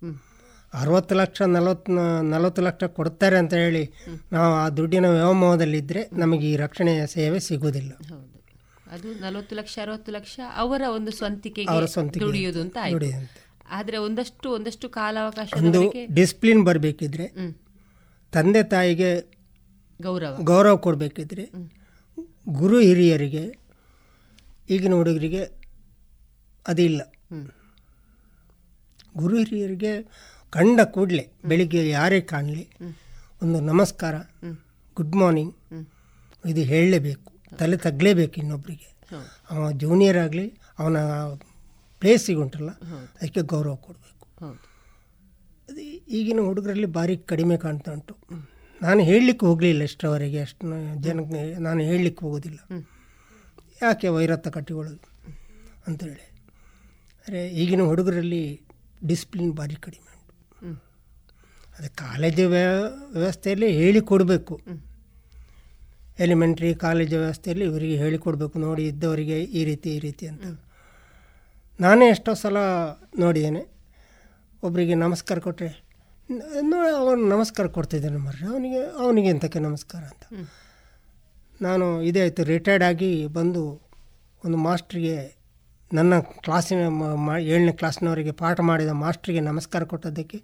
[0.73, 1.91] ಅರವತ್ತು ಲಕ್ಷ ನಲವತ್ತು
[2.21, 3.83] ನಲವತ್ತು ಲಕ್ಷ ಕೊಡ್ತಾರೆ ಅಂತ ಹೇಳಿ
[4.31, 7.91] ನಾವು ಆ ದುಡ್ಡಿನ ವ್ಯವಮೋಹದಲ್ಲಿದ್ದರೆ ನಮಗೆ ಈ ರಕ್ಷಣೆಯ ಸೇವೆ ಸಿಗುವುದಿಲ್ಲ.
[8.91, 13.29] ಅದು ನಲವತ್ತು ಲಕ್ಷ ಅರವತ್ತು ಲಕ್ಷ ಅವರ ಒಂದು ಸ್ವಂತಿಕೆಗೆ ದುಡಿಯೋದು ಅಂತ ಆಯ್ತು.
[13.69, 17.27] ಆದ್ರೆ ಒಂದಷ್ಟು ಒಂದಷ್ಟು ಒಂದು ಕಾಲಾವಕಾಶದವರೆಗೆ ಡಿಸಿಪ್ಲಿನ್ ಬರಬೇಕಿದ್ರೆ
[18.31, 19.09] ತಂದೆ ತಾಯಿಗೆ
[20.01, 20.37] ಗೌರವ.
[20.43, 21.51] ಗೌರವ ಕೊಡಬೇಕಿದ್ರೆ
[22.49, 23.43] ಗುರು ಹಿರಿಯರಿಗೆ
[24.69, 25.43] ಈಗಿನ ಹುಡುಗರಿಗೆ
[26.67, 27.01] ಅದಿಲ್ಲ.
[29.17, 29.91] ಗುರು ಹಿರಿಯರಿಗೆ
[30.49, 32.69] ಕಂಡ ಕೂಡಲೇ ಬೆಳಿಗ್ಗೆ ಯಾರೇ ಕಾಣಲಿ
[33.43, 34.15] ಒಂದು ನಮಸ್ಕಾರ
[34.95, 35.55] ಗುಡ್ ಮಾರ್ನಿಂಗ್
[36.45, 37.36] ಇದು ಹೇಳಲೇಬೇಕು.
[37.59, 38.97] ತಲೆ ತಗ್ಲೇಬೇಕು ಇನ್ನೊಬ್ಬರಿಗೆ
[39.51, 40.97] ಅವ ಜೂನಿಯರ್ ಆಗಲಿ, ಅವನ
[41.99, 42.69] ಪ್ಲೇಸಿಗೆ ಉಂಟಲ್ಲ
[43.21, 44.27] ಅದಕ್ಕೆ ಗೌರವ ಕೊಡಬೇಕು.
[45.69, 48.17] ಅದು ಈಗಿನ ಹುಡುಗರಲ್ಲಿ ಭಾರಿ ಕಡಿಮೆ ಕಾಣ್ತಾ ಉಂಟು.
[48.81, 50.67] ನಾನು ಹೇಳಲಿಕ್ಕೆ ಹೋಗಲಿಲ್ಲ ಎಷ್ಟರವರೆಗೆ, ಅಷ್ಟು
[51.01, 52.57] ಜನಕ್ಕೆ ನಾನು ಹೇಳಲಿಕ್ಕೆ ಹೋಗೋದಿಲ್ಲ.
[53.81, 55.11] ಯಾಕೆ ವೈರತ್ವ ಕಟ್ಟಿಕೊಳ್ಳೋದು
[55.87, 56.31] ಅಂತೇಳಿ
[57.27, 58.61] ಅರೆ ಈಗಿನ ಹುಡುಗರಲ್ಲಿ
[59.07, 60.67] ಡಿಸಿಪ್ಲಿನ್ ಭಾರಿ ಕಡಿಮೆ ಉಂಟು.
[61.79, 64.61] ಅದು ಕಾಲೇಜು ವ್ಯ- ವ್ಯವಸ್ಥೆಯಲ್ಲಿ ಹೇಳಿಕೊಡಬೇಕು.
[66.19, 68.59] ಎಲಿಮೆಂಟ್ರಿ ಕಾಲೇಜು ವ್ಯವಸ್ಥೆಯಲ್ಲಿ ಇವರಿಗೆ ಹೇಳಿಕೊಡ್ಬೇಕು.
[68.59, 70.45] ನೋಡಿ ಇದ್ದವರಿಗೆ ಈ ರೀತಿ ಈ ರೀತಿ ಅಂತ.
[71.79, 72.57] ನಾನೇ ಎಷ್ಟೋ ಸಲ
[73.19, 73.61] ನೋಡಿದ್ದೇನೆ.
[74.63, 75.69] ಒಬ್ಬರಿಗೆ ನಮಸ್ಕಾರ ಕೊಟ್ಟರೆ
[76.61, 78.47] ನೋಡಿ ಅವನು ನಮಸ್ಕಾರ ಕೊಡ್ತಿದ್ದಾನೆ ಮರ್ರಿ.
[78.47, 80.23] ಅವನಿಗೆ ಅವನಿಗೆ ಎಂತಕ್ಕೆ ನಮಸ್ಕಾರ ಅಂತ.
[81.61, 83.61] ನಾನು ಇದೇ ಆಯಿತು ರಿಟೈರ್ಡ್ ಆಗಿ ಬಂದು
[84.45, 85.37] ಒಂದು ಮಾಸ್ಟ್ರಿಗೆ
[85.93, 90.37] ನನ್ನ ಕ್ಲಾಸಿನ ಮ- ಮ- ಏಳನೇ ಕ್ಲಾಸ್ನವರಿಗೆ ಪಾಠ ಮಾಡಿದ ಮಾಸ್ಟ್ರಿಗೆ ನಮಸ್ಕಾರ ಕೊಟ್ಟದ್ದಕ್ಕೆ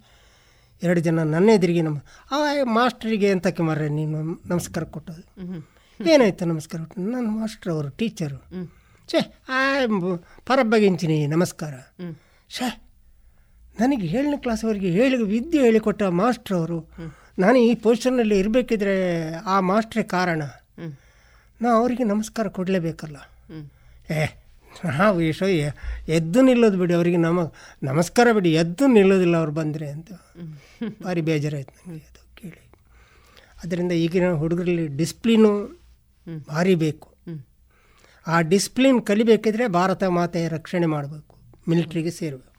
[0.83, 1.97] ಎರಡು ಜನ ನನ್ನ ಎದುರಿಗೆ ನಮ್ಮ
[2.31, 5.23] ಆ ಮಾಸ್ಟ್ರಿಗೆ ಎಂತಕ್ಕೆ ಮರ್ರೆ ನೀನು ನಮಸ್ಕಾರ ಕೊಟ್ಟದು
[6.05, 7.01] ಏನಾಯ್ತು ನಮಸ್ಕಾರ ಕೊಟ್ಟು?
[7.01, 8.67] ನನ್ನ ಮಾಸ್ಟ್ರ್ ಅವರು ಟೀಚರು.
[9.07, 9.59] ಛೇ ಆ
[10.45, 11.73] ಪರಬ್ಬಗಿಂಚಿನಿ ನಮಸ್ಕಾರ.
[12.49, 12.83] ಛೇ
[13.79, 16.91] ನನಗೆ ಏಳನೇ ಕ್ಲಾಸ್ವರೆಗೆ ಹೇಳಿ ವಿದ್ಯೆ ಹೇಳಿಕೊಟ್ಟ ಮಾಸ್ಟ್ರ್ ಅವರು.
[17.39, 18.95] ನಾನು ಈ ಪೊಸಿಷನ್ನಲ್ಲಿ ಇರಬೇಕಿದ್ರೆ
[19.35, 20.41] ಆ ಮಾಸ್ಟ್ರೇ ಕಾರಣ.
[21.61, 23.17] ನಾ ಅವರಿಗೆ ನಮಸ್ಕಾರ ಕೊಡಲೇಬೇಕಲ್ಲ.
[24.11, 24.42] ಏ
[24.85, 25.47] ನಾವು ಎಷ್ಟೋ
[26.17, 27.39] ಎದ್ದು ನಿಲ್ಲೋದು ಬಿಡಿ, ಅವರಿಗೆ ನಮ,
[27.83, 30.11] ನಮಸ್ಕಾರ ಬಿಡಿ, ಎದ್ದು ನಿಲ್ಲೋದಿಲ್ಲ ಅವ್ರು ಬಂದರೆ ಅಂತ.
[31.03, 32.61] ಭಾರಿ ಬೇಜಾರಾಯ್ತು ನನಗೆ ಅದು ಕೇಳಿ.
[33.63, 35.51] ಅದರಿಂದ ಈಗಿನ ಹುಡುಗರಲ್ಲಿ ಡಿಸ್ಪ್ಲಿನು
[36.49, 37.07] ಭಾರಿ ಬೇಕು.
[38.25, 41.33] ಆ ಡಿಸ್ಪ್ಲಿನ್ ಕಲಿಬೇಕಿದ್ರೆ ಭಾರತ ಮಾತೆಯ ರಕ್ಷಣೆ ಮಾಡಬೇಕು,
[41.69, 42.51] ಮಿಲಿಟ್ರಿಗೆ ಸೇರಬೇಕು.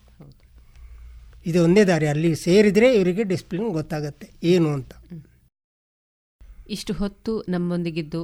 [1.46, 4.92] ಇದು ಒಂದೇ ದಾರಿ, ಅಲ್ಲಿ ಸೇರಿದರೆ ಇವರಿಗೆ ಡಿಸ್ಪ್ಲಿನ್ ಗೊತ್ತಾಗತ್ತೆ, ಏನು ಅಂತ.
[6.76, 8.20] ಇಷ್ಟು ಹೊತ್ತು ನಮ್ಮೊಂದಿಗಿದ್ದು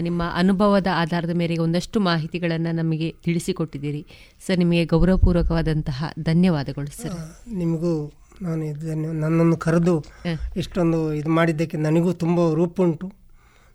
[0.00, 4.06] ನಿಮ್ಮ ಅನುಭವದ ಆಧಾರದ ಮೇರೆಗೆ ಒಂದಷ್ಟು ಮಾಹಿತಿಗಳನ್ನು ನಮಗೆ ತಿಳಿಸಿಕೊಟ್ಟಿದ್ದೀರಿ.
[4.46, 7.48] ಸರ್ ನಿಮಗೆ ಗೌರವಪೂರ್ವಕವಾದಂತಹ ಧನ್ಯವಾದಗಳು ಸರ್.
[7.54, 10.04] ನಿಮಗೂ ನಾನು ಇದನ್ನು ನನ್ನನ್ನು ಕರೆದು
[10.56, 13.12] ಇಷ್ಟೊಂದು ಇದು ಮಾಡಿದ್ದಕ್ಕೆ ನನಗೂ ತುಂಬ ರೂಪುಂಟು.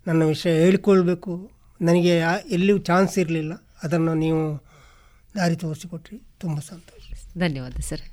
[0.08, 1.52] ನನ್ನ ವಿಷಯ ಹೇಳಿಕೊಳ್ಬೇಕು.
[1.82, 2.18] ನನಗೆ
[2.50, 3.54] ಎಲ್ಲಿಯೂ ಚಾನ್ಸ್ ಇರಲಿಲ್ಲ.
[3.84, 4.64] ಅದನ್ನು ನೀವು
[5.36, 6.22] ದಾರಿ ತೋರಿಸಿಕೊಟ್ರಿ.
[6.40, 7.26] ತುಂಬ ಸಂತೋಷ.
[7.38, 8.13] ಧನ್ಯವಾದ ಸರ್.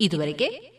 [0.00, 0.70] ಇದುವರೆಗೆ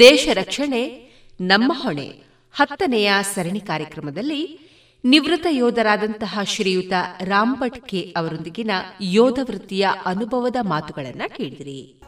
[0.00, 1.10] ದೇಶ ರಕ್ಷಣೆ,
[1.40, 2.08] ನಮ್ಮ ಹೊಣೆ
[2.54, 4.58] ಹತ್ತನೆಯ ಸರಣಿ ಕಾರ್ಯಕ್ರಮದಲ್ಲಿ
[5.04, 8.70] ನಿವೃತ್ತ ಯೋಧರಾದಂತಹ ಶ್ರೀಯುತ ರಾಂಭಟ್ ಕೆ ಅವರೊಂದಿಗಿನ
[9.00, 12.02] ಯೋಧ ವೃತ್ತಿಯ ಅನುಭವದ ಮಾತುಗಳನ್ನು ಕೇಳಿದಿರಿ.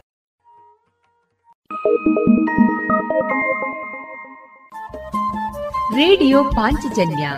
[5.95, 7.29] ರೇಡಿಯೋ ಪಾಂಚಜನ್ಯ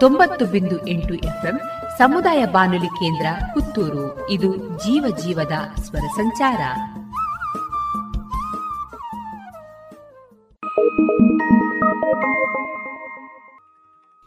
[0.00, 1.60] ತೊಂಬತ್ತು ಬಿಂದು ಎಂಟು ಎಫ್ಎಂ
[1.98, 4.30] ಸಮುದಾಯ ಬಾನುಲಿ ಕೇಂದ್ರ ಪುತ್ತೂರು.
[4.30, 6.60] ಇದು ಜೀವ ಜೀವದ ಸ್ವರ ಸಂಚಾರ.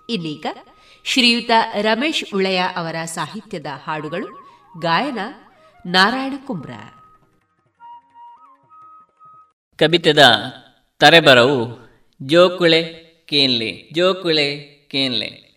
[0.10, 0.46] ಇನ್ನೀಗ
[1.04, 4.28] ಶ್ರೀಯುತ ರಮೇಶ್ ಉಳೆಯ ಅವರ ಸಾಹಿತ್ಯದ ಹಾಡುಗಳು
[4.80, 5.20] ಗಾಯನ
[5.86, 6.72] ನಾರಾಯಣ ಕುಂಬ್ರ.
[9.80, 10.20] ಕವಿತದ
[11.00, 11.90] ತರೆಬರವು
[12.22, 12.84] ಜೋಕುಳೆ
[13.26, 14.58] ಕೇನ್ಲೆ ಜೋಕುಳೆ
[14.88, 15.48] ಕೇನ್ಲೆ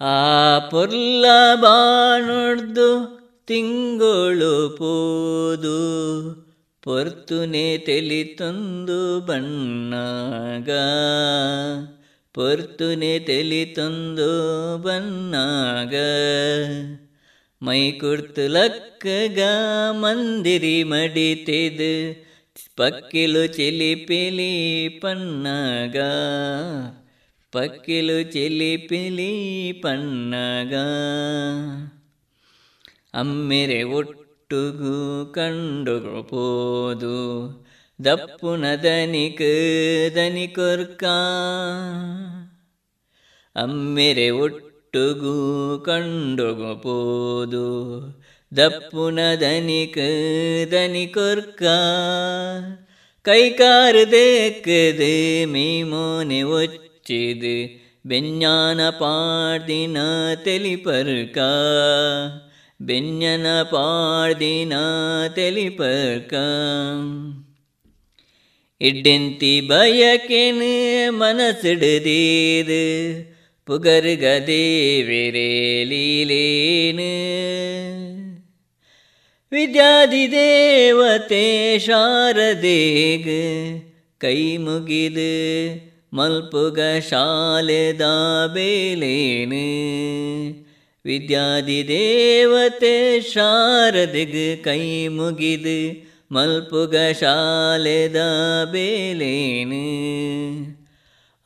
[0.00, 3.16] ಆ ಪೊರ್ಲ ಬಾನುಡ್ದು
[3.46, 6.45] ತಿಂಗಳು ಪೋದು.
[6.86, 10.70] ಪೊರ್ತುನೆ ತೆಲಿತೊಂದು ಬಣ್ಣಾಗ.
[12.34, 14.28] ಪೊರ್ತುನೆ ತೆಲಿತೊಂದು
[14.78, 15.94] ಬನ್ನಾಗ
[17.62, 19.40] ಮೈ ಕುರ್ತು ಲಕ್ಕಗ
[19.90, 22.22] ಮಂದಿರಿ ಮಡಿತೆದು.
[22.76, 25.96] ಪಕ್ಕಿಲು ಚಿಲಿಪಿಲಿ ಪನ್ನಗ
[27.52, 29.32] ಪಕ್ಕಿಲು ಚಿಲಿಪಿಲಿ
[29.82, 30.74] ಪನ್ನಗ
[33.14, 34.98] ಅಮ್ಮೆರೆ ಒಟ್ಟುಗು ಹುಟ್ಟುಗು
[35.34, 37.14] ಕಂಡುಗೋದು
[37.98, 39.40] ದಪ್ಪುನ ದನಿಕ
[40.16, 41.04] ದನಿಕೊರ್ಕ
[43.56, 45.34] ಅಮ್ಮೆರೆ ಒಟ್ಟುಗು
[45.78, 47.64] ಕಂಡುಗೋದು
[48.52, 49.98] ದಪ್ಪುನ ದನಿಕ
[50.70, 51.62] ದನಿಕೊರ್ಕ
[53.24, 55.12] கைகாறு தேக்குது
[55.52, 57.56] மீமோனே ஒச்சிது
[58.04, 59.98] விஞ்ஞான பாடின
[60.40, 61.52] தெளிப்பருக்கா
[62.79, 64.73] ಬೆញ្ಞನ ಪಾಡ್ದಿನ
[65.35, 66.33] ತೆಲಿಪರ್ಕ
[68.81, 70.71] ಇಡ್ಡೆಂತಿ ಬಯಕೆನು
[71.13, 72.83] ಮನಸ್ಸಿಡದೀದು
[73.67, 75.49] புகருகதேவிரே
[75.89, 77.13] லீலேனு
[79.51, 81.45] ವಿದ್ಯಾದಿ ದೇವತೆ
[81.79, 83.27] ಶಾರದೇಗ
[84.21, 85.31] ಕೈ ಮುಗಿದು
[86.13, 86.79] ಮಲ್ಪುಗ
[87.09, 88.01] ಶಾಲೆದ
[91.06, 98.16] ಬೇಲೇನು ವಿದ್ಯಾದಿ ದೇವತೆ ಶಾರದಿಗ ಕೈ ಮುಗಿದು ಮಲ್ಪುಗ ಶಾಲೆದ
[98.72, 99.82] ಬೇಲೇನು.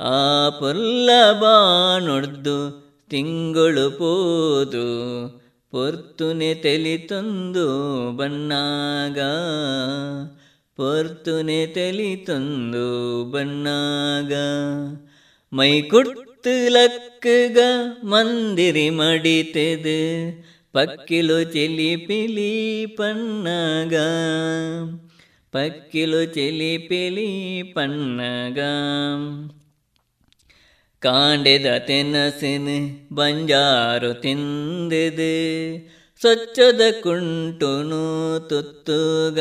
[0.00, 5.28] ಆ ಪುಲ್ಲ ಬಾಣೊಡ್ದು ತಿಂಗಳು ಪೋದು,
[5.70, 7.66] ಪೊರ್ತುನೆ ತೆಲಿತೊಂದು
[8.12, 9.18] ಬಣ್ಣಾಗ.
[10.76, 14.32] ಪೊರ್ತುನೆ ತೆಲಿತೊಂದು ಬಣ್ಣಾಗ.
[15.52, 17.58] ಮೈ ಕುಡ್ತು ಲಕ್ಕಗ
[18.04, 20.42] ಮಂದಿರಿ ಮಡಿತೆದು,
[20.72, 23.94] ಪಕ್ಕಿಲು ಚಿಲಿಪಿಲಿ ಪನ್ನಗ
[25.52, 28.58] ಪಕ್ಕಿಲು ಚಿಲಿಪಿಲಿ ಪನ್ನಗ
[31.00, 32.68] ಕಾಂಡೆದ ತೆನಸಿನ
[33.12, 35.78] ಬಂಜಾರು ತಿಂದಿದೆ,
[36.20, 39.40] ಸ್ವಚ್ಛದ ಕುಂಟುನು ತುತ್ತುಗ.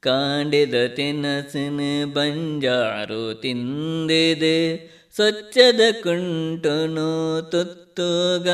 [0.00, 8.48] ಕಾಂಡೆದ ತೆನಸಿನ ಬಂಜಾರು ತಿಂದಿದು ಸ್ವಚ್ಛದ ಕುಂಟುನು ತುತ್ತುಗ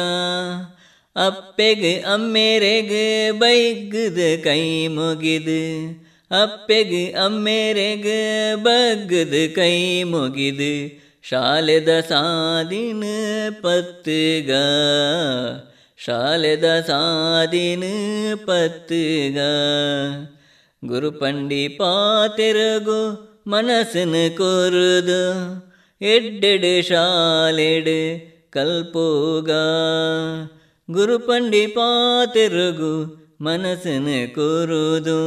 [1.16, 5.90] ಅಪ್ಪೆಗೆ ಅಮ್ಮೆರೆಗೆ ಬೈಗದ ಕೈ ಮುಗಿದು.
[6.42, 11.02] ಅಪ್ಪೆಗೆ ಅಮ್ಮೆರೆಗೆ ಬಗ್ಗದ ಕೈ ಮುಗಿದು.
[11.22, 13.04] ಶಾಲೆದ ಸಾದಿನ
[13.62, 14.50] ಪತ್ತುಗ.
[15.96, 17.82] ಶಾಲೆದ ಸಾದಿನ
[18.34, 19.38] ಪತ್ತುಗ.
[20.84, 25.71] ಗುರುಪಂಡಿ ಪಾತೆರಗು ಮನಸ್ಸನ್ನು ಕೊರುದು.
[26.02, 29.50] ಎಡ್ಡೆಡು ಶಾಲೆಡು ಕಲ್ಪೋಗ.
[30.90, 35.20] ಗುರುಪಂಡಿ ಪಾತೆರಗು ಮನಸ್ಸಿನ ಕೊರುದು.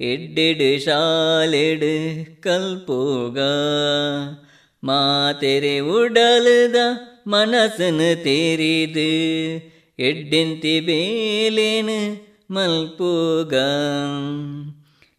[0.00, 3.38] ಎಡ್ಡೆಡೆ ಶಾಲೆಡು ಕಲ್ಪೋಗ.
[4.84, 6.76] ಮಾತೆರೆ ಉಡಲದ
[7.26, 9.10] ಮನಸ್ಸಿನ ತೀರಿದು.
[9.98, 13.54] ಎಡ್ಡೆಂತಿ ಬೇಲೇನು ಮಲ್ಪೋಗ.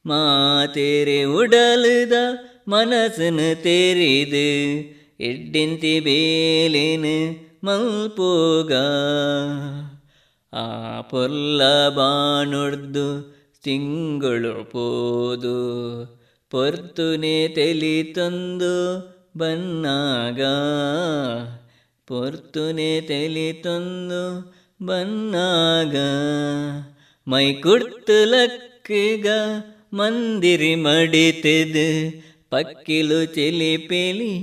[0.06, 2.14] ಮಾತೆರೆ ಉಡಲದ
[2.68, 4.34] ಮನಸ್ಸನ ತೆರಿದ
[5.22, 8.74] ಎಡ್ಡಿಂತಿ ಬೇಲೇನು ಮಲ್ಪೋಗ.
[10.54, 15.58] ಆ ಪೊಲ್ಲ ಬಾಣೊಡ್ದು ತಿಂಗಳು ಪೋದು.
[16.50, 19.00] ಪೊರ್ತುನೆ ತೆಲಿ ತಂದು
[19.38, 20.42] ಬನ್ನಾಗ.
[22.08, 24.54] ಪೊರ್ತುನೆ ತೆಲಿ ತಂದು
[24.86, 25.96] ಬನ್ನಾಗ.
[27.28, 29.28] ಮೈ ಕುಡ್ತು ಲಕ್ಕಿಗ
[29.94, 34.34] ಮಂದಿರಿ ಮಡಿತೆದು ಪಕ್ಕಿಲು ಚಿಲಿಪಿಲಿ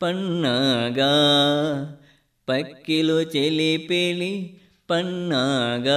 [0.00, 1.00] ಪನ್ನಾಗ
[2.48, 4.32] ಪಕ್ಕಿಲು ಚಿಲಿಪಿಲಿ
[4.86, 5.88] ಪನ್ನಾಗ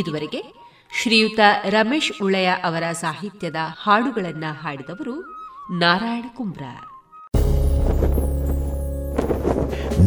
[0.00, 0.40] ಇದುವರೆಗೆ
[1.02, 5.16] ಶ್ರೀಯುತ ರಮೇಶ್ ಉಳಯ ಅವರ ಸಾಹಿತ್ಯದ ಹಾಡುಗಳನ್ನು ಹಾಡಿದವರು
[5.84, 6.64] Narayana ಕುಂಬ್ರ.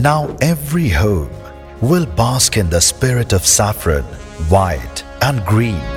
[0.08, 0.22] Now
[0.54, 1.36] every home
[1.82, 4.08] will bask in the spirit of saffron,
[4.56, 5.97] white and green.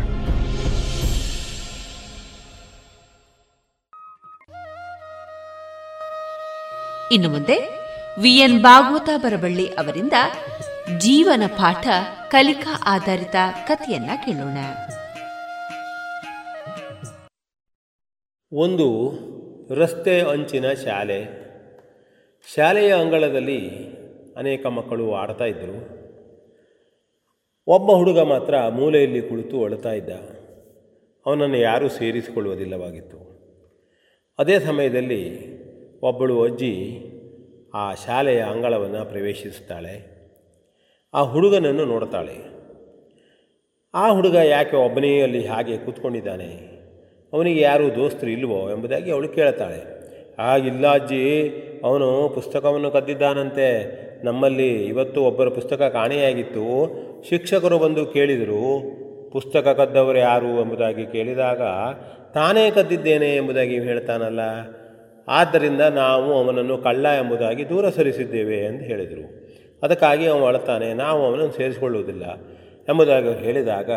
[7.11, 7.57] ಇನ್ನು ಮುಂದೆ
[8.21, 10.13] ವಿಎನ್ ಭಾಗವತ ಬರಬಳ್ಳಿ ಅವರಿಂದ
[10.97, 11.87] ಜೀವನ ಪಾಠ
[12.29, 13.35] ಕಲಿಕಾ ಆಧಾರಿತ
[13.67, 14.57] ಕಥೆಯನ್ನ ಕೇಳೋಣ.
[18.53, 19.11] ಒಂದು
[19.73, 21.25] ರಸ್ತೆ ಅಂಚಿನ ಶಾಲೆ.
[22.55, 23.69] ಶಾಲೆಯ ಅಂಗಳದಲ್ಲಿ
[24.37, 26.01] ಅನೇಕ ಮಕ್ಕಳು ಆಡ್ತಾ ಇದ್ದರು.
[27.67, 30.09] ಒಬ್ಬ ಹುಡುಗ ಮಾತ್ರ ಮೂಲೆಯಲ್ಲಿ ಕುಳಿತು ಅಳುತ್ತಾ ಇದ್ದ.
[31.25, 33.31] ಅವನನ್ನು ಯಾರೂ ಸೇರಿಸಿಕೊಳ್ಳುವುದಿಲ್ಲವಾಗಿತ್ತು.
[34.39, 35.51] ಅದೇ ಸಮಯದಲ್ಲಿ
[36.01, 37.07] ಒಬ್ಬಳು ಅಜ್ಜಿ
[37.73, 40.11] ಆ ಶಾಲೆಯ ಅಂಗಳವನ್ನು ಪ್ರವೇಶಿಸುತ್ತಾಳೆ.
[41.13, 42.61] ಆ ಹುಡುಗನನ್ನು ನೋಡ್ತಾಳೆ.
[43.93, 46.81] ಆ ಹುಡುಗ ಯಾಕೆ ಒಬ್ಬನೇ ಅಲ್ಲಿ ಹಾಗೆ ಕೂತ್ಕೊಂಡಿದ್ದಾನೆ?
[47.33, 50.01] ಅವನಿಗೆ ಯಾರೂ ದೋಸ್ತರು ಇಲ್ವೋ ಎಂಬುದಾಗಿ ಅವಳು ಕೇಳ್ತಾಳೆ.
[50.39, 51.49] ಆಗಿಲ್ಲ ಅಜ್ಜಿ,
[51.83, 54.01] ಅವನು ಪುಸ್ತಕವನ್ನು ಕದ್ದಿದ್ದಾನಂತೆ.
[54.25, 56.89] ನಮ್ಮಲ್ಲಿ ಇವತ್ತು ಒಬ್ಬರ ಪುಸ್ತಕ ಕಾಣೆಯಾಗಿತ್ತು
[57.29, 58.81] ಶಿಕ್ಷಕರು ಬಂದು ಕೇಳಿದರು,
[59.31, 61.61] ಪುಸ್ತಕ ಕದ್ದವರು ಯಾರು ಎಂಬುದಾಗಿ ಕೇಳಿದಾಗ,
[62.33, 64.39] ತಾನೇ ಕದ್ದಿದ್ದೇನೆ ಎಂಬುದಾಗಿ ಹೇಳ್ತಾನಲ್ಲ.
[65.27, 69.25] ಆದ್ದರಿಂದ ನಾವು ಅವನನ್ನು ಕಳ್ಳ ಎಂಬುದಾಗಿ ದೂರ ಸರಿಸಿದ್ದೇವೆ ಎಂದು ಹೇಳಿದರು.
[69.83, 72.23] ಅದಕ್ಕಾಗಿ ಅವನು ಅಳ್ತಾನೆ ನಾವು ಅವನನ್ನು ಸೇರಿಸಿಕೊಳ್ಳುವುದಿಲ್ಲ
[72.89, 73.91] ಎಂಬುದಾಗಿ ಹೇಳಿದಾಗ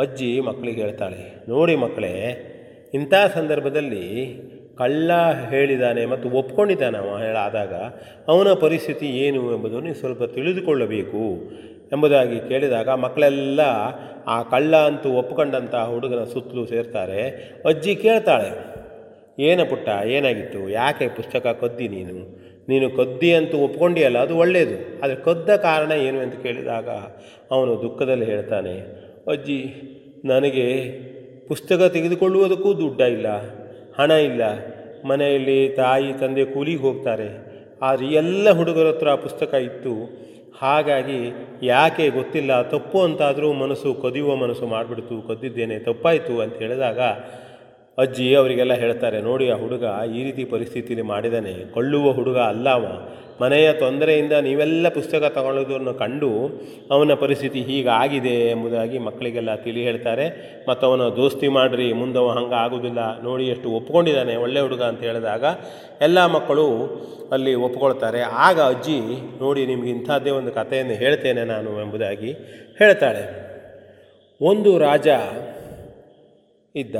[0.00, 2.14] ಅಜ್ಜಿ ಮಕ್ಕಳಿಗೆ ಹೇಳ್ತಾಳೆ, ನೋಡಿ ಮಕ್ಕಳೇ,
[2.94, 4.06] ಇಂಥ ಸಂದರ್ಭದಲ್ಲಿ
[4.78, 5.10] ಕಳ್ಳ
[5.48, 7.74] ಹೇಳಿದ್ದಾನೆ ಮತ್ತು ಒಪ್ಕೊಂಡಿದ್ದಾನೆ ಅವ ಹೇಳಾದಾಗ
[8.28, 11.22] ಅವನ ಪರಿಸ್ಥಿತಿ ಏನು ಎಂಬುದನ್ನು ಸ್ವಲ್ಪ ತಿಳಿದುಕೊಳ್ಳಬೇಕು
[11.92, 13.60] ಎಂಬುದಾಗಿ ಕೇಳಿದಾಗ ಮಕ್ಕಳೆಲ್ಲ
[14.26, 17.22] ಆ ಕಳ್ಳ ಅಂತೂ ಒಪ್ಪಿಕೊಂಡಂತಹ ಹುಡುಗನ ಸುತ್ತಲೂ ಸೇರ್ತಾರೆ.
[17.68, 18.50] ಅಜ್ಜಿ ಕೇಳ್ತಾಳೆ
[19.48, 20.60] ಏನ ಪುಟ್ಟ, ಏನಾಗಿತ್ತು?
[20.78, 22.16] ಯಾಕೆ ಪುಸ್ತಕ ಕದ್ದಿ ನೀನು?
[22.68, 26.88] ನೀನು ಕದ್ದಿ ಅಂತೂ ಒಪ್ಕೊಂಡಿಯಲ್ಲ, ಅದು ಒಳ್ಳೆಯದು ಆದರೆ ಕದ್ದ ಕಾರಣ ಏನು ಅಂತ ಕೇಳಿದಾಗ
[27.54, 28.74] ಅವನು ದುಃಖದಲ್ಲಿ ಹೇಳ್ತಾನೆ,
[29.32, 29.60] ಅಜ್ಜಿ,
[30.24, 30.66] ನನಗೆ
[31.48, 33.28] ಪುಸ್ತಕ ತೆಗೆದುಕೊಳ್ಳುವುದಕ್ಕೂ ದುಡ್ಡ ಇಲ್ಲ,
[33.98, 34.42] ಹಣ ಇಲ್ಲ.
[35.08, 37.28] ಮನೆಯಲ್ಲಿ ತಾಯಿ, ತಂದೆ ಕೂಲಿಗೆ ಹೋಗ್ತಾರೆ.
[37.82, 39.94] ಆದರೆ ಎಲ್ಲ ಹುಡುಗರ ಹತ್ರ ಪುಸ್ತಕ ಇತ್ತು.
[40.60, 41.20] ಹಾಗಾಗಿ
[41.66, 45.16] ಯಾಕೆ ಗೊತ್ತಿಲ್ಲ, ತಪ್ಪು ಅಂತಾದರೂ ಮನಸ್ಸು, ಕದಿಯುವ ಮನಸ್ಸು ಮಾಡಿಬಿಡ್ತು.
[45.28, 47.00] ಕದ್ದಿದ್ದೇನೆ, ತಪ್ಪಾಯಿತು ಅಂತ ಹೇಳಿದಾಗ
[47.98, 49.84] ಅಜ್ಜಿ ಅವರಿಗೆಲ್ಲ ಹೇಳ್ತಾರೆ, ನೋಡಿ ಆ ಹುಡುಗ
[50.18, 52.86] ಈ ರೀತಿ ಪರಿಸ್ಥಿತಿಯಲ್ಲಿ ಮಾಡಿದಾನೆ, ಕೊಳ್ಳುವ ಹುಡುಗ ಅಲ್ಲ ಅವ.
[53.40, 56.30] ಮನೆಯ ತೊಂದರೆಯಿಂದ ನೀವೆಲ್ಲ ಪುಸ್ತಕ ತಗೊಳ್ಳೋದನ್ನು ಕಂಡು
[56.94, 60.26] ಅವನ ಪರಿಸ್ಥಿತಿ ಹೀಗಾಗಿದೆ ಎಂಬುದಾಗಿ ಮಕ್ಕಳಿಗೆಲ್ಲ ತಿಳಿ ಹೇಳ್ತಾರೆ.
[60.68, 63.00] ಮತ್ತು ಅವನ ದೋಸ್ತಿ ಮಾಡಿರಿ, ಮುಂದವ ಹಂಗೆ ಆಗೋದಿಲ್ಲ.
[63.26, 65.44] ನೋಡಿ ಎಷ್ಟು ಒಪ್ಕೊಂಡಿದ್ದಾನೆ ಒಳ್ಳೆ ಹುಡುಗ ಅಂತ ಹೇಳಿದಾಗ
[66.08, 66.66] ಎಲ್ಲ ಮಕ್ಕಳು
[67.36, 68.20] ಅಲ್ಲಿ ಒಪ್ಕೊಳ್ತಾರೆ.
[68.20, 68.98] ಆಗ ಅಜ್ಜಿ,
[69.42, 72.32] ನೋಡಿ ನಿಮಗೆ ಇಂಥದ್ದೇ ಒಂದು ಕಥೆಯನ್ನು ಹೇಳ್ತೇನೆ ನಾನು ಎಂಬುದಾಗಿ
[72.82, 73.24] ಹೇಳ್ತಾಳೆ.
[74.40, 75.08] ಒಂದು ರಾಜ
[76.74, 76.96] ಇದ್ದ.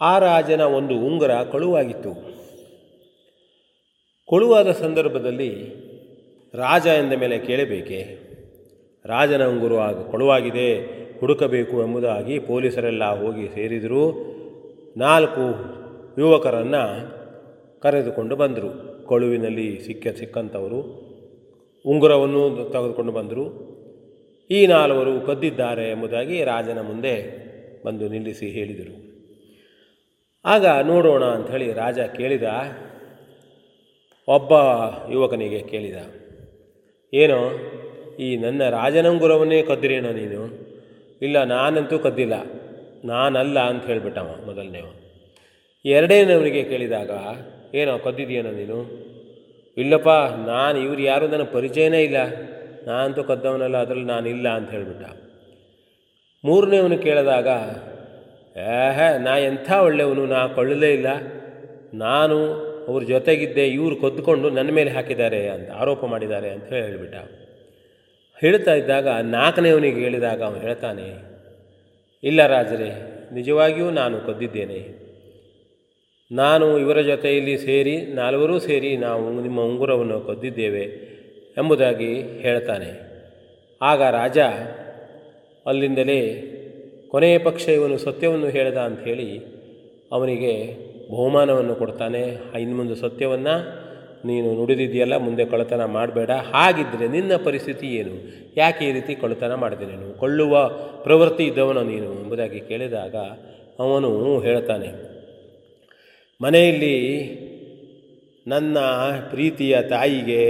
[0.00, 2.10] ಆ ರಾಜನ ಒಂದು ಉಂಗುರ ಕಳುವಾಗಿತ್ತು.
[4.26, 5.50] ಕೊಳುವಾದ ಸಂದರ್ಭದಲ್ಲಿ
[6.54, 8.18] ರಾಜ ಎಂದ ಮೇಲೆ ಕೇಳಬೇಕೆ?
[9.04, 10.74] ರಾಜನ ಉಂಗುರು ಆಗ ಕೊಳುವಾಗಿದೆ,
[11.20, 14.14] ಹುಡುಕಬೇಕು ಎಂಬುದಾಗಿ ಪೊಲೀಸರೆಲ್ಲ ಹೋಗಿ ಸೇರಿದರು.
[14.96, 15.40] ನಾಲ್ಕು
[16.20, 16.84] ಯುವಕರನ್ನು
[17.80, 18.88] ಕರೆದುಕೊಂಡು ಬಂದರು.
[19.06, 20.80] ಕೊಳುವಿನಲ್ಲಿ ಸಿಕ್ಕ ಸಿಕ್ಕಂಥವರು
[21.86, 23.44] ಉಂಗುರವನ್ನು ತೆಗೆದುಕೊಂಡು ಬಂದರು.
[24.50, 27.48] ಈ ನಾಲ್ವರು ಕದ್ದಿದ್ದಾರೆ ಎಂಬುದಾಗಿ ರಾಜನ ಮುಂದೆ
[27.86, 29.07] ಬಂದು ನಿಲ್ಲಿಸಿ ಹೇಳಿದರು.
[30.44, 32.42] ಆಗ ನೋಡೋಣ ಅಂಥೇಳಿ ರಾಜ ಕೇಳಿದ.
[34.28, 34.52] ಒಬ್ಬ
[35.12, 35.96] ಯುವಕನಿಗೆ ಕೇಳಿದ.
[37.14, 37.50] ಏನೋ,
[38.18, 40.68] ಈ ನನ್ನ ರಾಜನಂಗುರವನ್ನೇ ಕದ್ದಿರೇನೋ ನೀನು?
[41.22, 42.34] ಇಲ್ಲ, ನಾನಂತೂ ಕದ್ದಿಲ್ಲ.
[43.04, 44.84] ನಾನಲ್ಲ ಅಂತ ಹೇಳಿಬಿಟ್ಟವ ಮೊದಲನೇವ
[45.84, 47.10] ಎರಡನೇವನಿಗೆ ಕೇಳಿದಾಗ,
[47.74, 49.08] ಏನೋ ಕದ್ದಿದೆಯೇನೋ ನೀನು?
[49.76, 50.08] ಇಲ್ಲಪ್ಪ,
[50.46, 52.16] ನಾನು ಇವ್ರು ಯಾರು ನನಗೆ ಪರಿಚಯನೇ ಇಲ್ಲ.
[52.86, 55.04] ನಾನಂತೂ ಕದ್ದವನಲ್ಲ, ಅದರಲ್ಲಿ ನಾನಿಲ್ಲ ಅಂತ ಹೇಳಿಬಿಟ್ಟ.
[56.44, 57.48] ಮೂರನೇವನು ಕೇಳಿದಾಗ
[58.58, 60.26] ಏಹ ನಾ ಎಂಥ ಒಳ್ಳೆಯವನು?
[60.26, 61.10] ನಾ ಕೊಳ್ಳಲೇ ಇಲ್ಲ.
[61.94, 62.36] ನಾನು
[62.88, 67.16] ಅವ್ರ ಜೊತೆಗಿದ್ದೆ, ಇವರು ಕೊದ್ದುಕೊಂಡು ನನ್ನ ಮೇಲೆ ಹಾಕಿದ್ದಾರೆ ಅಂತ ಆರೋಪ ಮಾಡಿದ್ದಾರೆ ಅಂತ ಹೇಳಿಬಿಟ್ಟ.
[68.38, 71.08] ಹೇಳ್ತಾ ಇದ್ದಾಗ ನಾಲ್ಕನೇವನಿಗೆ ಹೇಳಿದಾಗ ಅವನು ಹೇಳ್ತಾನೆ,
[72.24, 72.90] ಇಲ್ಲ ರಾಜರೇ,
[73.34, 74.80] ನಿಜವಾಗಿಯೂ ನಾನು ಕೊದ್ದಿದ್ದೇನೆ.
[76.30, 80.84] ನಾನು ಇವರ ಜೊತೆಯಲ್ಲಿ ಸೇರಿ, ನಾಲ್ವರೂ ಸೇರಿ ನಾವು ನಿಮ್ಮ ಉಂಗುರವನ್ನು ಕೊದ್ದಿದ್ದೇವೆ
[81.58, 82.90] ಎಂಬುದಾಗಿ ಹೇಳ್ತಾನೆ.
[83.82, 84.38] ಆಗ ರಾಜ
[85.66, 86.20] ಅಲ್ಲಿಂದಲೇ
[87.10, 89.28] ಕೊನೆಯ ಪಕ್ಷ ಇವನು ಸತ್ಯವನ್ನು ಹೇಳಿದ ಅಂಥೇಳಿ
[90.12, 90.52] ಅವನಿಗೆ
[91.10, 92.22] ಬಹುಮಾನವನ್ನು ಕೊಡ್ತಾನೆ.
[92.60, 93.54] ಇನ್ನು ಮುಂದೆ ಸತ್ಯವನ್ನು
[94.26, 96.30] ನೀನು ನುಡಿದಿದೆಯಲ್ಲ ಮುಂದೆ ಕಳ್ಳತನ ಮಾಡಬೇಡ.
[96.52, 98.14] ಹಾಗಿದ್ದರೆ ನಿನ್ನ ಪರಿಸ್ಥಿತಿ ಏನು?
[98.56, 100.06] ಯಾಕೆ ಈ ರೀತಿ ಕಳ್ಳತನ ಮಾಡಿದೆ ನೀನು?
[100.18, 100.54] ಕೊಳ್ಳುವ
[101.02, 102.08] ಪ್ರವೃತ್ತಿ ಇದ್ದವನು ನೀನು?
[102.20, 103.16] ಎಂಬುದಾಗಿ ಕೇಳಿದಾಗ
[103.78, 104.88] ಅವನು ಹೇಳ್ತಾನೆ,
[106.40, 106.96] ಮನೆಯಲ್ಲಿ
[108.46, 108.78] ನನ್ನ
[109.30, 110.42] ಪ್ರೀತಿಯ ತಾಯಿಗೆ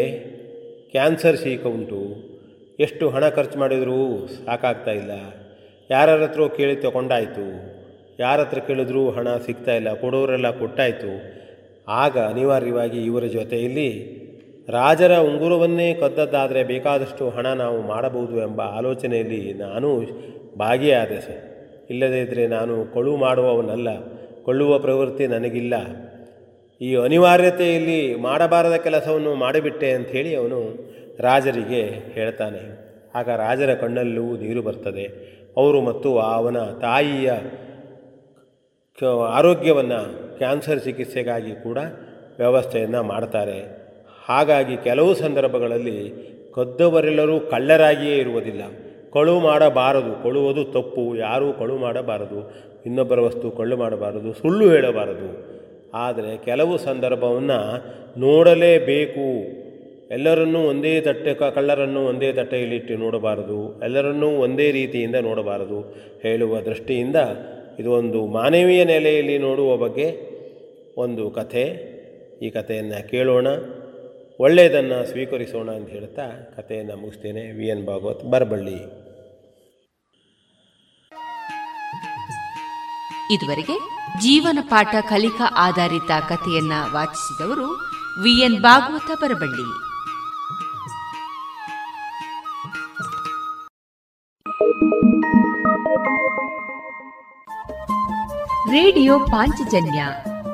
[0.91, 2.03] ಕ್ಯಾನ್ಸರ್ ಶೀಕ ಉಂಟು.
[2.81, 5.13] ಎಷ್ಟು ಹಣ ಖರ್ಚು ಮಾಡಿದರೂ ಸಾಕಾಗ್ತಾ ಇಲ್ಲ.
[5.91, 7.45] ಯಾರ ಹತ್ರ ಕೇಳಿ ತಗೊಂಡಾಯಿತು,
[8.21, 11.13] ಯಾರ ಹತ್ರ ಕೇಳಿದ್ರೂ ಹಣ ಸಿಗ್ತಾ ಇಲ್ಲ, ಕೊಡೋರೆಲ್ಲ ಕೊಟ್ಟಾಯಿತು.
[11.89, 13.91] ಆಗ ಅನಿವಾರ್ಯವಾಗಿ ಇವರ ಜೊತೆಯಲ್ಲಿ
[14.69, 19.91] ರಾಜರ ಉಂಗುರವನ್ನೇ ಕದ್ದದ್ದಾದರೆ ಬೇಕಾದಷ್ಟು ಹಣ ನಾವು ಮಾಡಬಹುದು ಎಂಬ ಆಲೋಚನೆಯಲ್ಲಿ ನಾನು
[20.59, 21.45] ಭಾಗಿಯಾದೆ ಸರ್
[21.91, 23.89] ಇಲ್ಲದೇ ಇದ್ದರೆ ನಾನು ಕೊಳು ಮಾಡುವವನಲ್ಲ,
[24.47, 25.75] ಕೊಳ್ಳುವ ಪ್ರವೃತ್ತಿ ನನಗಿಲ್ಲ.
[26.81, 30.59] ಈ ಅನಿವಾರ್ಯತೆಯಲ್ಲಿ ಮಾಡಬಾರದ ಕೆಲಸವನ್ನು ಮಾಡಿಬಿಟ್ಟೆ ಅಂಥೇಳಿ ಅವನು
[31.21, 31.83] ರಾಜರಿಗೆ
[32.17, 32.63] ಹೇಳ್ತಾನೆ.
[33.15, 35.07] ಆಗ ರಾಜರ ಕಣ್ಣಲ್ಲೂ ನೀರು ಬರ್ತದೆ.
[35.59, 37.33] ಅವರು ಮತ್ತು ಅವನ ತಾಯಿಯ
[39.29, 40.01] ಆರೋಗ್ಯವನ್ನು
[40.39, 41.79] ಕ್ಯಾನ್ಸರ್ ಚಿಕಿತ್ಸೆಗಾಗಿ ಕೂಡ
[42.39, 43.59] ವ್ಯವಸ್ಥೆಯನ್ನು ಮಾಡ್ತಾರೆ.
[44.29, 45.99] ಹಾಗಾಗಿ ಕೆಲವು ಸಂದರ್ಭಗಳಲ್ಲಿ
[46.55, 48.63] ಕದ್ದವರೆಲ್ಲರೂ ಕಳ್ಳರಾಗಿಯೇ ಇರುವುದಿಲ್ಲ.
[49.13, 52.53] ಕಳು ಮಾಡಬಾರದು, ಕೊಳುವುದು ತಪ್ಪು, ಯಾರೂ ಕಳು ಮಾಡಬಾರದು,
[52.87, 55.29] ಇನ್ನೊಬ್ಬರ ವಸ್ತು ಕಳ್ಳು ಮಾಡಬಾರದು, ಸುಳ್ಳು ಹೇಳಬಾರದು.
[55.95, 57.61] ಆದರೆ ಕೆಲವು ಸಂದರ್ಭವನ್ನು
[58.21, 59.58] ನೋಡಲೇಬೇಕು.
[60.11, 65.81] ಎಲ್ಲರನ್ನೂ ಒಂದೇ ತಟ್ಟೆ ಕ- ಕಳ್ಳರನ್ನು ಒಂದೇ ತಟ್ಟೆಯಲ್ಲಿಟ್ಟು ನೋಡಬಾರದು, ಎಲ್ಲರನ್ನೂ ಒಂದೇ ರೀತಿಯಿಂದ ನೋಡಬಾರದು
[66.23, 67.17] ಹೇಳುವ ದೃಷ್ಟಿಯಿಂದ
[67.79, 70.39] ಇದು ಒಂದು ಮಾನವೀಯ ನೆಲೆಯಲ್ಲಿ ನೋಡುವ ಬಗ್ಗೆ
[70.97, 71.99] ಒಂದು ಕಥೆ.
[72.43, 73.47] ಈ ಕಥೆಯನ್ನು ಕೇಳೋಣ,
[74.41, 77.53] ಒಳ್ಳೆಯದನ್ನು ಸ್ವೀಕರಿಸೋಣ ಅಂತ ಹೇಳ್ತಾ ಕಥೆಯನ್ನು ಮುಗಿಸ್ತೇನೆ.
[77.53, 79.09] V N Bhagwat Barballi.
[83.35, 83.79] ಇದುವರೆಗೆ
[84.21, 87.67] ಜೀವನ ಪಾಠ ಕಲಿಕಾ ಆಧಾರಿತ ಕಥೆಯನ್ನ ವಾಚಿಸಿದವರು
[88.23, 89.88] V N Bhagavata Barballi.
[98.71, 100.07] Radio Panchajanya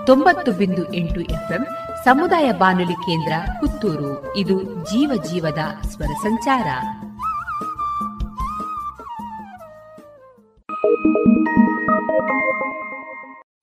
[0.07, 1.67] ತೊಂಬತ್ತು ಬಿಂದು ಎಂಟು ಎಫ್ಎಂ
[2.05, 4.37] ಸಮುದಾಯ ಬಾನುಲಿ ಕೇಂದ್ರ ಪುತ್ತೂರು.
[4.37, 6.67] ಇದು ಜೀವ ಜೀವದ ಸ್ವರ ಸಂಚಾರ.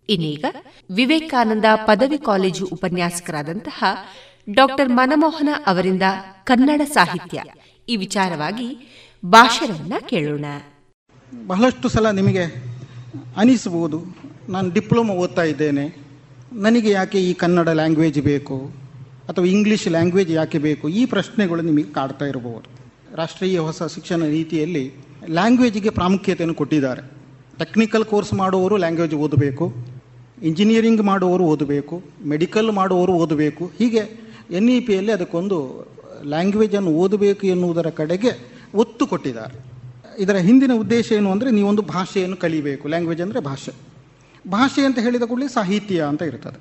[0.10, 0.45] ಇನ್ನೀಗ
[0.95, 3.84] ವಿವೇಕಾನಂದ ಪದವಿ ಕಾಲೇಜು ಉಪನ್ಯಾಸಕರಾದಂತಹ
[4.53, 6.03] ಡಾಕ್ಟರ್ ಮನಮೋಹನ ಅವರಿಂದ
[6.43, 7.43] ಕನ್ನಡ ಸಾಹಿತ್ಯ.
[7.89, 8.77] ಈ ವಿಚಾರವಾಗಿ
[9.26, 10.45] ಭಾಷಣವನ್ನ ಕೇಳೋಣ.
[11.48, 12.64] ಬಹಳಷ್ಟು ಸಲ ನಿಮಗೆ
[13.38, 14.03] ಅನಿಸಬಹುದು.
[14.49, 15.98] ನಾನು ಡಿಪ್ಲೊಮಾ ಓದ್ತಾ ಇದ್ದೇನೆ.
[16.53, 18.72] ನನಗೆ ಯಾಕೆ ಈ ಕನ್ನಡ ಲ್ಯಾಂಗ್ವೇಜ್ ಬೇಕು?
[19.30, 20.90] ಅಥವಾ ಇಂಗ್ಲೀಷ್ ಲ್ಯಾಂಗ್ವೇಜ್ ಯಾಕೆ ಬೇಕು?
[20.90, 22.82] ಈ ಪ್ರಶ್ನೆಗಳು ನಿಮಗೆ ಕಾಡ್ತಾ ಇರಬಹುದು.
[23.16, 24.91] ರಾಷ್ಟ್ರೀಯ ಹೊಸ ಶಿಕ್ಷಣ ನೀತಿಯಲ್ಲಿ
[25.30, 27.12] ಲ್ಯಾಂಗ್ವೇಜಿಗೆ ಪ್ರಾಮುಖ್ಯತೆಯನ್ನು ಕೊಟ್ಟಿದ್ದಾರೆ.
[27.60, 29.74] ಟೆಕ್ನಿಕಲ್ ಕೋರ್ಸ್ ಮಾಡುವವರು ಲ್ಯಾಂಗ್ವೇಜ್ ಓದಬೇಕು.
[30.44, 32.02] ಇಂಜಿನಿಯರಿಂಗ್ ಮಾಡುವವರು ಓದಬೇಕು.
[32.26, 33.72] ಮೆಡಿಕಲ್ ಮಾಡುವವರು ಓದಬೇಕು.
[33.80, 34.22] ಹೀಗೆ
[34.52, 35.88] ಎನ್ ಇ ಪಿಯಲ್ಲಿ ಅದಕ್ಕೊಂದು
[36.24, 39.70] ಲ್ಯಾಂಗ್ವೇಜನ್ನು ಓದಬೇಕು ಎನ್ನುವುದರ ಕಡೆಗೆ ಒತ್ತು ಕೊಟ್ಟಿದ್ದಾರೆ.
[40.17, 42.88] ಇದರ ಹಿಂದಿನ ಉದ್ದೇಶ ಏನು ಅಂದರೆ ನೀವೊಂದು ಭಾಷೆಯನ್ನು ಕಲಿಬೇಕು.
[42.88, 43.71] ಲ್ಯಾಂಗ್ವೇಜ್ ಅಂದರೆ ಭಾಷೆ.
[44.51, 46.59] ಭಾಷೆ ಅಂತ ಹೇಳಿದ ಕೂಡಲೇ ಸಾಹಿತ್ಯ ಅಂತ ಇರ್ತದೆ.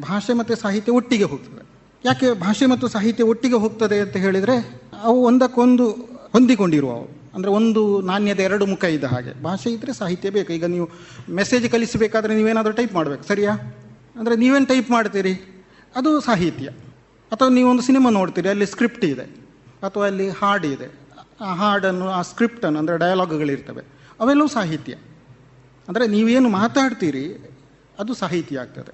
[0.00, 1.66] ಭಾಷೆ ಮತ್ತು ಸಾಹಿತ್ಯ ಒಟ್ಟಿಗೆ ಹೋಗ್ತದೆ.
[2.04, 5.90] ಯಾಕೆ ಭಾಷೆ ಮತ್ತು ಸಾಹಿತ್ಯ ಒಟ್ಟಿಗೆ ಹೋಗ್ತದೆ ಅಂತ ಹೇಳಿದರೆ ಅವು ಒಂದಕ್ಕೊಂದು
[6.32, 7.18] ಹೊಂದಿಕೊಂಡಿರುವ ಅವು.
[7.34, 9.42] ಅಂದರೆ ಒಂದು ನಾಣ್ಯದ ಎರಡು ಮುಖ ಇದ್ದ ಹಾಗೆ.
[9.42, 10.52] ಭಾಷೆ ಇದ್ದರೆ ಸಾಹಿತ್ಯ ಬೇಕು.
[10.52, 10.88] ಈಗ ನೀವು
[11.30, 13.22] ಮೆಸೇಜ್ ಕಲಿಸಬೇಕಾದ್ರೆ ನೀವೇನಾದರೂ ಟೈಪ್ ಮಾಡಬೇಕು.
[13.22, 13.52] ಸರಿಯಾ?
[14.16, 15.64] ಅಂದರೆ ನೀವೇನು ಟೈಪ್ ಮಾಡ್ತೀರಿ?
[15.96, 16.68] ಅದು ಸಾಹಿತ್ಯ.
[17.32, 18.48] ಅಥವಾ ನೀವೊಂದು ಸಿನಿಮಾ ನೋಡ್ತೀರಿ.
[18.48, 19.22] ಅಲ್ಲಿ ಸ್ಕ್ರಿಪ್ಟ್ ಇದೆ.
[19.82, 21.07] ಅಥವಾ ಅಲ್ಲಿ ಹಾಡು ಇದೆ.
[21.40, 23.82] ಆ ಹಾಡನ್ನು, ಆ ಸ್ಕ್ರಿಪ್ಟನ್ನು, ಅಂದರೆ ಡಯಲಾಗ್ಗಳಿರ್ತವೆ,
[24.20, 24.94] ಅವೆಲ್ಲವೂ ಸಾಹಿತ್ಯ.
[25.88, 27.54] ಅಂದರೆ ನೀವೇನು ಮಾತಾಡ್ತೀರಿ,
[27.98, 28.92] ಅದು ಸಾಹಿತ್ಯ ಆಗ್ತದೆ.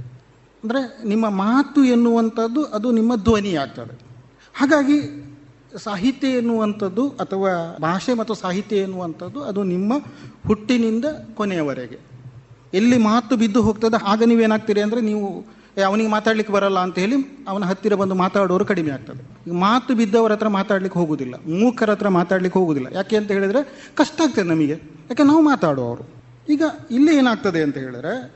[0.65, 3.95] ಅಂದರೆ ನಿಮ್ಮ ಮಾತು ಎನ್ನುವಂಥದ್ದು, ಅದು ನಿಮ್ಮ ಧ್ವನಿ ಆಗ್ತದೆ.
[4.55, 4.99] ಹಾಗಾಗಿ
[5.77, 9.93] ಸಾಹಿತ್ಯ ಎನ್ನುವಂಥದ್ದು ಅಥವಾ ಭಾಷೆ ಮತ್ತು ಸಾಹಿತ್ಯ ಎನ್ನುವಂಥದ್ದು, ಅದು ನಿಮ್ಮ
[10.47, 11.05] ಹುಟ್ಟಿನಿಂದ
[11.35, 11.99] ಕೊನೆಯವರೆಗೆ.
[12.75, 15.47] ಎಲ್ಲಿ ಮಾತು ಬಿದ್ದು ಹೋಗ್ತದೆ, ಆಗ ನೀವೇನಾಗ್ತೀರಿ ಅಂದರೆ ನೀವು
[15.83, 19.51] ಅವನಿಗೆ ಮಾತಾಡ್ಲಿಕ್ಕೆ ಬರಲ್ಲ ಅಂತ ಹೇಳಿ ಅವನ ಹತ್ತಿರ ಬಂದು ಮಾತಾಡೋರು ಕಡಿಮೆ ಆಗ್ತದೆ.
[19.53, 21.35] ಮಾತು ಬಿದ್ದವರ ಹತ್ರ ಮಾತಾಡ್ಲಿಕ್ಕೆ ಹೋಗುದಿಲ್ಲ.
[21.35, 22.89] ಮೂಕರ ಹತ್ರ ಮಾತಾಡ್ಲಿಕ್ಕೆ ಹೋಗುದಿಲ್ಲ.
[22.93, 24.73] ಯಾಕೆ ಅಂತ ಹೇಳಿದ್ರೆ ಕಷ್ಟ ಆಗ್ತದೆ ನಮಗೆ.
[25.11, 26.15] ಯಾಕೆ ನಾವು ಮಾತಾಡುವವರು
[26.49, 28.35] ಈಗ ಇಲ್ಲಿ ಏನಾಗ್ತದೆ ಅಂತ ಹೇಳಿದ್ರೆ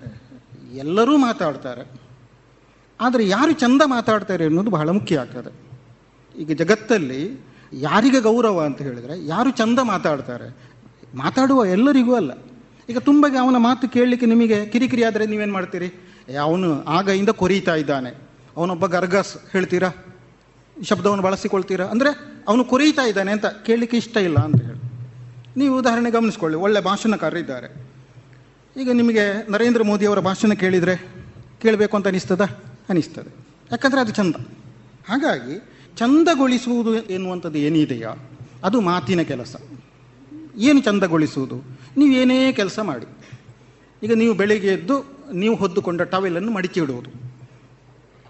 [0.77, 2.01] ಎಲ್ಲರೂ ಮಾತಾಡ್ತಾರೆ.
[3.01, 5.69] ಆದರೆ ಯಾರು ಚಂದ ಮಾತಾಡ್ತಾರೆ ಅನ್ನೋದು ಬಹಳ ಮುಖ್ಯ ಆಗ್ತದೆ.
[6.39, 7.41] ಈಗ ಜಗತ್ತಲ್ಲಿ
[7.73, 10.57] ಯಾರಿಗೆ ಗೌರವ ಅಂತ ಹೇಳಿದ್ರೆ ಯಾರು ಚಂದ ಮಾತಾಡ್ತಾರೆ?
[11.15, 12.31] ಮಾತಾಡುವ ಎಲ್ಲರಿಗೂ ಅಲ್ಲ.
[12.89, 15.87] ಈಗ ತುಂಬಗೆ ಅವನ ಮಾತು ಕೇಳಲಿಕ್ಕೆ ನಿಮಗೆ ಕಿರಿಕಿರಿ ಆದರೆ ನೀವೇನು ಮಾಡ್ತೀರಿ?
[15.87, 18.15] ಏ, ಅವನು ಆಗಯಿಂದ ಕೊರೀತಾ ಇದ್ದಾನೆ.
[18.57, 19.91] ಅವನೊಬ್ಬ ಗರ್ಗಸ್ ಹೇಳ್ತೀರಾ?
[20.83, 21.87] ಶಬ್ದವನ್ನು ಬಳಸಿಕೊಳ್ತೀರಾ?
[21.87, 24.79] ಅಂದರೆ ಅವನು ಕೊರೀತಾ ಇದ್ದಾನೆ ಅಂತ ಕೇಳಲಿಕ್ಕೆ ಇಷ್ಟ ಇಲ್ಲ ಅಂತ ಹೇಳಿ.
[25.57, 27.89] ನೀವು ಉದಾಹರಣೆ ಗಮನಿಸ್ಕೊಳ್ಳಿ, ಒಳ್ಳೆ ಭಾಷಣಕಾರರಿದ್ದಾರೆ.
[28.77, 30.97] ಈಗ ನಿಮಗೆ ನರೇಂದ್ರ ಮೋದಿಯವರ ಭಾಷಣ ಕೇಳಿದರೆ
[31.63, 32.41] ಕೇಳಬೇಕು ಅಂತ ಅನಿಸ್ತದ?
[32.91, 33.35] ಅನಿಸ್ತದೆ.
[33.71, 34.35] ಯಾಕಂದರೆ ಅದು ಚಂದ.
[35.09, 35.63] ಹಾಗಾಗಿ
[35.97, 38.31] ಚಂದಗೊಳಿಸುವುದು ಎನ್ನುವಂಥದ್ದು ಏನಿದೆಯಾ?
[38.65, 39.57] ಅದು ಮಾತಿನ ಕೆಲಸ.
[40.57, 41.63] ಏನು ಚಂದಗೊಳಿಸುವುದು?
[42.03, 43.07] ಏನೇ ಕೆಲಸ ಮಾಡಿ.
[44.03, 47.11] ಈಗ ನೀವು ಬೆಳಿಗ್ಗೆ ಎದ್ದು ನೀವು ಹೊದ್ದುಕೊಂಡ ಟವೆಲನ್ನು ಮಡಿಚಿ ಇಡುವುದು.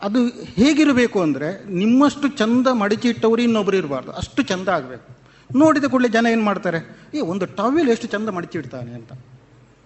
[0.02, 0.20] ಅದು
[0.58, 4.12] ಹೇಗಿರಬೇಕು ಅಂದರೆ ನಿಮ್ಮಷ್ಟು ಚಂದ ಮಡಿಚಿ ಇಟ್ಟವರು ಇನ್ನೊಬ್ಬರು ಇರಬಾರ್ದು.
[4.12, 5.08] ಅಷ್ಟು ಚಂದ ಆಗಬೇಕು.
[5.50, 6.80] ನೋಡಿದ ಕೂಡಲೇ ಜನ ಏನು ಮಾಡ್ತಾರೆ?
[7.14, 9.12] ಏ, ಒಂದು ಟವೆಲ್ ಎಷ್ಟು ಚಂದ ಮಡಿಚಿ ಇಡ್ತಾನೆ ಅಂತ.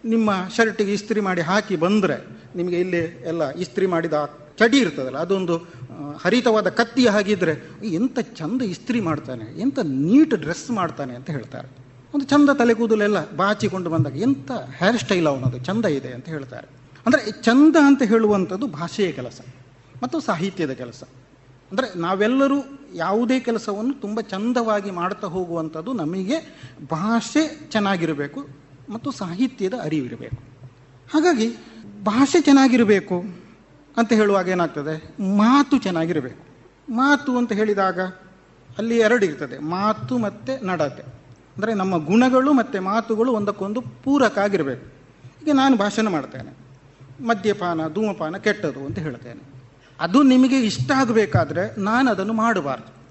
[0.05, 2.17] ನಿಮ್ಮ ಶರ್ಟಿಗೆ ಇಸ್ತ್ರಿ ಮಾಡಿ ಹಾಕಿ ಬಂದರೆ
[2.57, 4.17] ನಿಮಗೆ ಇಲ್ಲಿ ಎಲ್ಲ ಇಸ್ತ್ರಿ ಮಾಡಿದ
[4.59, 5.55] ಚಡಿ ಇರ್ತದಲ್ಲ, ಅದೊಂದು
[6.25, 11.69] ಹರಿತವಾದ ಕತ್ತಿಯ ಹಾಗಿದ್ರೆ ಎಂಥ ಚಂದ ಇಸ್ತ್ರಿ ಮಾಡ್ತಾನೆ ಎಂಥ ನೀಟ್ ಡ್ರೆಸ್ ಮಾಡ್ತಾನೆ ಅಂತ ಹೇಳ್ತಾರೆ.
[12.15, 16.69] ಒಂದು ಚಂದ ತಲೆ ಕೂದಲೆಲ್ಲ ಬಾಚಿಕೊಂಡು ಬಂದಾಗ ಎಂಥ ಹೇರ್ ಸ್ಟೈಲ್ ಅವನದು, ಚಂದ ಇದೆ ಅಂತ ಹೇಳ್ತಾರೆ.
[17.07, 19.39] ಅಂದರೆ ಚಂದ ಅಂತ ಹೇಳುವಂಥದ್ದು ಭಾಷೆಯ ಕೆಲಸ,
[20.03, 21.03] ಮತ್ತು ಸಾಹಿತ್ಯದ ಕೆಲಸ.
[21.71, 22.59] ಅಂದರೆ ನಾವೆಲ್ಲರೂ
[22.95, 26.39] ಯಾವುದೇ ಕೆಲಸವನ್ನು ತುಂಬ ಚಂದವಾಗಿ ಮಾಡ್ತಾ ಹೋಗುವಂಥದ್ದು ನಮಗೆ
[26.91, 27.43] ಭಾಷೆ
[27.75, 28.41] ಚೆನ್ನಾಗಿರಬೇಕು,
[28.91, 30.41] ಮತ್ತು ಸಾಹಿತ್ಯದ ಅರಿವಿರಬೇಕು.
[31.13, 31.49] ಹಾಗಾಗಿ
[32.05, 33.17] ಭಾಷೆ ಚೆನ್ನಾಗಿರಬೇಕು
[33.97, 34.95] ಅಂತ ಹೇಳುವಾಗ ಏನಾಗ್ತದೆ?
[35.43, 36.43] ಮಾತು ಚೆನ್ನಾಗಿರಬೇಕು.
[36.93, 38.01] ಮಾತು ಅಂತ ಹೇಳಿದಾಗ
[38.79, 41.05] ಅಲ್ಲಿ ಎರಡು ಇರ್ತದೆ, ಮಾತು ಮತ್ತು ನಡತೆ.
[41.57, 44.85] ಅಂದರೆ ನಮ್ಮ ಗುಣಗಳು ಮತ್ತು ಮಾತುಗಳು ಒಂದಕ್ಕೊಂದು ಪೂರಕ ಆಗಿರಬೇಕು
[45.43, 46.53] ಈಗ ನಾನು ಭಾಷಣ ಮಾಡ್ತೇನೆ.
[47.23, 49.43] ಮದ್ಯಪಾನ, ಧೂಮಪಾನ ಕೆಟ್ಟದು ಅಂತ ಹೇಳ್ತೇನೆ.
[50.01, 53.03] ಅದು ನಿಮಗೆ ಇಷ್ಟ ಆಗಬೇಕಾದ್ರೆ ನಾನು ಅದನ್ನು ಮಾಡಬಾರ್ದು.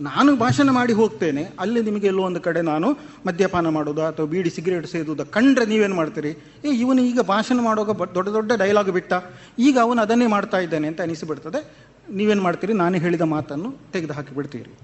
[0.00, 4.86] ನಾನು ಭಾಷಣ ಮಾಡಿ ಹೋಗ್ತೇನೆ, ಅಲ್ಲಿ ನಿಮಗೆ ಎಲ್ಲೋ ಒಂದು ಕಡೆ ನಾನು ಮದ್ಯಪಾನ ಮಾಡೋದು ಅಥವಾ ಬೀಡಿ ಸಿಗರೇಟ್
[4.86, 6.30] ಸೇದುವುದು ಕಂಡ್ರೆ ನೀವೇನು ಮಾಡ್ತೀರಿ?
[6.64, 9.12] ಏ, ಇವನು ಈಗ ಭಾಷಣ ಮಾಡುವಾಗ ದೊಡ್ಡ ದೊಡ್ಡ ಡೈಲಾಗ್ ಬಿಟ್ಟ.
[9.58, 11.76] ಈಗ ಅವನು ಅದನ್ನೇ ಮಾಡ್ತಾ ಇದ್ದಾನೆ ಅಂತ ಅನಿಸಿಬಿಡ್ತದೆ.
[12.14, 12.72] ನೀವೇನು ಮಾಡ್ತೀರಿ?
[12.72, 14.78] ನಾನು ಹೇಳಿದ ಮಾತನ್ನು ತೆಗೆದು ಹಾಕಿಬಿಡ್ತೀರಿ.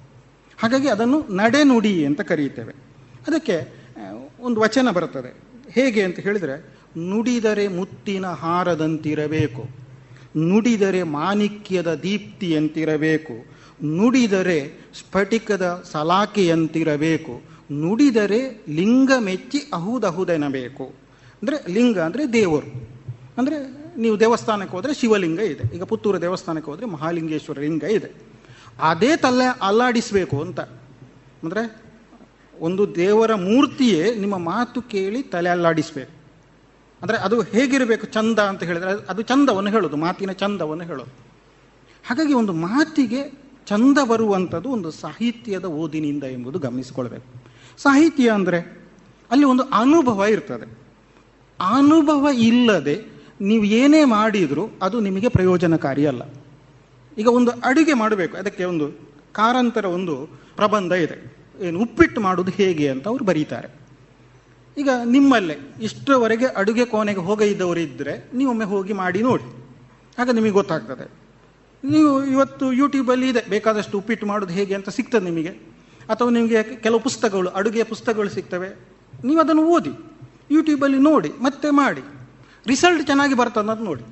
[0.59, 2.73] ಹಾಗಾಗಿ ಅದನ್ನು ನಡೆನುಡಿ ಅಂತ ಕರೆಯುತ್ತೇವೆ.
[3.27, 3.75] ಅದಕ್ಕೆ
[4.41, 5.47] ಒಂದು ವಚನ ಬರುತ್ತದೆ.
[5.71, 9.69] ಹೇಗೆ ಅಂತ ಹೇಳಿದರೆ ನುಡಿದರೆ ಮುತ್ತಿನ ಹಾರದಂತಿರಬೇಕು.
[10.37, 13.57] ನುಡಿದರೆ ಮಾಣಿಕ್ಯದ ದೀಪ್ತಿಯಂತಿರಬೇಕು.
[13.85, 17.43] ನುಡಿದರೆ ಸ್ಫಟಿಕದ ಸಲಾಕೆಯಂತಿರಬೇಕು.
[17.71, 20.85] ನುಡಿದರೆ ಲಿಂಗ ಮೆಚ್ಚಿ ಅಹುದಹುದೆನಬೇಕು.
[21.43, 22.91] ಅಂದರೆ ಲಿಂಗ ಅಂದರೆ ದೇವರು.
[23.39, 25.77] ಅಂದರೆ ನೀವು ದೇವಸ್ಥಾನಕ್ಕೆ ಹೋದರೆ ಶಿವಲಿಂಗ ಇದೆ.
[25.77, 28.13] ಈಗ ಪುತ್ತೂರು ದೇವಸ್ಥಾನಕ್ಕೆ ಹೋದರೆ ಮಹಾಲಿಂಗೇಶ್ವರ ಲಿಂಗ ಇದೆ.
[28.79, 30.61] ಅದೇ ತಲೆ ಅಲ್ಲಾಡಿಸಬೇಕು ಅಂತ.
[31.43, 31.87] ಅಂದರೆ
[32.61, 36.16] ಒಂದು ದೇವರ ಮೂರ್ತಿಯೇ ನಿಮ್ಮ ಮಾತು ಕೇಳಿ ತಲೆ ಅಲ್ಲಾಡಿಸ್ಬೇಕು.
[37.03, 41.13] ಅಂದರೆ ಅದು ಹೇಗಿರಬೇಕು ಚಂದ ಅಂತ ಹೇಳಿದರೆ ಅದು ಚಂದವನ್ನು ಹೇಳೋದು, ಮಾತಿನ ಚಂದವನ್ನು ಹೇಳೋದು.
[42.05, 43.21] ಹಾಗಾಗಿ ಒಂದು ಮಾತಿಗೆ
[43.67, 47.27] ಚಂದ ಬರುವಂಥದ್ದು ಒಂದು ಸಾಹಿತ್ಯದ ಓದಿನಿಂದ ಎಂಬುದು ಗಮನಿಸಿಕೊಳ್ಬೇಕು.
[47.79, 48.59] ಸಾಹಿತ್ಯ ಅಂದರೆ
[49.31, 50.67] ಅಲ್ಲಿ ಒಂದು ಅನುಭವ ಇರ್ತದೆ.
[51.61, 52.97] ಅನುಭವ ಇಲ್ಲದೆ
[53.41, 56.23] ನೀವು ಏನೇ ಮಾಡಿದರೂ ಅದು ನಿಮಗೆ ಪ್ರಯೋಜನಕಾರಿ ಅಲ್ಲ.
[57.17, 58.87] ಈಗ ಒಂದು ಅಡುಗೆ ಮಾಡಬೇಕು, ಅದಕ್ಕೆ ಒಂದು
[59.33, 60.15] ಕಾರಂತರ ಒಂದು
[60.57, 61.17] ಪ್ರಬಂಧ ಇದೆ.
[61.67, 63.69] ಏನು ಉಪ್ಪಿಟ್ಟು ಮಾಡೋದು ಹೇಗೆ ಅಂತ ಅವರು ಬರೀತಾರೆ.
[64.79, 69.47] ಈಗ ನಿಮ್ಮಲ್ಲೇ, ಇಷ್ಟರವರೆಗೆ ಅಡುಗೆ ಕೋಣೆಗೆ ಹೋಗದಿದ್ದವರು ಇದ್ದರೆ ನೀವೊಮ್ಮೆ ಹೋಗಿ ಮಾಡಿ ನೋಡಿ.
[70.19, 71.11] ಆಗ ನಿಮಗೆ ಗೊತ್ತಾಗ್ತದೆ.
[71.85, 75.49] ನೀವು ಇವತ್ತು ಯೂಟ್ಯೂಬಲ್ಲಿ ಇದೆ, ಬೇಕಾದಷ್ಟು ಉಪ್ಪಿಟ್ಟು ಮಾಡೋದು ಹೇಗೆ ಅಂತ ಸಿಗ್ತದೆ ನಿಮಗೆ.
[76.11, 78.69] ಅಥವಾ ನಿಮಗೆ ಕೆಲವು ಪುಸ್ತಕಗಳು, ಅಡುಗೆಯ ಪುಸ್ತಕಗಳು ಸಿಗ್ತವೆ.
[79.25, 79.91] ನೀವು ಅದನ್ನು ಓದಿ
[80.51, 82.01] ಯೂಟ್ಯೂಬಲ್ಲಿ ನೋಡಿ, ಮತ್ತೆ ಮಾಡಿ.
[82.67, 84.03] ರಿಸಲ್ಟ್ ಚೆನ್ನಾಗಿ ಬರ್ತದೆ ಅನ್ನೋದು ನೋಡಿ.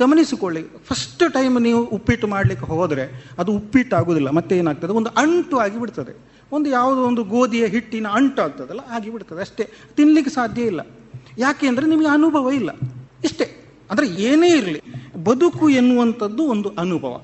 [0.00, 5.80] ಗಮನಿಸಿಕೊಳ್ಳಿ ಫಸ್ಟ್ ಟೈಮ್ ನೀವು ಉಪ್ಪಿಟ್ಟು ಮಾಡಲಿಕ್ಕೆ ಹೋದರೆ ಅದು ಉಪ್ಪಿಟ್ಟು ಆಗೋದಿಲ್ಲ ಮತ್ತೆ ಏನಾಗ್ತದೆ ಒಂದು ಅಂಟು ಆಗಿ
[5.80, 6.31] ಬಿಡ್ತದೆ.
[6.52, 9.64] ಒಂದು ಯಾವುದೋ ಒಂದು ಗೋಧಿಯ ಹಿಟ್ಟಿನ ಅಂಟಾಗ್ತದಲ್ಲ ಆಗಿ ಬಿಡ್ತದೆ ಅಷ್ಟೇ.
[9.96, 10.80] ತಿನ್ನಲಿಕ್ಕೆ ಸಾಧ್ಯ ಇಲ್ಲ.
[11.38, 12.70] ಯಾಕೆ ಅಂದರೆ ನಿಮಗೆ ಅನುಭವ ಇಲ್ಲ.
[13.24, 13.46] ಇಷ್ಟೇ.
[13.90, 14.82] ಅಂದರೆ ಏನೇ ಇರಲಿ,
[15.24, 17.22] ಬದುಕು ಎನ್ನುವಂಥದ್ದು ಒಂದು ಅನುಭವ.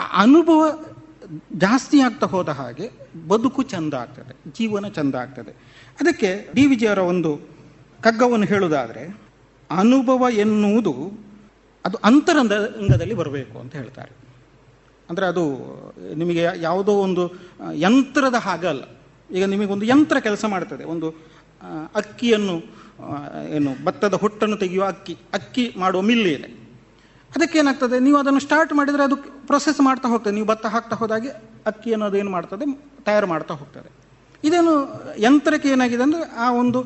[0.00, 0.84] ಆ ಅನುಭವ
[1.56, 2.90] ಜಾಸ್ತಿ ಆಗ್ತಾ ಹೋದ ಹಾಗೆ
[3.28, 5.52] ಬದುಕು ಚಂದ ಆಗ್ತದೆ, ಜೀವನ ಚಂದ ಆಗ್ತದೆ.
[6.00, 7.40] ಅದಕ್ಕೆ ಡಿ ವಿಜಯವರ ಒಂದು
[8.02, 9.02] ಕಗ್ಗವನ್ನು ಹೇಳುವುದಾದರೆ,
[9.70, 10.94] ಅನುಭವ ಎನ್ನುವುದು
[11.84, 14.29] ಅದು ಅಂತರಂಗದಲ್ಲಿ ಬರಬೇಕು ಅಂತ ಹೇಳ್ತಾರೆ.
[15.10, 15.44] ಅಂದರೆ ಅದು,
[16.14, 17.22] ನಿಮಗೆ ಯಾವುದೋ ಒಂದು
[17.86, 18.82] ಯಂತ್ರದ ಹಾಗಲ್ಲ
[19.30, 20.84] ಈಗ ನಿಮಗೊಂದು ಯಂತ್ರ ಕೆಲಸ ಮಾಡ್ತದೆ.
[20.94, 21.08] ಒಂದು
[22.00, 22.56] ಅಕ್ಕಿಯನ್ನು
[23.56, 25.14] ಏನು, ಭತ್ತದ ಹೊಟ್ಟನ್ನು ತೆಗೆಯುವ ಅಕ್ಕಿ.
[25.38, 26.48] ಅಕ್ಕಿ ಮಾಡುವ ಮಿಲ್ಲಿ ಇದೆ.
[27.30, 29.16] ಅದಕ್ಕೇನಾಗ್ತದೆ ನೀವು ಅದನ್ನು ಸ್ಟಾರ್ಟ್ ಮಾಡಿದರೆ ಅದು
[29.50, 30.34] ಪ್ರೊಸೆಸ್ ಮಾಡ್ತಾ ಹೋಗ್ತದೆ.
[30.34, 31.30] ನೀವು ಭತ್ತ ಹಾಕ್ತಾ ಹೋದಾಗೆ
[31.70, 32.64] ಅಕ್ಕಿಯನ್ನು ಅದೇನು ಮಾಡ್ತದೆ?
[33.06, 33.90] ತಯಾರು ಮಾಡ್ತಾ ಹೋಗ್ತದೆ.
[34.44, 34.72] ಇದೇನು,
[35.18, 36.80] ಯಂತ್ರಕ್ಕೆ ಏನಾಗಿದೆ ಅಂದರೆ ಆ ಒಂದು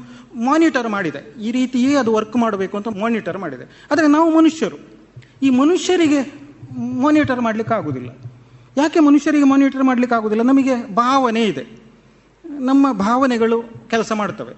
[0.49, 1.21] ಮಾನಿಟರ್ ಮಾಡಿದೆ.
[1.47, 3.67] ಈ ರೀತಿಯೇ ಅದು ವರ್ಕ್ ಮಾಡಬೇಕು ಅಂತ ಮಾನಿಟರ್ ಮಾಡಿದೆ.
[3.91, 4.79] ಆದರೆ ನಾವು ಮನುಷ್ಯರು.
[5.43, 6.21] ಈ ಮನುಷ್ಯರಿಗೆ
[6.73, 8.11] ಮಾನಿಟರ್ ಮಾಡಲಿಕ್ಕೆ ಆಗೋದಿಲ್ಲ
[8.77, 11.85] ಯಾಕೆ ಮನುಷ್ಯರಿಗೆ ಮಾನಿಟರ್ ಮಾಡಲಿಕ್ಕೆ ಆಗೋದಿಲ್ಲ ನಮಗೆ ಭಾವನೆ ಇದೆ.
[12.61, 14.55] ನಮ್ಮ ಭಾವನೆಗಳು ಕೆಲಸ ಮಾಡ್ತವೆ.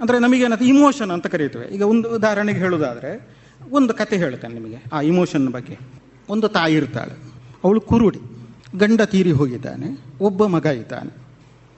[0.00, 1.66] ಅಂದರೆ ನಮಗೇನಂತ ಇಮೋಷನ್ ಅಂತ ಕರೀತೇವೆ.
[1.66, 3.36] ಈಗ ಒಂದು ಉದಾಹರಣೆಗೆ ಹೇಳೋದಾದರೆ,
[3.70, 5.78] ಒಂದು ಕತೆ ಹೇಳ್ತೇನೆ ನಿಮಗೆ ಆ ಇಮೋಷನ್ ಬಗ್ಗೆ.
[6.28, 7.32] ಒಂದು ತಾಯಿ ಇರ್ತಾಳೆ.
[7.64, 8.18] ಅವಳು ಕುರುಡಿ.
[8.78, 10.00] ಗಂಡ ತೀರಿ ಹೋಗಿದ್ದಾನೆ.
[10.20, 11.26] ಒಬ್ಬ ಮಗ ಇದ್ದಾನೆ.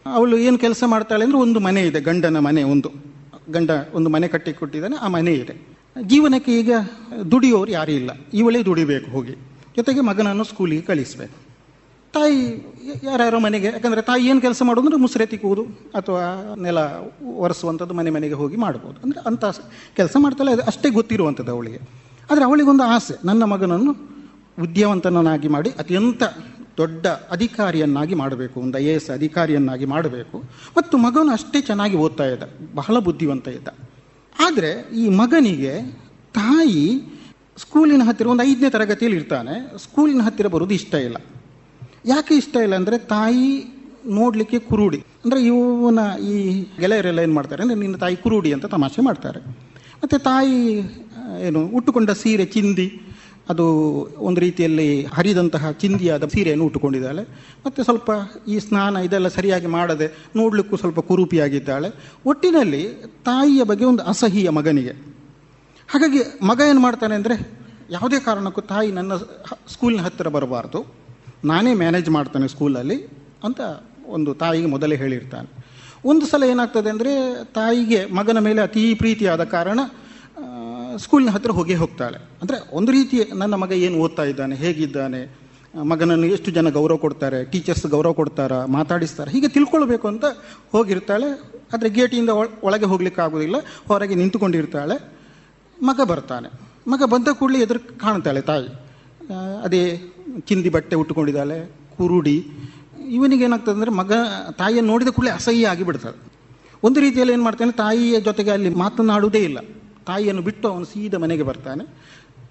[0.07, 2.90] ಅವಳು ಏನು ಕೆಲಸ ಮಾಡ್ತಾಳೆ ಅಂದರೆ ಒಂದು ಮನೆ ಇದೆ, ಗಂಡನ ಮನೆ ಒಂದು.
[3.53, 5.78] ಗಂಡ ಒಂದು ಮನೆ ಕಟ್ಟಿ ಕೊಟ್ಟಿದ್ದಾನೆ ಆ ಮನೆ ಇದೆ.
[6.03, 6.73] ಜೀವನಕ್ಕೆ ಈಗ
[7.31, 8.11] ದುಡಿಯೋರು ಯಾರೂ ಇಲ್ಲ.
[8.35, 9.36] ಇವಳೇ ದುಡಿಬೇಕು ಹೋಗಿ.
[9.77, 11.39] ಜೊತೆಗೆ ಮಗನನ್ನು ಸ್ಕೂಲಿಗೆ ಕಳಿಸಬೇಕು.
[12.15, 12.39] ತಾಯಿ
[13.07, 15.62] ಯಾರ್ಯಾರೋ ಮನೆಗೆ, ಯಾಕಂದರೆ ತಾಯಿ ಏನು ಕೆಲಸ ಮಾಡೋದು ಅಂದರೆ ಮುಸ್ರೆ ತಿಕ್ಕುವುದು
[15.99, 16.23] ಅಥವಾ
[16.66, 16.78] ನೆಲ
[17.45, 18.97] ಒರೆಸುವಂಥದ್ದು ಮನೆ ಮನೆಗೆ ಹೋಗಿ ಮಾಡ್ಬೋದು.
[19.05, 19.45] ಅಂದರೆ ಅಂಥ
[19.99, 21.81] ಕೆಲಸ ಮಾಡ್ತಾಳೆ, ಅದು ಅಷ್ಟೇ ಗೊತ್ತಿರುವಂಥದ್ದು ಅವಳಿಗೆ.
[22.31, 23.93] ಆದರೆ ಅವಳಿಗೊಂದು ಆಸೆ, ನನ್ನ ಮಗನನ್ನು
[24.59, 26.23] ವಿದ್ಯಾವಂತನನ್ನಾಗಿ ಮಾಡಿ ಅತ್ಯಂತ
[26.81, 30.36] ದೊಡ್ಡ ಅಧಿಕಾರಿಯನ್ನಾಗಿ ಮಾಡಬೇಕು, ಒಂದು ಐ ಎ ಎಸ್ ಅಧಿಕಾರಿಯನ್ನಾಗಿ ಮಾಡಬೇಕು.
[30.77, 33.69] ಮತ್ತು ಮಗನು ಅಷ್ಟೇ ಚೆನ್ನಾಗಿ ಓದ್ತಾ ಇದ್ದ, ಬಹಳ ಬುದ್ಧಿವಂತ ಇದ್ದ.
[34.47, 34.70] ಆದರೆ
[35.03, 35.73] ಈ ಮಗನಿಗೆ
[36.40, 36.85] ತಾಯಿ
[37.62, 39.55] ಸ್ಕೂಲಿನ ಹತ್ತಿರ ಒಂದು ಐದನೇ ತರಗತಿಯಲ್ಲಿ ಇರ್ತಾನೆ.
[39.85, 41.16] ಸ್ಕೂಲಿನ ಹತ್ತಿರ ಬರೋದು ಇಷ್ಟ ಇಲ್ಲ.
[42.06, 43.48] ಯಾಕೆ ಇಷ್ಟ ಇಲ್ಲ ಅಂದರೆ ತಾಯಿ
[44.18, 45.01] ನೋಡಲಿಕ್ಕೆ ಕುರುಡಿ.
[45.24, 45.98] ಅಂದರೆ ಇವನ
[46.32, 46.35] ಈ
[46.82, 49.40] ಗೆಳೆಯರೆಲ್ಲ ಏನು ಮಾಡ್ತಾರೆ ಅಂದರೆ ನಿನ್ನ ತಾಯಿ ಕುರುಡಿ ಅಂತ ತಮಾಷೆ ಮಾಡ್ತಾರೆ.
[50.02, 50.56] ಮತ್ತು ತಾಯಿ
[51.47, 52.89] ಏನು ಉಟ್ಟುಕೊಂಡ ಸೀರೆ, ಚಿಂದಿ.
[53.51, 53.66] ಅದು
[54.18, 57.22] ಒಂದು ರೀತಿಯಲ್ಲಿ ಹರಿದಂತಹ ಚಿಂದಿಯಾದ ಸೀರೆಯನ್ನು ಉಟ್ಟುಕೊಂಡಿದ್ದಾಳೆ.
[57.66, 58.10] ಮತ್ತು ಸ್ವಲ್ಪ
[58.48, 60.06] ಈ ಸ್ನಾನ ಇದೆಲ್ಲ ಸರಿಯಾಗಿ ಮಾಡದೆ
[60.36, 61.89] ನೋಡಲಿಕ್ಕೂ ಸ್ವಲ್ಪ ಕುರೂಪಿಯಾಗಿದ್ದಾಳೆ.
[62.26, 62.82] ಒಟ್ಟಿನಲ್ಲಿ
[63.24, 65.18] ತಾಯಿಯ ಬಗ್ಗೆ ಒಂದು ಅಸಹ್ಯ ಮಗನಿಗೆ.
[65.93, 66.20] ಹಾಗಾಗಿ
[66.51, 67.36] ಮಗ ಏನು ಮಾಡ್ತಾನೆ ಅಂದರೆ
[67.97, 69.12] ಯಾವುದೇ ಕಾರಣಕ್ಕೂ ತಾಯಿ ನನ್ನ
[69.74, 70.81] ಸ್ಕೂಲಿನ ಹತ್ತಿರ ಬರಬಾರ್ದು.
[71.51, 72.98] ನಾನೇ ಮ್ಯಾನೇಜ್ ಮಾಡ್ತಾನೆ ಸ್ಕೂಲಲ್ಲಿ
[73.47, 73.60] ಅಂತ
[74.16, 75.48] ಒಂದು ತಾಯಿಗೆ ಮೊದಲೇ ಹೇಳಿರ್ತಾನೆ.
[76.10, 77.12] ಒಂದು ಸಲ ಏನಾಗ್ತದೆ ಅಂದರೆ
[77.59, 79.81] ತಾಯಿಗೆ ಮಗನ ಮೇಲೆ ಅತೀ ಪ್ರೀತಿಯಾದ ಕಾರಣ
[81.05, 82.19] ಸ್ಕೂಲ್ನ ಹತ್ತಿರ ಹೋಗಿ ಹೋಗ್ತಾಳೆ.
[82.43, 85.20] ಅಂದರೆ ಒಂದು ರೀತಿ ನನ್ನ ಮಗ ಏನು ಓದ್ತಾ ಇದ್ದಾನೆ, ಹೇಗಿದ್ದಾನೆ
[85.90, 90.27] ಮಗನನ್ನು ಎಷ್ಟು ಜನ ಗೌರವ ಕೊಡ್ತಾರೆ, ಟೀಚರ್ಸ್ ಗೌರವ ಕೊಡ್ತಾರಾ, ಮಾತಾಡಿಸ್ತಾರೆ, ಹೀಗೆ ತಿಳ್ಕೊಳ್ಬೇಕು ಅಂತ
[90.74, 91.28] ಹೋಗಿರ್ತಾಳೆ.
[91.74, 92.31] ಆದರೆ ಗೇಟಿಂದ
[92.69, 93.56] ಒಳಗೆ ಹೋಗ್ಲಿಕ್ಕೆ ಆಗೋದಿಲ್ಲ
[93.90, 94.97] ಹೊರಗೆ ನಿಂತುಕೊಂಡಿರ್ತಾಳೆ.
[95.82, 96.48] ಮಗ ಬರ್ತಾನೆ.
[96.90, 98.68] ಮಗ ಬಂದ ಕೂಡಲೇ ಎದುರು ಕಾಣ್ತಾಳೆ ತಾಯಿ.
[99.62, 100.02] ಅದೇ
[100.40, 102.46] ಕಿಂದಿ ಬಟ್ಟೆ ಉಟ್ಟುಕೊಂಡಿದ್ದಾಳೆ ಕುರುಡಿ.
[103.10, 104.12] ಇವನಿಗೆ ಏನಾಗ್ತದೆ ಅಂದರೆ ಮಗ,
[104.59, 106.32] ತಾಯಿಯನ್ನು ನೋಡಿದ ಕೂಡಲೇ ಅಸಹ್ಯ ಆಗಿಬಿಡ್ತದೆ.
[106.82, 109.59] ಒಂದು ರೀತಿಯಲ್ಲಿ ಏನು ಮಾಡ್ತಾನೆ, ತಾಯಿಯ ಜೊತೆಗೆ ಅಲ್ಲಿ ಮಾತನಾಡುವುದೇ ಇಲ್ಲ.
[110.06, 111.84] ತಾಯಿಯನ್ನು ಬಿಟ್ಟು ಅವನು ಸೀದಾ ಮನೆಗೆ ಬರ್ತಾನೆ.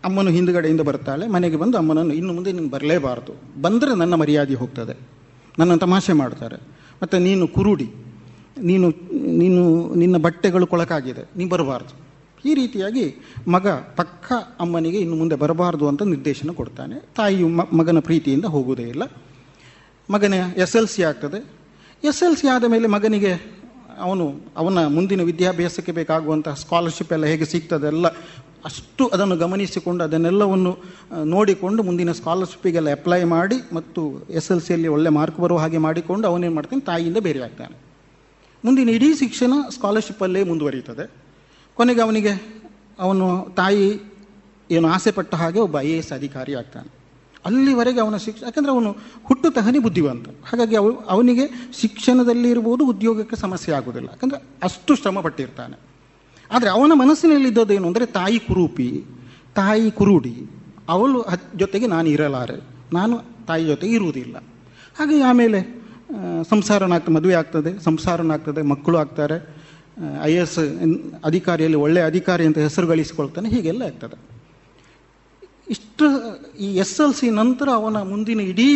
[0.05, 3.61] ಅಮ್ಮನು ಹಿಂದುಗಡೆಯಿಂದ ಬರ್ತಾಳೆ, ಮನೆಗೆ ಬಂದು ಅಮ್ಮನನ್ನು ಇನ್ನು ಮುಂದೆ ನೀನು ಬರಲೇಬಾರದು.
[3.61, 4.99] ಬಂದರೆ ನನ್ನ ಮರ್ಯಾದೆ ಹೋಗ್ತದೆ.
[5.59, 6.55] ನನ್ನ ತಮಾಷೆ ಮಾಡ್ತಾರೆ.
[7.03, 7.91] ಮತ್ತು ನೀನು ಕುರುಡಿ.
[8.61, 8.89] ನೀನು
[9.37, 11.21] ನೀನು ನಿನ್ನ ಬಟ್ಟೆಗಳು ಕೊಳಕಾಗಿದೆ.
[11.37, 12.06] ನೀನು ಬರಬಾರ್ದು.
[12.49, 13.05] ಈ ರೀತಿಯಾಗಿ
[13.55, 13.67] ಮಗ
[13.99, 14.27] ಪಕ್ಕ
[14.63, 16.97] ಅಮ್ಮನಿಗೆ ಇನ್ನು ಮುಂದೆ ಬರಬಾರದು ಅಂತ ನಿರ್ದೇಶನ ಕೊಡ್ತಾನೆ.
[17.17, 17.47] ತಾಯಿಯು
[17.79, 19.03] ಮಗನ ಪ್ರೀತಿಯಿಂದ ಹೋಗುವುದೇ ಇಲ್ಲ.
[20.09, 20.33] ಮಗನ
[20.63, 21.39] ಎಸ್ ಎಲ್ ಸಿ ಆಗ್ತದೆ.
[22.09, 23.31] ಎಸ್ ಎಲ್ ಸಿ ಆದ ಮೇಲೆ ಮಗನಿಗೆ
[24.05, 24.25] ಅವನು,
[24.61, 28.07] ಅವನ ಮುಂದಿನ ವಿದ್ಯಾಭ್ಯಾಸಕ್ಕೆ ಬೇಕಾಗುವಂತಹ ಸ್ಕಾಲರ್ಶಿಪ್ ಎಲ್ಲ ಹೇಗೆ ಸಿಗ್ತದೆ ಎಲ್ಲ
[28.67, 30.71] ಅಷ್ಟು ಅದನ್ನು ಗಮನಿಸಿಕೊಂಡು ಅದನ್ನೆಲ್ಲವನ್ನು
[31.33, 34.01] ನೋಡಿಕೊಂಡು ಮುಂದಿನ ಸ್ಕಾಲರ್ಶಿಪ್ಪಿಗೆಲ್ಲ ಅಪ್ಲೈ ಮಾಡಿ ಮತ್ತು
[34.39, 37.75] ಎಸ್ ಎಲ್ ಸಿಯಲ್ಲಿ ಒಳ್ಳೆ ಮಾರ್ಕ್ ಬರುವ ಹಾಗೆ ಮಾಡಿಕೊಂಡು ಅವನೇನು ಮಾಡ್ತಾನೆ, ತಾಯಿಯಿಂದ ಬೇರೆ ಆಗ್ತಾನೆ.
[38.63, 41.05] ಮುಂದಿನ ಇಡೀ ಶಿಕ್ಷಣ ಸ್ಕಾಲರ್ಶಿಪ್ಪಲ್ಲೇ ಮುಂದುವರಿಯುತ್ತದೆ.
[41.77, 42.33] ಕೊನೆಗೆ ಅವನಿಗೆ
[42.99, 43.25] ಅವನು
[43.55, 43.87] ತಾಯಿ
[44.69, 46.89] ಏನು ಆಸೆ ಪಟ್ಟ ಹಾಗೆ ಒಬ್ಬ ಐ ಎ ಎಸ್ ಅಧಿಕಾರಿ ಆಗ್ತಾನೆ.
[47.45, 48.89] ಅಲ್ಲಿವರೆಗೆ ಅವನ ಶಿಕ್ಷ, ಯಾಕಂದರೆ ಅವನು
[49.23, 50.27] ಹುಟ್ಟು ತಹನಿ ಬುದ್ಧಿವಂತ.
[50.29, 51.45] ಹಾಗಾಗಿ ಅವ, ಅವನಿಗೆ
[51.81, 55.77] ಶಿಕ್ಷಣದಲ್ಲಿ ಇರ್ಬೋದು ಉದ್ಯೋಗಕ್ಕೆ ಸಮಸ್ಯೆ ಆಗೋದಿಲ್ಲ ಯಾಕಂದರೆ ಅಷ್ಟು ಶ್ರಮ ಪಟ್ಟಿರ್ತಾನೆ.
[56.51, 58.89] ಆದರೆ ಅವನ ಮನಸ್ಸಿನಲ್ಲಿದ್ದದ್ದೇನು ಅಂದರೆ ತಾಯಿ ಕುರೂಪಿ,
[59.55, 60.35] ತಾಯಿ ಕುರುಡಿ,
[60.89, 61.19] ಅವಳು
[61.57, 62.57] ಜೊತೆಗೆ ನಾನು ಇರಲಾರೆ.
[62.93, 63.15] ನಾನು
[63.47, 64.37] ತಾಯಿ ಜೊತೆಗೆ ಇರುವುದಿಲ್ಲ.
[64.99, 65.59] ಹಾಗೆ ಆಮೇಲೆ
[66.49, 69.56] ಸಂಸಾರನಾಗ್ತದೆ ಮದುವೆ ಆಗ್ತದೆ, ಸಂಸಾರನಾಗ್ತದೆ, ಮಕ್ಕಳು ಆಗ್ತಾರೆ.
[70.21, 70.57] ಐ ಎಸ್
[71.23, 74.17] ಅಧಿಕಾರಿಯಲ್ಲಿ ಒಳ್ಳೆಯ ಅಧಿಕಾರಿ ಅಂತ ಹೆಸರು ಗಳಿಸಿಕೊಳ್ತಾನೆ, ಹೀಗೆಲ್ಲ ಆಗ್ತದೆ.
[75.69, 76.05] ಇಷ್ಟು,
[76.59, 78.69] ಈ ಎಸ್ ಎಲ್ ಸಿ ನಂತರ ಅವನ ಮುಂದಿನ ಇಡೀ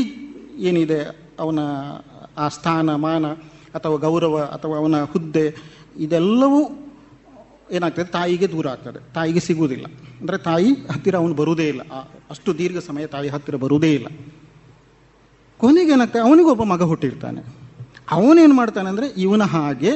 [0.70, 1.02] ಏನಿದೆ,
[1.40, 1.60] ಅವನ
[2.38, 3.26] ಆ ಸ್ಥಾನ, ಮಾನ,
[3.78, 5.46] ಅಥವಾ ಗೌರವ, ಅಥವಾ ಅವನ ಹುದ್ದೆ,
[6.06, 6.62] ಇದೆಲ್ಲವೂ
[7.72, 9.00] ಏನಾಗ್ತದೆ, ತಾಯಿಗೆ ದೂರ ಆಗ್ತದೆ.
[9.14, 9.86] ತಾಯಿಗೆ ಸಿಗುವುದಿಲ್ಲ.
[10.20, 11.84] ಅಂದರೆ ತಾಯಿ ಹತ್ತಿರ ಅವನು ಬರುವುದೇ ಇಲ್ಲ.
[12.30, 14.08] ಅಷ್ಟು ದೀರ್ಘ ಸಮಯ ತಾಯಿ ಹತ್ತಿರ ಬರುವುದೇ ಇಲ್ಲ.
[15.60, 17.42] ಕೊನೆಗೆ ಏನಾಗ್ತದೆ ಅವನಿಗೊಬ್ಬ ಮಗ ಹುಟ್ಟಿರ್ತಾನೆ.
[18.12, 19.94] ಅವನೇನು ಮಾಡ್ತಾನೆ ಅಂದರೆ, ಇವನ ಹಾಗೆ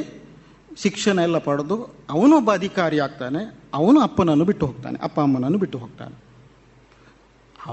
[0.84, 1.76] ಶಿಕ್ಷಣ ಎಲ್ಲ ಪಡೆದು
[2.14, 3.42] ಅವನೊಬ್ಬ ಅಧಿಕಾರಿ ಆಗ್ತಾನೆ,
[3.80, 6.16] ಅವನು ಅಪ್ಪನನ್ನು ಬಿಟ್ಟು ಹೋಗ್ತಾನೆ, ಅಪ್ಪ ಅಮ್ಮನನ್ನು ಬಿಟ್ಟು ಹೋಗ್ತಾನೆ.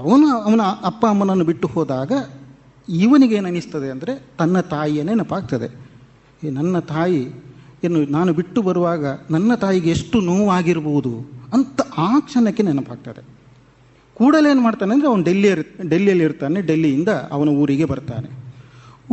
[0.01, 2.11] ಅವನು, ಅವನ ಅಪ್ಪ ಅಮ್ಮನನ್ನು ಬಿಟ್ಟು ಹೋದಾಗ
[2.87, 5.69] ಇವನಿಗೆ ಏನಿಸ್ತದೆ ಅಂದರೆ ತನ್ನ ತಾಯಿಯ ನೆನಪಾಗ್ತದೆ.
[6.43, 7.21] ಈ ನನ್ನ ತಾಯಿ,
[7.87, 9.05] ಏನು ನಾನು ಬಿಟ್ಟು ಬರುವಾಗ
[9.35, 11.13] ನನ್ನ ತಾಯಿಗೆ ಎಷ್ಟು ನೋವಾಗಿರ್ಬೋದು
[11.55, 13.21] ಅಂತ ಆ ಕ್ಷಣಕ್ಕೆ ನೆನಪಾಗ್ತದೆ.
[14.17, 15.49] ಕೂಡಲೇ ಏನು ಮಾಡ್ತಾನೆ ಅಂದರೆ ಅವನು ಡೆಲ್ಲಿ
[15.91, 18.29] ಡೆಲ್ಲಿಯಲ್ಲಿ ಇರ್ತಾನೆ ಡೆಲ್ಲಿಯಿಂದ ಅವನ ಊರಿಗೆ ಬರ್ತಾನೆ.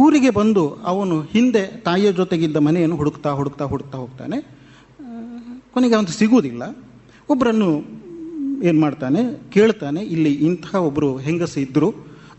[0.02, 4.38] ಊರಿಗೆ ಬಂದು ಅವನು ಹಿಂದೆ ತಾಯಿಯ ಜೊತೆಗಿದ್ದ ಮನೆಯನ್ನು ಹುಡುಕ್ತಾ ಹುಡುಕ್ತಾ ಹುಡುಕ್ತಾ ಹೋಗ್ತಾನೆ.
[5.74, 6.62] ಕೊನೆಗೆ ಅವನು ಸಿಗುವುದಿಲ್ಲ.
[7.28, 7.70] ಒಬ್ಬರನ್ನು
[8.62, 9.20] ಏನು ಮಾಡ್ತಾನೆ?
[9.50, 11.88] ಕೇಳ್ತಾನೆ, ಇಲ್ಲಿ ಇಂತಹ ಒಬ್ಬರು ಹೆಂಗಸು ಇದ್ದರು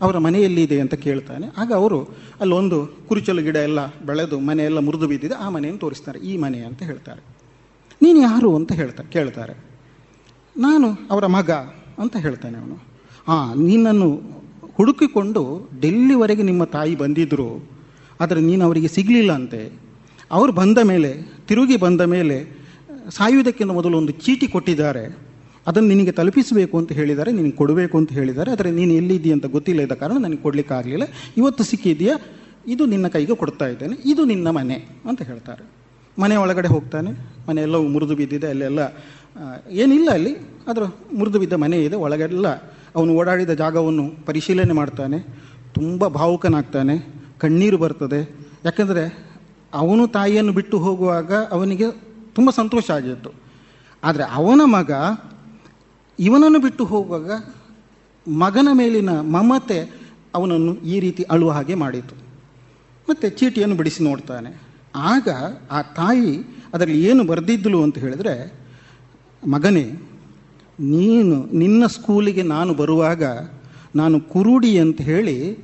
[0.00, 1.46] ಅವರ ಮನೆಯಲ್ಲಿ ಇದೆ ಅಂತ ಕೇಳ್ತಾನೆ.
[1.58, 1.98] ಆಗ ಅವರು
[2.40, 2.78] ಅಲ್ಲೊಂದು
[3.08, 6.18] ಕುರುಚಲು ಗಿಡ ಎಲ್ಲ ಬೆಳೆದು ಮನೆಯೆಲ್ಲ ಮುರಿದು ಬಿದ್ದಿದೆ, ಆ ಮನೆಯನ್ನು ತೋರಿಸ್ತಾರೆ.
[6.30, 7.22] ಈ ಮನೆ ಅಂತ ಹೇಳ್ತಾರೆ.
[8.02, 9.54] ನೀನು ಯಾರು ಅಂತ ಹೇಳ್ತಾ, ಕೇಳ್ತಾರೆ.
[10.56, 11.50] ನಾನು ಅವರ ಮಗ
[12.02, 12.76] ಅಂತ ಹೇಳ್ತಾನೆ ಅವನು.
[13.28, 14.08] ಹಾಂ ನಿನ್ನನ್ನು
[14.76, 15.42] ಹುಡುಕಿಕೊಂಡು
[15.82, 17.50] ಡೆಲ್ಲಿವರೆಗೆ ನಿಮ್ಮ ತಾಯಿ ಬಂದಿದ್ದರು
[18.22, 19.62] ಆದರೆ ನೀನು ಅವರಿಗೆ ಸಿಗಲಿಲ್ಲ ಅಂತೆ.
[20.36, 21.10] ಅವರು ಬಂದ ಮೇಲೆ,
[21.48, 22.36] ತಿರುಗಿ ಬಂದ ಮೇಲೆ
[23.16, 25.04] ಸಾಯುವುದಕ್ಕಿಂತ ಮೊದಲು ಒಂದು ಚೀಟಿ ಕೊಟ್ಟಿದ್ದಾರೆ.
[25.68, 29.96] ಅದನ್ನು ನಿನಗೆ ತಲುಪಿಸಬೇಕು ಅಂತ ಹೇಳಿದ್ದಾರೆ, ನಿನಗೆ ಕೊಡಬೇಕು ಅಂತ ಹೇಳಿದ್ದಾರೆ, ಆದರೆ ನೀನು ಎಲ್ಲಿದ್ದೀಯ ಅಂತ ಗೊತ್ತಿಲ್ಲ ಇದ್ದ
[30.02, 31.06] ಕಾರಣ ನನಗೆ ಕೊಡಲಿಕ್ಕೆ ಆಗಲಿಲ್ಲ.
[31.40, 32.14] ಇವತ್ತು ಸಿಕ್ಕಿದೆಯಾ
[32.72, 34.78] ಇದು ನಿನ್ನ ಕೈಗೆ ಕೊಡ್ತಾ ಇದ್ದೇನೆ, ಇದು ನಿನ್ನ ಮನೆ
[35.10, 35.64] ಅಂತ ಹೇಳ್ತಾರೆ.
[36.16, 37.10] ಮನೆ ಒಳಗಡೆ ಹೋಗ್ತಾನೆ,
[37.48, 38.80] ಮನೆ ಎಲ್ಲವೂ ಮುರಿದು ಬಿದ್ದಿದೆ, ಅಲ್ಲೆಲ್ಲ
[39.82, 40.32] ಏನಿಲ್ಲ ಅಲ್ಲಿ
[40.70, 40.84] ಅದರ
[41.18, 42.48] ಮುರಿದು ಬಿದ್ದ ಮನೆ ಇದೆ, ಒಳಗೆಲ್ಲ
[42.96, 45.18] ಅವನು ಓಡಾಡಿದ ಜಾಗವನ್ನು ಪರಿಶೀಲನೆ ಮಾಡ್ತಾನೆ.
[45.74, 47.14] ತುಂಬ ಭಾವುಕನಾಗ್ತಾನೆ.
[47.38, 48.36] ಕಣ್ಣೀರು ಬರ್ತದೆ.
[48.64, 49.32] ಯಾಕಂದರೆ
[49.74, 51.84] ಅವನು ತಾಯಿಯನ್ನು ಬಿಟ್ಟು ಹೋಗುವಾಗ ಅವನಿಗೆ
[52.34, 53.30] ತುಂಬ ಸಂತೋಷ ಆಗಿತ್ತು.
[54.04, 54.90] ಆದರೆ ಅವನ ಮಗ
[56.18, 57.30] ಇವನನ್ನು ಬಿಟ್ಟು ಹೋಗುವಾಗ
[58.30, 60.02] ಮಗನ ಮೇಲಿನ ಮಮತೆ
[60.34, 62.14] ಅವನನ್ನು ಈ ರೀತಿ ಅಳುವ ಹಾಗೆ ಮಾಡಿತು.
[63.10, 64.62] ಮತ್ತು ಚೀಟಿಯನ್ನು ಬಿಡಿಸಿ ನೋಡ್ತಾನೆ.
[64.96, 65.28] ಆಗ
[65.70, 66.42] ಆ ತಾಯಿ
[66.74, 68.52] ಅದರಲ್ಲಿ ಏನು ಬರೆದಿದ್ದಳು ಅಂತ ಹೇಳಿದ್ರೆ,
[69.46, 69.90] ಮಗನೇ
[70.78, 73.24] ನೀನು ನಿನ್ನ ಸ್ಕೂಲಿಗೆ ನಾನು ಬರುವಾಗ
[73.96, 75.58] ನಾನು ಕುರುಡಿ ಅಂತ ಹೇಳಿ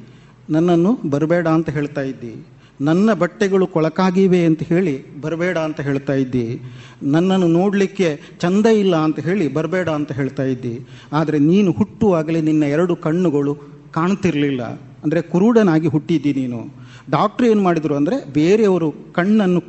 [0.51, 2.45] ನನ್ನನ್ನು ಬರಬೇಡ ಅಂತ ಹೇಳ್ತಾ ಇದ್ದಿ.
[2.81, 6.61] ನನ್ನ ಬಟ್ಟೆಗಳು ಕೊಳಕಾಗಿವೆ ಅಂತ ಹೇಳಿ ಬರಬೇಡ ಅಂತ ಹೇಳ್ತಾ ಇದ್ದಿ.
[7.03, 10.87] ನನ್ನನ್ನು ನೋಡಲಿಕ್ಕೆ ಚಂದ ಇಲ್ಲ ಅಂತ ಹೇಳಿ ಬರಬೇಡ ಅಂತ ಹೇಳ್ತಾ ಇದ್ದಿ.
[11.13, 13.55] ಆದರೆ ನೀನು ಹುಟ್ಟುವಾಗಲೇ ನಿನ್ನ ಎರಡು ಕಣ್ಣುಗಳು
[13.91, 14.63] ಕಾಣ್ತಿರಲಿಲ್ಲ.
[15.05, 16.75] ಅಂದರೆ ಕುರುಡನಾಗಿ ಹುಟ್ಟಿದ್ದಿ ನೀನು.
[17.11, 19.61] ಡಾಕ್ಟ್ರ್ ಏನು ಮಾಡಿದರು ಅಂದರೆ ಬೇರೆಯವರು ಕಣ್ಣನ್ನು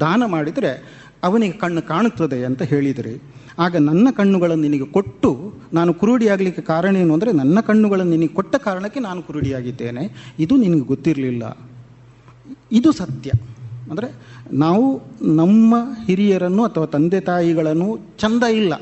[0.00, 3.22] ದಾನ ಮಾಡಿದರೆ ಅವನಿಗೆ ಕಣ್ಣು ಕಾಣುತ್ತದೆ ಅಂತ ಹೇಳಿದ್ರಿ.
[3.58, 9.00] ಆಗ ನನ್ನ ಕಣ್ಣುಗಳನ್ನು ನಿನಗೆ ಕೊಟ್ಟು ನಾನು ಕುರುಡಿಯಾಗಲಿಕ್ಕೆ ಕಾರಣ ಏನು ಅಂದರೆ ನನ್ನ ಕಣ್ಣುಗಳನ್ನು ನಿನಗೆ ಕೊಟ್ಟ ಕಾರಣಕ್ಕೆ
[9.00, 10.34] ನಾನು ಕುರುಡಿಯಾಗಿದ್ದೇನೆ.
[10.38, 11.56] ಇದು ನಿನಗೆ ಗೊತ್ತಿರಲಿಲ್ಲ.
[12.72, 13.30] ಇದು ಸತ್ಯ.
[13.90, 14.14] ಅಂದರೆ
[14.52, 15.74] ನಾವು ನಮ್ಮ
[16.06, 18.74] ಹಿರಿಯರನ್ನು ಅಥವಾ ತಂದೆ ತಾಯಿಗಳನ್ನು ಚಂದ ಇಲ್ಲ.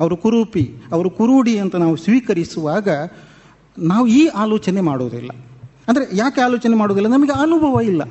[0.00, 2.88] ಅವರು ಕುರೂಪಿ, ಅವರು ಕುರುಡಿ ಅಂತ ನಾವು ಸ್ವೀಕರಿಸುವಾಗ
[3.78, 5.30] ನಾವು ಈ ಆಲೋಚನೆ ಮಾಡೋದಿಲ್ಲ.
[5.88, 7.08] ಅಂದರೆ ಯಾಕೆ ಆಲೋಚನೆ ಮಾಡೋದಿಲ್ಲ?
[7.08, 8.02] ನಮಗೆ ಅನುಭವ ಇಲ್ಲ.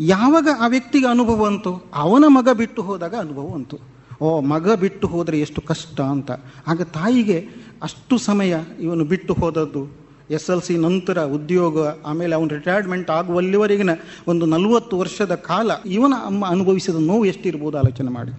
[0.00, 1.90] ಯಾವಾಗ ಆ ವ್ಯಕ್ತಿಗೆ ಅನುಭವ ಅಂತು?
[1.94, 3.97] ಅವನ ಮಗ ಬಿಟ್ಟು ಹೋದಾಗ ಅನುಭವ ಅಂತು.
[4.20, 6.30] ಓ, ಮಗ ಬಿಟ್ಟು ಹೋದರೆ ಎಷ್ಟು ಕಷ್ಟ ಅಂತ.
[6.66, 7.38] ಆಗ ತಾಯಿಗೆ
[7.82, 9.82] ಅಷ್ಟು ಸಮಯ ಇವನು ಬಿಟ್ಟು ಹೋದದ್ದು.
[10.30, 13.90] ಎಸ್ ಎಲ್ ಸಿ ನಂತರ ಉದ್ಯೋಗ, ಆಮೇಲೆ ಅವನು ರಿಟೈರ್ಮೆಂಟ್ ಆಗುವಲ್ಲಿವರೆಗಿನ
[14.28, 18.32] ಒಂದು ನಲವತ್ತು ವರ್ಷದ ಕಾಲ ಇವನ ಅಮ್ಮ ಅನುಭವಿಸಿದ ನೋವು ಎಷ್ಟಿರ್ಬೋದು ಆಲೋಚನೆ ಮಾಡಿ.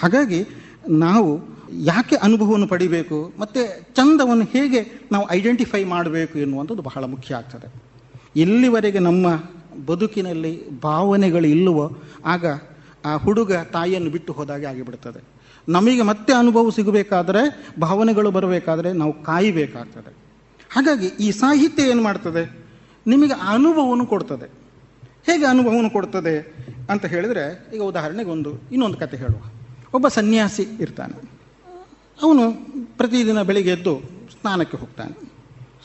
[0.00, 0.40] ಹಾಗಾಗಿ
[0.88, 1.30] ನಾವು
[1.84, 3.60] ಯಾಕೆ ಅನುಭವವನ್ನು ಪಡಿಬೇಕು, ಮತ್ತು
[3.94, 4.80] ಚಂದವನ್ನು ಹೇಗೆ
[5.12, 7.68] ನಾವು ಐಡೆಂಟಿಫೈ ಮಾಡಬೇಕು ಎನ್ನುವಂಥದ್ದು ಬಹಳ ಮುಖ್ಯ ಆಗ್ತದೆ.
[8.36, 9.26] ಎಲ್ಲಿವರೆಗೆ ನಮ್ಮ
[9.86, 11.86] ಬದುಕಿನಲ್ಲಿ ಭಾವನೆಗಳು ಇಲ್ಲವೋ,
[12.24, 12.44] ಆಗ
[13.04, 15.24] ಆ ಹುಡುಗ ತಾಯಿಯನ್ನು ಬಿಟ್ಟು ಹೋದಾಗೆ ಆಗಿಬಿಡ್ತದೆ.
[15.68, 20.14] ನಮಗೆ ಮತ್ತೆ ಅನುಭವ ಸಿಗಬೇಕಾದ್ರೆ, ಭಾವನೆಗಳು ಬರಬೇಕಾದ್ರೆ ನಾವು ಕಾಯಬೇಕಾಗ್ತದೆ.
[20.72, 22.52] ಹಾಗಾಗಿ ಈ ಸಾಹಿತ್ಯ ಏನು ಮಾಡ್ತದೆ?
[23.06, 24.50] ನಿಮಗೆ ಅನುಭವವನ್ನು ಕೊಡ್ತದೆ.
[25.26, 26.54] ಹೇಗೆ ಅನುಭವವನ್ನು ಕೊಡ್ತದೆ
[26.90, 29.42] ಅಂತ ಹೇಳಿದರೆ, ಈಗ ಉದಾಹರಣೆಗೆ ಒಂದು, ಇನ್ನೊಂದು ಕತೆ ಹೇಳುವ.
[29.94, 31.30] ಒಬ್ಬ ಸನ್ಯಾಸಿ ಇರ್ತಾನೆ.
[32.22, 32.52] ಅವನು
[32.96, 34.00] ಪ್ರತಿದಿನ ಬೆಳಿಗ್ಗೆ ಎದ್ದು
[34.40, 35.12] ಸ್ನಾನಕ್ಕೆ ಹೋಗ್ತಾನೆ.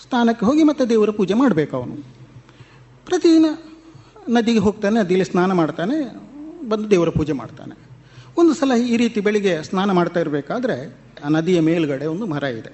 [0.03, 1.95] ಸ್ನಾನಕ್ಕೆ ಹೋಗಿ ಮತ್ತೆ ದೇವರ ಪೂಜೆ ಮಾಡಬೇಕು ಅವನು.
[3.05, 3.45] ಪ್ರತಿದಿನ
[4.29, 6.28] ನದಿಗೆ ಹೋಗ್ತಾನೆ, ನದಿಯಲ್ಲಿ ಸ್ನಾನ ಮಾಡ್ತಾನೆ.
[6.69, 7.75] ಬಂದು ದೇವರ ಪೂಜೆ ಮಾಡ್ತಾನೆ.
[8.37, 10.75] ಒಂದು ಸಲ ಈ ರೀತಿ ಬೆಳಿಗ್ಗೆ ಸ್ನಾನ ಮಾಡ್ತಾ ಇರಬೇಕಾದ್ರೆ
[11.25, 12.71] ಆ ನದಿಯ ಮೇಲುಗಡೆ ಒಂದು ಮರ ಇದೆ.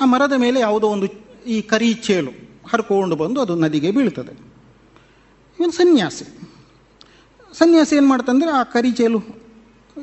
[0.00, 1.06] ಆ ಮರದ ಮೇಲೆ ಯಾವುದೋ ಒಂದು
[1.46, 2.32] ಈ ಕರಿ ಚೇಲು
[2.68, 4.32] ಹರ್ಕೊಂಡು ಬಂದು ಅದು ನದಿಗೆ ಬೀಳ್ತದೆ.
[5.58, 6.26] ಇವನು ಸನ್ಯಾಸಿ.
[7.58, 9.20] ಸನ್ಯಾಸಿ ಏನು ಮಾಡ್ತಂದ್ರೆ ಆ ಕರಿ ಚೇಲು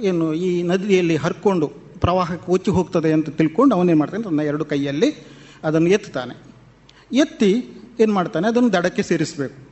[0.01, 1.67] ಏನು ಈ ನದಿಯಲ್ಲಿ ಹರ್ಕೊಂಡು
[1.99, 5.09] ಪ್ರವಾಹಕ್ಕೆ ಒಚ್ಚಿ ಹೋಗ್ತದೆ ಅಂತ ತಿಳ್ಕೊಂಡು ಅವನೇನು ಮಾಡ್ತಾನೆ, ತನ್ನ ಎರಡು ಕೈಯಲ್ಲಿ
[5.63, 6.35] ಅದನ್ನು ಎತ್ತಾನೆ.
[7.11, 7.51] ಎತ್ತಿ
[7.99, 9.64] ಏನು ಮಾಡ್ತಾನೆ, ಅದನ್ನು ದಡಕ್ಕೆ ಸೇರಿಸಬೇಕು.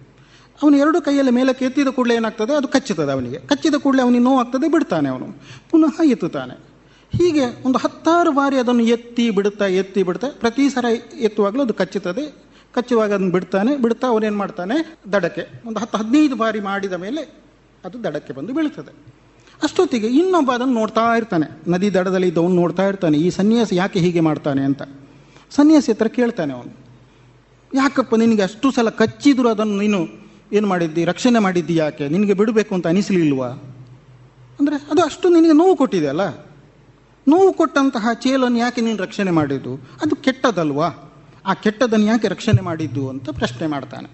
[0.61, 2.55] ಅವನು ಎರಡು ಕೈಯಲ್ಲಿ ಮೇಲಕ್ಕೆ ಎತ್ತಿದ ಕೂಡಲೇ ಏನಾಗ್ತದೆ?
[2.55, 3.37] ಅದು ಕಚ್ಚುತ್ತದೆ ಅವನಿಗೆ.
[3.37, 5.27] ಕಚ್ಚಿದ ಕೂಡಲೇ ಅವನಿಗೆ ನೋವಾಗ್ತದೆ, ಬಿಡ್ತಾನೆ ಅವನು.
[5.71, 6.73] ಪುನಃ ಎತ್ತುತ್ತಾನೆ.
[7.17, 10.85] ಹೀಗೆ ಒಂದು ಹತ್ತಾರು ಬಾರಿ ಅದನ್ನು ಎತ್ತಿ ಬಿಡುತ್ತಾ, ಎತ್ತಿ ಬಿಡ್ತಾ ಪ್ರತಿ ಸಲ
[11.19, 12.43] ಎತ್ತುವಾಗಲೂ ಅದು ಕಚ್ಚುತ್ತದೆ.
[12.73, 14.97] ಕಚ್ಚುವಾಗ ಅದನ್ನು ಬಿಡ್ತಾನೆ, ಬಿಡ್ತಾ ಅವನೇನು ಮಾಡ್ತಾನೆ?
[15.13, 15.61] ದಡಕ್ಕೆ.
[15.65, 17.43] ಒಂದು ಹತ್ತು, ಹದಿನೈದು ಬಾರಿ ಮಾಡಿದ ಮೇಲೆ
[17.85, 18.95] ಅದು ದಡಕ್ಕೆ ಬಂದು ಬೀಳ್ತದೆ
[19.63, 21.71] ಅಷ್ಟೊತ್ತಿಗೆ ಇನ್ನೊಬ್ಬ ಅದನ್ನು ನೋಡ್ತಾ ಇರ್ತಾನೆ.
[21.71, 23.17] ನದಿ ದಡದಲ್ಲಿ ಇದ್ದವನು ನೋಡ್ತಾ ಇರ್ತಾನೆ.
[23.17, 24.81] ಈ ಸನ್ಯಾಸ ಯಾಕೆ ಹೀಗೆ ಮಾಡ್ತಾನೆ ಅಂತ.
[25.51, 26.77] ಸನ್ಯಾಸಿ ಹತ್ರ ಕೇಳ್ತಾನೆ ಅವನು.
[27.73, 30.22] ಯಾಕಪ್ಪ ನಿನಗೆ ಅಷ್ಟು ಸಲ ಕಚ್ಚಿದ್ರು ಅದನ್ನು ನೀನು
[30.53, 31.05] ಏನು ಮಾಡಿದ್ದಿ?
[31.05, 32.09] ರಕ್ಷಣೆ ಮಾಡಿದ್ದಿ ಯಾಕೆ?
[32.09, 33.47] ನಿನಗೆ ಬಿಡಬೇಕು ಅಂತ ಅನಿಸಲಿಲ್ವಾ?
[34.59, 36.21] ಅಂದರೆ ಅದು ಅಷ್ಟು ನಿನಗೆ ನೋವು ಕೊಟ್ಟಿದೆ ಅಲ್ಲ?
[37.27, 39.75] ನೋವು ಕೊಟ್ಟಂತಹ ಚೇಲನ್ನು ಯಾಕೆ ನೀನು ರಕ್ಷಣೆ ಮಾಡಿದ್ದು?
[39.75, 41.13] ಅದು ಕೆಟ್ಟದಲ್ವಾ?
[41.45, 44.09] ಆ ಕೆಟ್ಟದನ್ನು ಯಾಕೆ ರಕ್ಷಣೆ ಮಾಡಿದ್ದು ಅಂತ ಪ್ರಶ್ನೆ ಮಾಡ್ತಾನೆ.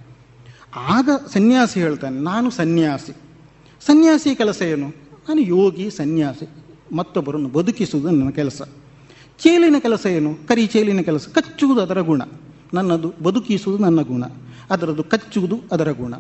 [0.76, 3.12] ಆಗ ಸನ್ಯಾಸಿ ಹೇಳ್ತಾನೆ, ನಾನು ಸನ್ಯಾಸಿ.
[3.86, 4.88] ಸನ್ಯಾಸಿ ಕೆಲಸ ಏನು?
[5.30, 6.50] ನಾನು ಯೋಗಿ, ಸನ್ಯಾಸಿ.
[6.96, 8.62] ಮತ್ತೊಬ್ಬರನ್ನು ಬದುಕಿಸುವುದು ನನ್ನ ಕೆಲಸ.
[9.40, 10.48] ಚೇಲಿನ ಕೆಲಸ ಏನು?
[10.48, 11.28] ಕರಿ ಚೇಲಿನ ಕೆಲಸ.
[11.28, 12.22] ಕಚ್ಚುವುದು ಅದರ ಗುಣ.
[12.74, 14.24] ನನ್ನದು ಬದುಕಿಸುವುದು ನನ್ನ ಗುಣ.
[14.72, 16.14] ಅದರದ್ದು ಕಚ್ಚುವುದು ಅದರ ಗುಣ.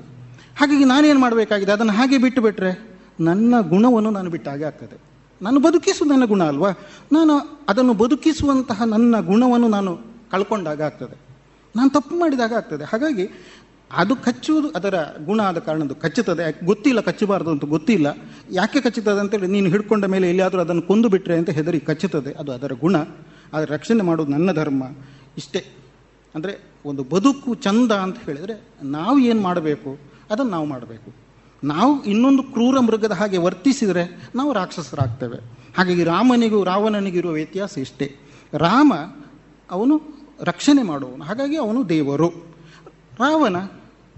[0.58, 1.72] ಹಾಗಾಗಿ ನಾನೇನು ಮಾಡಬೇಕಾಗಿದೆ?
[1.72, 5.02] ಅದನ್ನು ಹಾಗೆ ಬಿಟ್ಟು ಬಿಟ್ಟರೆ ನನ್ನ ಗುಣವನ್ನು ನಾನು ಬಿಟ್ಟ ಹಾಗೆ ಆಗ್ತದೆ.
[5.42, 6.70] ನಾನು ಬದುಕಿಸುವುದು ನನ್ನ ಗುಣ ಅಲ್ವಾ?
[7.14, 10.00] ನಾನು ಅದನ್ನು ಬದುಕಿಸುವಂತಹ ನನ್ನ ಗುಣವನ್ನು ನಾನು
[10.32, 11.20] ಕಳ್ಕೊಂಡಾಗ ಆಗ್ತದೆ.
[11.76, 12.84] ನಾನು ತಪ್ಪು ಮಾಡಿದಾಗ ಆಗ್ತದೆ.
[12.84, 13.30] ಹಾಗಾಗಿ
[13.92, 14.96] ಅದು ಕಚ್ಚುವುದು ಅದರ
[15.26, 16.66] ಗುಣ ಆದ ಕಾರಣದ್ದು ಕಚ್ಚುತ್ತದೆ.
[16.66, 18.08] ಗೊತ್ತಿಲ್ಲ, ಕಚ್ಚಬಾರದು ಅಂತ ಗೊತ್ತಿಲ್ಲ.
[18.52, 22.34] ಯಾಕೆ ಕಚ್ಚುತ್ತದೆ ಅಂತೇಳಿ ನೀನು ಹಿಡ್ಕೊಂಡ ಮೇಲೆ ಎಲ್ಲಿಯಾದರೂ ಅದನ್ನು ಕೊಂದು ಬಿಟ್ಟರೆ ಅಂತ ಹೆದರಿ ಕಚ್ಚುತ್ತದೆ.
[22.34, 22.98] ಅದು ಅದರ ಗುಣ.
[23.54, 24.84] ಅದರ ರಕ್ಷಣೆ ಮಾಡೋದು ನನ್ನ ಧರ್ಮ.
[25.38, 25.66] ಇಷ್ಟೇ.
[26.35, 29.97] ಅಂದರೆ ಒಂದು ಬದುಕು ಚಂದ ಅಂತ ಹೇಳಿದರೆ ನಾವು ಏನು ಮಾಡಬೇಕು?
[30.31, 31.14] ಅದನ್ನು ನಾವು ಮಾಡಬೇಕು.
[31.64, 35.38] ನಾವು ಇನ್ನೊಂದು ಕ್ರೂರ ಮೃಗದ ಹಾಗೆ ವರ್ತಿಸಿದರೆ ನಾವು ರಾಕ್ಷಸರಾಗ್ತೇವೆ.
[35.77, 38.15] ಹಾಗಾಗಿ ರಾಮನಿಗೂ ರಾವಣನಿಗಿರುವ ವ್ಯತ್ಯಾಸ ಇಷ್ಟೇ.
[38.53, 38.93] ರಾಮ
[39.72, 40.01] ಅವನು
[40.41, 42.30] ರಕ್ಷಣೆ ಮಾಡುವವನು, ಹಾಗಾಗಿ ಅವನು ದೇವರು.
[43.19, 43.57] ರಾವಣ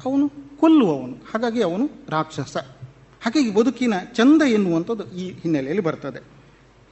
[0.05, 2.57] ಅವನು ಕೊಲ್ಲುವವನು, ಹಾಗಾಗಿ ಅವನು ರಾಕ್ಷಸ.
[3.21, 6.19] ಹಾಗಾಗಿ ಬದುಕಿನ ಚಂದ ಎನ್ನುವಂಥದ್ದು ಈ ಹಿನ್ನೆಲೆಯಲ್ಲಿ ಬರ್ತದೆ.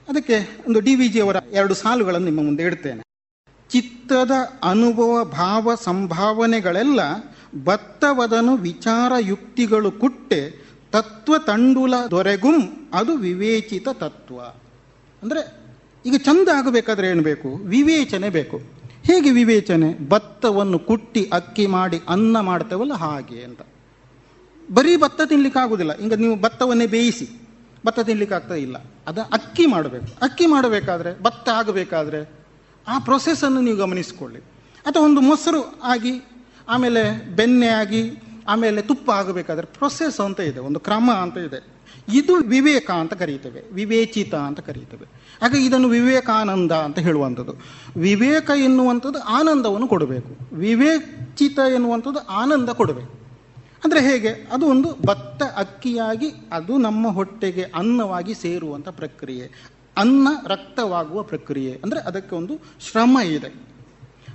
[0.09, 3.09] ಅದಕ್ಕೆ ಒಂದು ಡಿ ವಿ ಜಿಯವರ ಎರಡು ಸಾಲುಗಳನ್ನು ನಿಮ್ಮ ಮುಂದೆ ಇಡ್ತೇನೆ.
[3.69, 4.31] ಚಿತ್ತದ
[4.63, 6.99] ಅನುಭವ, ಭಾವ, ಸಂಭಾವನೆಗಳೆಲ್ಲ
[7.63, 14.39] ಬತ್ತವದನು ವಿಚಾರ ಯುಕ್ತಿಗಳು ಕುಟ್ಟೆ ತತ್ವ ತಂಡುಲ ದೊರೆಗುಂ ಅದು ವಿವೇಚಿತ ತತ್ವ.
[15.23, 15.53] ಅಂದರೆ
[16.05, 17.55] ಈಗ ಚಂದ ಆಗಬೇಕಾದ್ರೆ ಏನು ಬೇಕು?
[17.55, 18.57] ವಿವೇಚನೆ ಬೇಕು.
[19.03, 20.09] ಹೇಗೆ ವಿವೇಚನೆ?
[20.09, 23.61] ಭತ್ತವನ್ನು ಕುಟ್ಟಿ ಅಕ್ಕಿ ಮಾಡಿ ಅನ್ನ ಮಾಡ್ತೇವಲ್ಲ ಹಾಗೆ ಅಂತ.
[24.73, 25.97] ಬರೀ ಭತ್ತ ತಿನ್ಲಿಕ್ಕೆ ಆಗುದಿಲ್ಲ.
[25.97, 27.47] ಈಗ ನೀವು ಭತ್ತವನ್ನೇ ಬೇಯಿಸಿ
[27.85, 28.77] ಭತ್ತ ತಿನ್ಲಿಕ್ಕೆ ಆಗ್ತಾ ಇಲ್ಲ.
[29.07, 30.05] ಅದು ಅಕ್ಕಿ ಮಾಡಬೇಕು.
[30.21, 32.39] ಅಕ್ಕಿ ಮಾಡಬೇಕಾದ್ರೆ ಭತ್ತ ಆಗಬೇಕಾದ್ರೆ
[32.90, 34.40] ಆ ಪ್ರೊಸೆಸನ್ನು ನೀವು ಗಮನಿಸಿಕೊಳ್ಳಿ.
[34.86, 36.14] ಅಥವಾ ಒಂದು ಮೊಸರು ಆಗಿ,
[36.70, 38.11] ಆಮೇಲೆ ಬೆಣ್ಣೆ ಆಗಿ,
[38.48, 41.80] ಆಮೇಲೆ ತುಪ್ಪ ಆಗಬೇಕಾದ್ರೆ ಪ್ರೊಸೆಸ್ ಅಂತ ಇದೆ, ಒಂದು ಕ್ರಮ ಅಂತ ಇದೆ.
[42.14, 45.06] ಇದು ವಿವೇಕ ಅಂತ ಕರೀತೇವೆ, ವಿವೇಚಿತ ಅಂತ ಕರೀತೇವೆ.
[45.41, 47.53] ಹಾಗೆ ಇದನ್ನು ವಿವೇಕಾನಂದ ಅಂತ ಹೇಳುವಂಥದ್ದು.
[47.99, 50.56] ವಿವೇಕ ಎನ್ನುವಂಥದ್ದು ಆನಂದವನ್ನು ಕೊಡಬೇಕು.
[50.56, 53.20] ವಿವೇಚಿತ ಎನ್ನುವಂಥದ್ದು ಆನಂದ ಕೊಡಬೇಕು.
[53.84, 54.49] ಅಂದರೆ ಹೇಗೆ?
[54.52, 59.52] ಅದು ಒಂದು ಭತ್ತ ಅಕ್ಕಿಯಾಗಿ, ಅದು ನಮ್ಮ ಹೊಟ್ಟೆಗೆ ಅನ್ನವಾಗಿ ಸೇರುವಂಥ ಪ್ರಕ್ರಿಯೆ.
[59.99, 61.73] ಅನ್ನ ರಕ್ತವಾಗುವ ಪ್ರಕ್ರಿಯೆ.
[61.84, 62.55] ಅಂದರೆ ಅದಕ್ಕೆ ಒಂದು
[62.91, 63.49] ಶ್ರಮ ಇದೆ.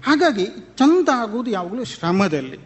[0.06, 0.46] ಹಾಗಾಗಿ
[0.76, 2.58] ಚಂದ ಆಗುವುದು ಯಾವಾಗಲೂ ಶ್ರಮದಲ್ಲಿ.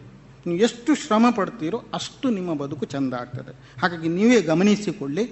[0.47, 3.51] ನೀವು ಎಷ್ಟು ಶ್ರಮ ಪಡ್ತೀರೋ ಅಷ್ಟು ನಿಮ್ಮ ಬದುಕು ಚಂದ ಆಗ್ತದೆ.
[3.81, 5.23] ಹಾಗಾಗಿ ನೀವೇ ಗಮನಿಸಿಕೊಳ್ಳಿ.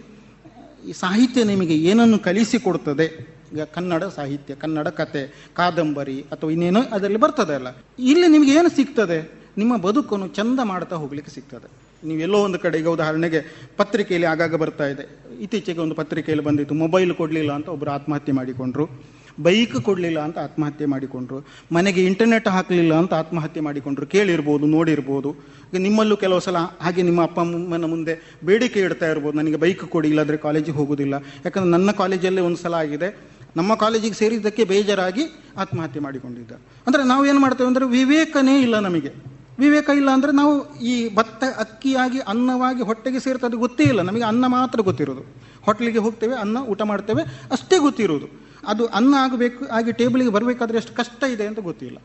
[0.88, 3.38] ಈ ಸಾಹಿತ್ಯ ನಿಮಗೆ ಏನನ್ನು ಕಲಿಸಿಕೊಡ್ತದೆ?
[3.54, 7.68] ಈಗ ಕನ್ನಡ ಸಾಹಿತ್ಯ, ಕನ್ನಡ ಕತೆ, ಕಾದಂಬರಿ ಅಥವಾ ಇನ್ನೇನೋ ಅದರಲ್ಲಿ ಬರ್ತದೆ ಅಲ್ಲ
[8.00, 9.20] ಇಲ್ಲಿ ನಿಮಗೆ ಏನು ಸಿಗ್ತದೆ?
[9.58, 11.87] ನಿಮ್ಮ ಬದುಕನ್ನು ಚಂದ ಮಾಡ್ತಾ ಹೋಗ್ಲಿಕ್ಕೆ ಸಿಗ್ತದೆ.
[12.04, 13.40] ನೀವು ಎಲ್ಲೋ ಒಂದು ಕಡೆ ಈಗ ಉದಾಹರಣೆಗೆ
[13.78, 15.04] ಪತ್ರಿಕೆಯಲ್ಲಿ ಆಗಾಗ ಬರ್ತಾ ಇದೆ.
[15.40, 19.18] ಇತ್ತೀಚೆಗೆ ಒಂದು ಪತ್ರಿಕೆಯಲ್ಲಿ ಬಂದಿತ್ತು, ಮೊಬೈಲ್ ಕೊಡಲಿಲ್ಲ ಅಂತ ಒಬ್ಬರು ಆತ್ಮಹತ್ಯೆ ಮಾಡಿಕೊಂಡ್ರು.
[19.42, 21.46] ಬೈಕ್ ಕೊಡಲಿಲ್ಲ ಅಂತ ಆತ್ಮಹತ್ಯೆ ಮಾಡಿಕೊಂಡ್ರು.
[21.72, 24.06] ಮನೆಗೆ ಇಂಟರ್ನೆಟ್ ಹಾಕಲಿಲ್ಲ ಅಂತ ಆತ್ಮಹತ್ಯೆ ಮಾಡಿಕೊಂಡ್ರು.
[24.06, 25.32] ಕೇಳಿರ್ಬೋದು, ನೋಡಿರ್ಬೋದು.
[25.74, 29.38] ನಿಮ್ಮಲ್ಲೂ ಕೆಲವು ಸಲ ಹಾಗೆ ನಿಮ್ಮ ಅಪ್ಪ, ಅಮ್ಮನ ಮುಂದೆ ಬೇಡಿಕೆ ಇಡ್ತಾ ಇರ್ಬೋದು.
[29.38, 31.16] ನನಗೆ ಬೈಕ್ ಕೊಡಿ, ಇಲ್ಲಾದರೆ ಕಾಲೇಜಿಗೆ ಹೋಗೋದಿಲ್ಲ.
[31.46, 33.10] ಯಾಕಂದ್ರೆ ನನ್ನ ಕಾಲೇಜಲ್ಲೇ ಒಂದು ಸಲ ಆಗಿದೆ.
[33.56, 35.24] ನಮ್ಮ ಕಾಲೇಜಿಗೆ ಸೇರಿದ್ದಕ್ಕೆ ಬೇಜಾರಾಗಿ
[35.58, 36.52] ಆತ್ಮಹತ್ಯೆ ಮಾಡಿಕೊಂಡಿದ್ದ.
[36.88, 39.37] ಅಂದರೆ ನಾವು ಏನು ಮಾಡ್ತೇವೆ ಅಂದರೆ ವಿವೇಕನೇ ಇಲ್ಲ ನಮಗೆ.
[39.60, 40.54] ವಿವೇಕ ಇಲ್ಲ ಅಂದರೆ ನಾವು
[40.92, 44.02] ಈ ಭತ್ತ ಅಕ್ಕಿಯಾಗಿ ಅನ್ನವಾಗಿ ಹೊಟ್ಟೆಗೆ ಸೇರ್ತದೆ ಗೊತ್ತೇ ಇಲ್ಲ.
[44.10, 45.24] ನಮಗೆ ಅನ್ನ ಮಾತ್ರ ಗೊತ್ತಿರೋದು.
[45.66, 47.24] ಹೋಟ್ಲಿಗೆ ಹೋಗ್ತೇವೆ, ಅನ್ನ ಊಟ ಮಾಡ್ತೇವೆ,
[47.56, 48.28] ಅಷ್ಟೇ ಗೊತ್ತಿರೋದು.
[48.72, 51.98] ಅದು ಅನ್ನ ಆಗಬೇಕು, ಆಗಿ ಟೇಬಲಿಗೆ ಬರಬೇಕಾದ್ರೆ ಎಷ್ಟು ಕಷ್ಟ ಇದೆ ಅಂತ ಗೊತ್ತಿಲ್ಲ.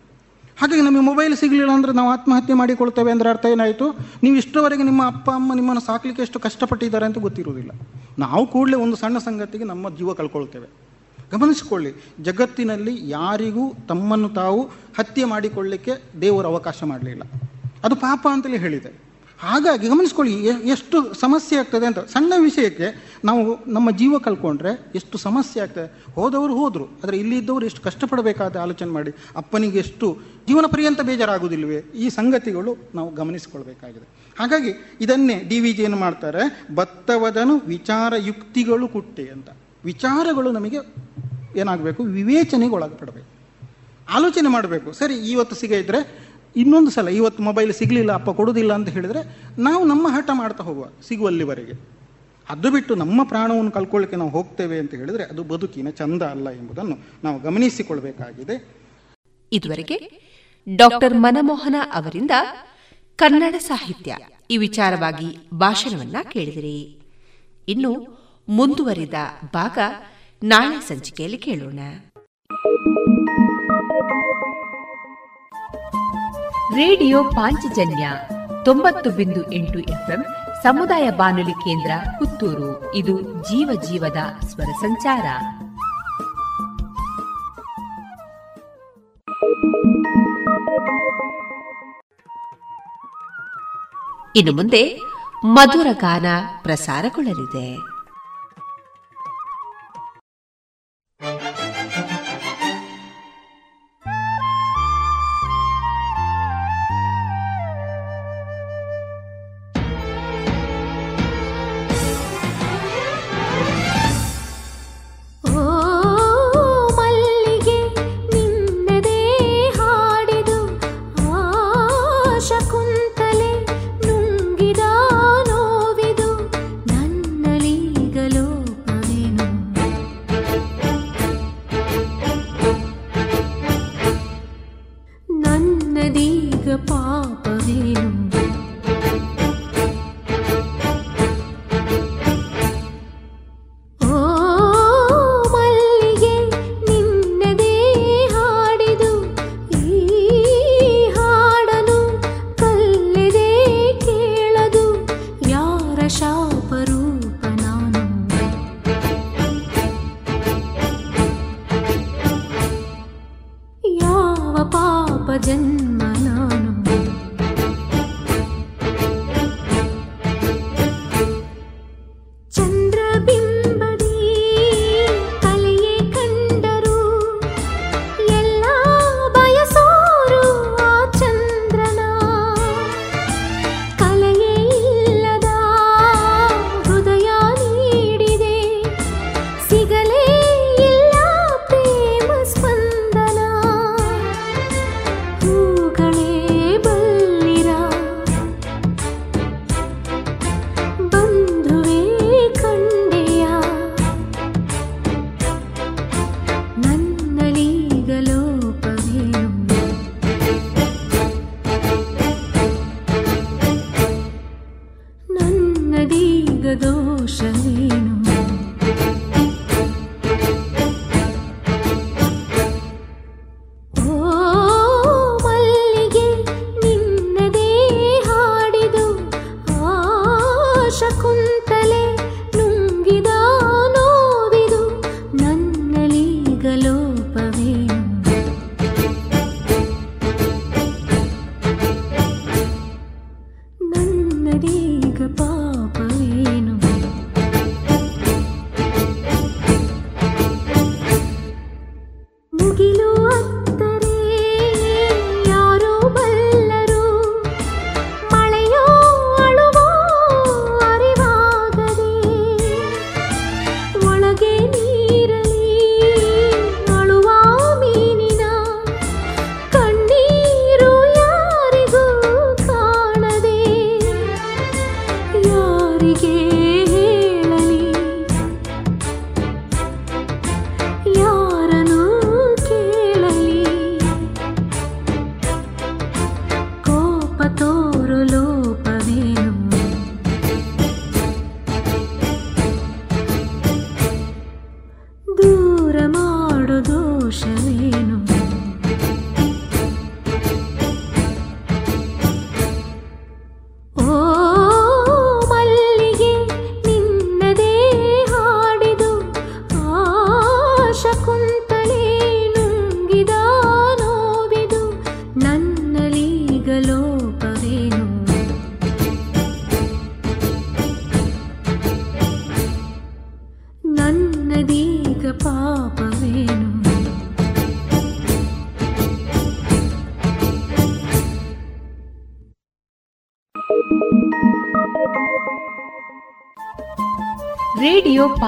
[0.61, 3.87] ಹಾಗಾಗಿ ನಮಗೆ ಮೊಬೈಲ್ ಸಿಗಲಿಲ್ಲ ಅಂದರೆ ನಾವು ಆತ್ಮಹತ್ಯೆ ಮಾಡಿಕೊಳ್ತೇವೆ ಅಂದರೆ ಅರ್ಥ ಏನಾಯಿತು?
[4.23, 7.73] ನೀವು ಇಷ್ಟರವರೆಗೆ ನಿಮ್ಮ ಅಪ್ಪ, ಅಮ್ಮ ನಿಮ್ಮನ್ನು ಸಾಕಲಿಕ್ಕೆ ಎಷ್ಟು ಕಷ್ಟಪಟ್ಟಿದ್ದಾರೆ ಅಂತ ಗೊತ್ತಿರೋದಿಲ್ಲ
[8.25, 10.69] ನಾವು ಕೂಡಲೇ ಒಂದು ಸಣ್ಣ ಸಂಗತಿಗೆ ನಮ್ಮ ಜೀವ ಕಳ್ಕೊಳ್ತೇವೆ.
[11.33, 11.93] ಗಮನಿಸಿಕೊಳ್ಳಿ.
[12.23, 14.61] ಜಗತ್ತಿನಲ್ಲಿ ಯಾರಿಗೂ ತಮ್ಮನ್ನು ತಾವು
[14.99, 17.23] ಹತ್ಯೆ ಮಾಡಿಕೊಳ್ಳಿಕ್ಕೆ ದೇವರು ಅವಕಾಶ ಮಾಡಲಿಲ್ಲ.
[17.85, 18.93] ಅದು ಪಾಪ ಅಂತಲೇ ಹೇಳಿದೆ.
[19.39, 20.33] ಹಾಗಾಗಿ ಗಮನಿಸ್ಕೊಳ್ಳಿ
[20.75, 21.99] ಎಷ್ಟು ಸಮಸ್ಯೆ ಆಗ್ತದೆ ಅಂತ.
[21.99, 22.89] ಸಣ್ಣ ವಿಷಯಕ್ಕೆ
[23.25, 23.41] ನಾವು
[23.71, 25.89] ನಮ್ಮ ಜೀವ ಕಳ್ಕೊಂಡ್ರೆ ಎಷ್ಟು ಸಮಸ್ಯೆ ಆಗ್ತದೆ.
[26.15, 30.19] ಹೋದವರು ಹೋದರು, ಆದರೆ ಇಲ್ಲಿ ಇದ್ದವರು ಎಷ್ಟು ಕಷ್ಟಪಡಬೇಕಾದ ಆಲೋಚನೆ ಮಾಡಿ, ಅಪ್ಪನಿಗೆ ಎಷ್ಟು
[30.49, 34.07] ಜೀವನ ಪರ್ಯಂತ ಬೇಜಾರಾಗುವುದಿಲ್ವೇ ಈ ಸಂಗತಿಗಳು ನಾವು ಗಮನಿಸಿಕೊಳ್ಬೇಕಾಗಿದೆ.
[34.39, 36.45] ಹಾಗಾಗಿ ಇದನ್ನೇ ಡಿ ವಿ ಜಿ ಏನು ಮಾಡ್ತಾರೆ?
[36.75, 39.51] ಭತ್ತವದನು ವಿಚಾರ ಯುಕ್ತಿಗಳು ಕುಟ್ಟೆ ಅಂತ.
[39.85, 40.79] ವಿಚಾರಗಳು ನಮಗೆ
[41.59, 42.03] ಏನಾಗಬೇಕು?
[42.03, 43.29] ವಿವೇಚನೆಗೆ ಒಳಗಪಡಬೇಕು
[44.13, 44.93] ಆಲೋಚನೆ ಮಾಡಬೇಕು.
[44.93, 49.21] ಸರಿ, ಇವತ್ತು ಸಿಗ ಇದ್ರೆ ಇನ್ನೊಂದು ಸಲ, ಇವತ್ತು ಮೊಬೈಲ್ ಸಿಗಲಿಲ್ಲ, ಅಪ್ಪ ಕೊಡೋದಿಲ್ಲ ಅಂತ ಹೇಳಿದ್ರೆ
[49.59, 51.73] ನಾವು ನಮ್ಮ ಹಠ ಮಾಡ್ತಾ ಹೋಗುವ, ಸಿಗುವಲ್ಲಿವರೆಗೆ.
[52.49, 57.41] ಅದು ಬಿಟ್ಟು ನಮ್ಮ ಪ್ರಾಣವನ್ನು ಕಳ್ಕೊಳ್ಳಿಕ್ಕೆ ನಾವು ಹೋಗ್ತೇವೆ ಅಂತ ಹೇಳಿದ್ರೆ ಅದು ಬದುಕಿನ ಚಂದ ಅಲ್ಲ ಎಂಬುದನ್ನು ನಾವು
[57.41, 58.77] ಗಮನಿಸಿಕೊಳ್ಬೇಕಾಗಿದೆ.
[59.53, 59.97] ಇದುವರೆಗೆ
[60.77, 62.31] ಡಾಕ್ಟರ್ ಮನಮೋಹನ ಅವರಿಂದ
[63.17, 64.17] ಕನ್ನಡ ಸಾಹಿತ್ಯ
[64.51, 67.01] ಈ ವಿಚಾರವಾಗಿ ಭಾಷಣವನ್ನ ಕೇಳಿದಿರಿ.
[67.69, 68.22] ಇನ್ನು
[68.57, 69.15] ಮುಂದುವರಿದ
[69.55, 69.79] ಭಾಗ
[70.43, 71.79] ನಾಳೆ ಸಂಚಿಕೆಯಲ್ಲಿ ಕೇಳೋಣ.
[76.75, 78.11] ರೇಡಿಯೋ ಪಾಂಚಜನ್ಯ
[78.65, 80.25] ತೊಂಬತ್ತು ಬಿಂದು ಎಂಟು ಎಫ್ಎಂ
[80.63, 82.95] ಸಮುದಾಯ ಬಾನುಲಿ ಕೇಂದ್ರ ಪುತ್ತೂರು.
[82.95, 85.25] ಇದು ಜೀವ ಜೀವದ ಸ್ವರ ಸಂಚಾರ.
[94.37, 95.01] ಇನ್ನು ಮುಂದೆ
[95.45, 96.27] ಮಧುರ ಗಾನ
[96.63, 97.92] ಪ್ರಸಾರಗೊಳ್ಳಲಿದೆ.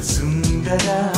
[0.00, 1.17] ರೇಡಿಯೋ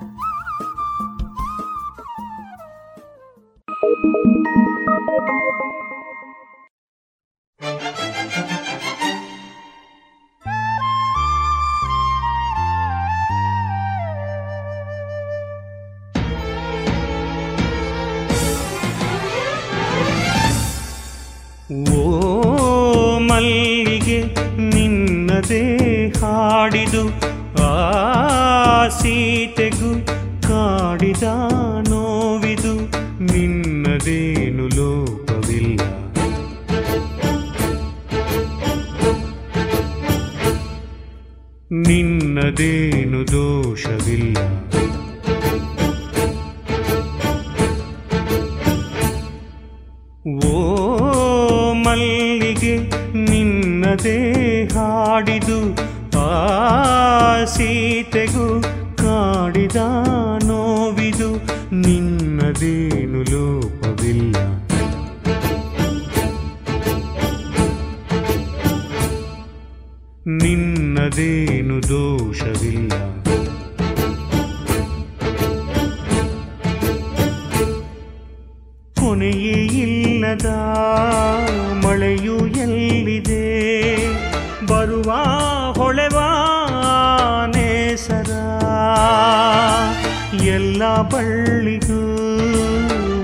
[90.81, 92.17] ಎಲ್ಲ ಬಳ್ಳಿಗೂ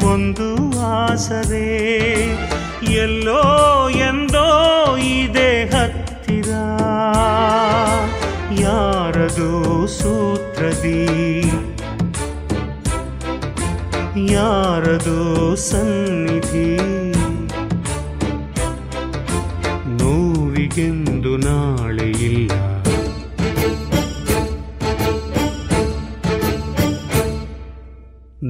[0.08, 1.66] ಒಂದು ಆಸರೆ.
[2.92, 6.50] ಎಲ್ಲೋ ಎಂದೋ ಇದೆ ಹತ್ತಿರ.
[8.60, 11.06] ಯಾರದು ಸೂತ್ರದಿ?
[14.34, 17.07] ಯಾರದು ಸನ್ನಿಧಿ?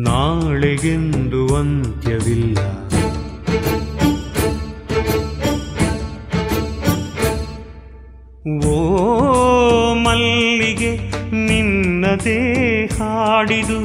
[0.06, 2.60] ನಾಳೆಗೆಂದು ಅಂತ್ಯವಿಲ್ಲ.
[8.65, 8.76] ಓ
[9.94, 10.91] ಮಲ್ಲಿಗೆ
[11.48, 12.40] ನಿನ್ನದೇ
[12.86, 13.80] ಹಾಡಿದು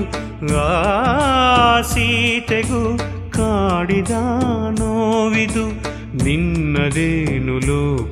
[1.83, 2.99] ಸೀತೆಗೂ
[3.31, 4.11] ಕಾಡಿದ
[4.71, 5.65] ನೋವಿದು
[6.25, 8.12] ನಿನ್ನದೇನು ಲೋಪವಿಲ್ಲ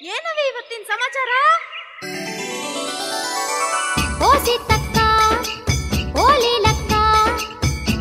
[0.00, 1.30] ಏನವಿ ಇವತ್ತಿನ ಸಮಾಚಾರ?
[4.26, 4.98] ಓ ಸೀತಕ್ಕ
[6.24, 6.92] ಓಲಿ ಲಕ್ಕ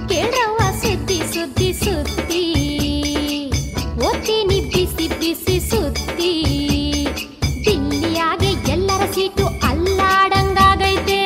[0.09, 2.43] ಕೇಳ್ರವ್ವ ಸುದ್ದಿ ಸುದ್ದಿ ಸುದ್ದಿ.
[4.07, 6.33] ಓದ್ತೀನಿ ಬಿಸಿ ಬಿಸಿ ಸುದ್ದಿ.
[7.65, 11.21] ದಿಲ್ಲಿಯಾಗೆ ಎಲ್ಲರ ಸೀಟು ಅಲ್ಲಾಡಂಗಾಗೈತೆ.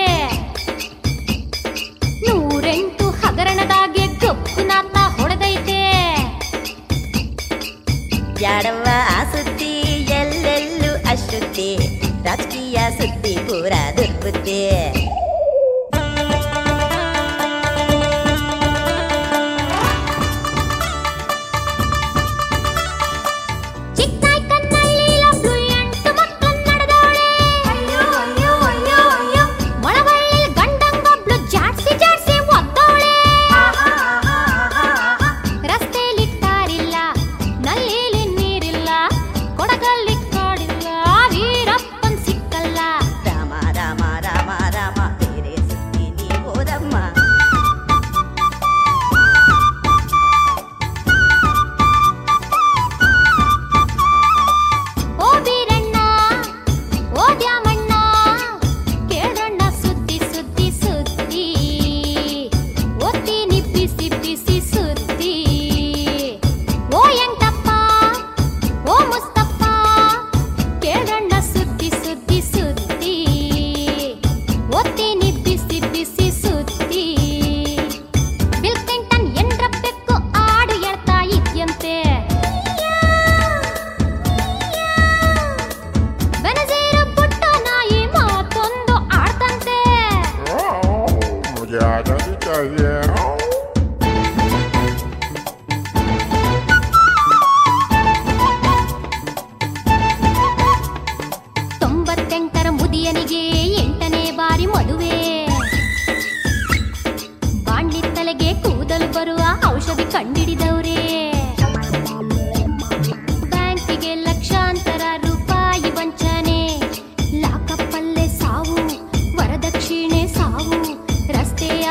[2.27, 4.07] ನೂರೆಂಟು ಹಗರಣದಾಗೆ
[5.19, 5.81] ಹೊಡೆದೈತೆ.
[8.41, 8.87] ಯಾರವ್ವ
[9.17, 9.80] ಆ ಸುದ್ದಿ?
[12.25, 14.59] ರಾಜಕೀಯ ಸುದ್ದಿ ಪೂರ ದುರ್ಬುದ್ಧಿ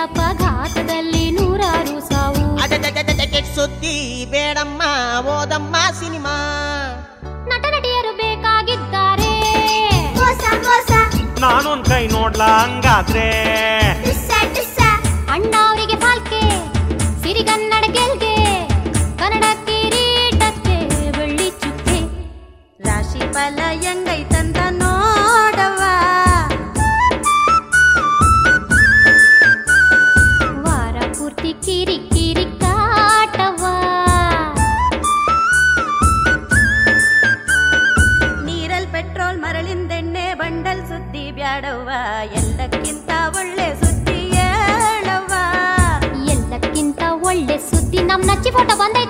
[0.02, 2.44] ಅಪಘಾತದಲ್ಲಿ ನೂರಾರು ಸಾವು.
[3.55, 4.82] ಸುದ್ದಿ ಬೇಡಮ್ಮ
[5.27, 6.35] ಓದಮ್ಮ ಸಿನಿಮಾ.
[7.48, 9.32] ನಟ ನಟಿಯರು ಬೇಕಾಗಿದ್ದಾರೆ
[11.40, 13.28] ನಾನೊಂದ್ ಕೈ ನೋಡ್ಲಾ ಹಂಗಾದ್ರೆ.
[48.41, 49.10] ಸುದ್ದಿ ನಮ್ ನಚ್ಚಿ ಫೋಟೋ ಬಂದೈತವೋ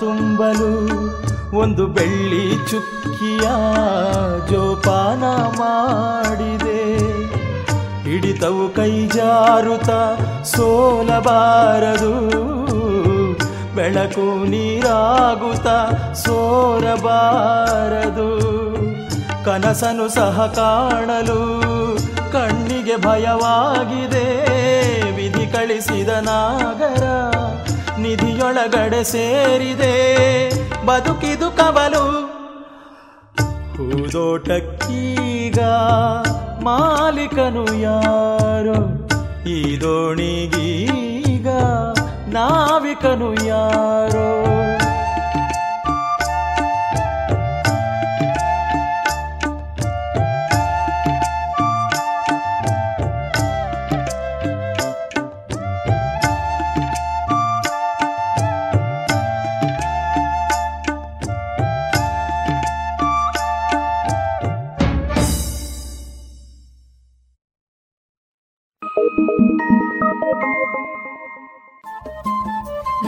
[0.00, 0.72] ತುಂಬಲು
[1.58, 3.46] ಒಂದು ಬೆಳ್ಳಿ ಚುಕ್ಕಿಯ
[4.50, 5.24] ಜೋಪಾನ
[5.60, 6.82] ಮಾಡಿದೆ.
[8.04, 9.90] ಹಿಡಿತವು ಕೈ ಜಾರುತ
[10.54, 12.14] ಸೋಲಬಾರದು,
[13.76, 15.68] ಬೆಳಕು ನೀರಾಗುತ್ತ
[16.24, 18.30] ಸೋರಬಾರದು
[19.46, 21.40] ಕನಸನು ಸಹ ಕಾಣಲು
[22.32, 24.26] ಕಣ್ಣಿಗೆ ಭಯವಾಗಿದೆ,
[25.16, 27.04] ವಿಧಿ ಕಳಿಸಿದ ನಾಗರ
[28.04, 29.94] ನಿಧಿಯೊಳಗಡೆ ಸೇರಿದೆ.
[30.86, 32.04] ಬದುಕಿದು ಕವಲು.
[33.76, 35.58] ಹೂದೋಟಕ್ಕೀಗ
[36.64, 38.78] ಮಾಲೀಕನು ಯಾರು?
[39.48, 41.48] ಈ ದೋಣಿಗೀಗ
[42.28, 44.28] ನಾವಿಕನು ಯಾರೋ?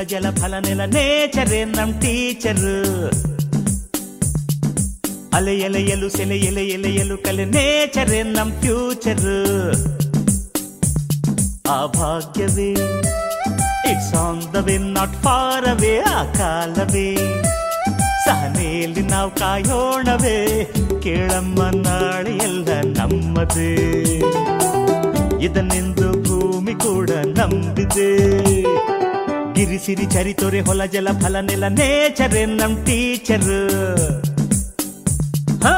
[0.00, 2.64] ಝರಿ ತೊರೆ ಹೊಲ ಜಲ ಫಲ ನೆಲ ನೇಚರೇ ನಮ್ ಟೀಚರ್
[5.34, 9.26] ಅಲೆ ಎಲೆಯಲು ಸೆಲೆ ಎಲೆ ಎಲೆಯಲು ಕಲೆ ನೇಚರೇ ನಮ್ ಫ್ಯೂಚರ್
[11.68, 12.70] ಆ ಭಾಗ್ಯವೇ
[13.90, 17.08] it's on the way not far away ಆ ಕಾಲವೇ
[18.26, 20.38] ಸಹನೆಯಲ್ಲಿ ನಾವು ಕಾಯೋಣವೇ
[21.02, 23.72] ಕೇಳಮ್ಮ ನಾಳೆ ಎಲ್ಲ ನಮ್ಮದೇ
[25.40, 28.10] ಇದನ್ನೆಂದು ಭೂಮಿ ಕೂಡ ನಂಬಿದೆ
[29.58, 33.48] ಗಿರಿಸಿರಿ ಚರಿತೊರೆ ಹೊಲ ಜಲ ಫಲ ನೆಲ ನೇಚರೇ ನಮ್ ಟೀಚರ್
[35.64, 35.72] ಹಾ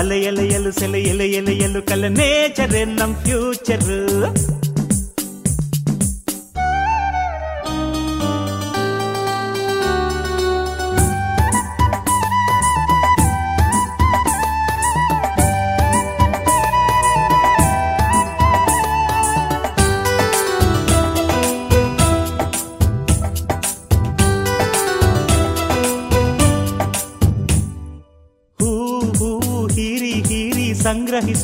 [0.00, 3.84] ಅಲೆ ಎಲೆಯಲು ಸೆಲೆ ಎಲೆ ಎಲೆಯಲು ಕಲೆ ನೇಚರೇ ನಮ್ ಫ್ಯೂಚರ್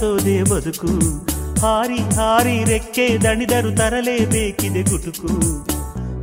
[0.03, 0.93] ಸಂಗ್ರಹಿಸೋದೇ ಬದುಕು
[1.63, 5.29] ಹಾರಿ ಹಾರಿ ರೆಕ್ಕೆ ದಣಿದರು ತರಲೇಬೇಕಿದೆ ಗುಟುಕು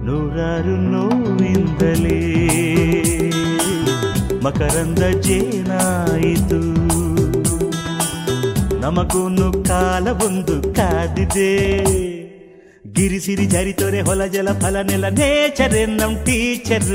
[0.05, 2.17] ನೂರಾರು ನೋವಿಂದಲೇ
[4.45, 6.59] ಮಕರಂದ ಜೇನಾಯಿತು
[8.83, 11.51] ನಮಗೂನು ಕಾಲ ಒಂದು ಕಾದಿದೆ
[12.95, 16.91] ಗಿರಿಸಿರಿ ಜರಿತೊರೆ ಹೊಲ ಜಲ ಫಲ ನೆಲ ನೇಚರೇ ನಮ್ ಟೀಚರ್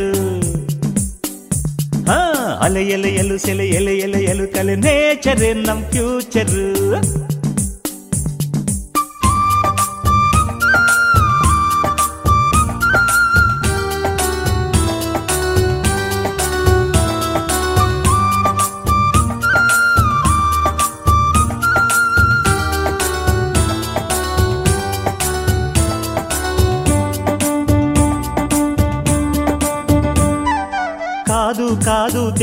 [2.55, 6.53] ಹಾ ಅಲೆ ಎಲೆಯಲು ಸೆಲೆ ಎಲೆ ಎಲೆಯಲು ಕಲೆ ನೇಚರೇ ನಮ್ ಫ್ಯೂಚರ್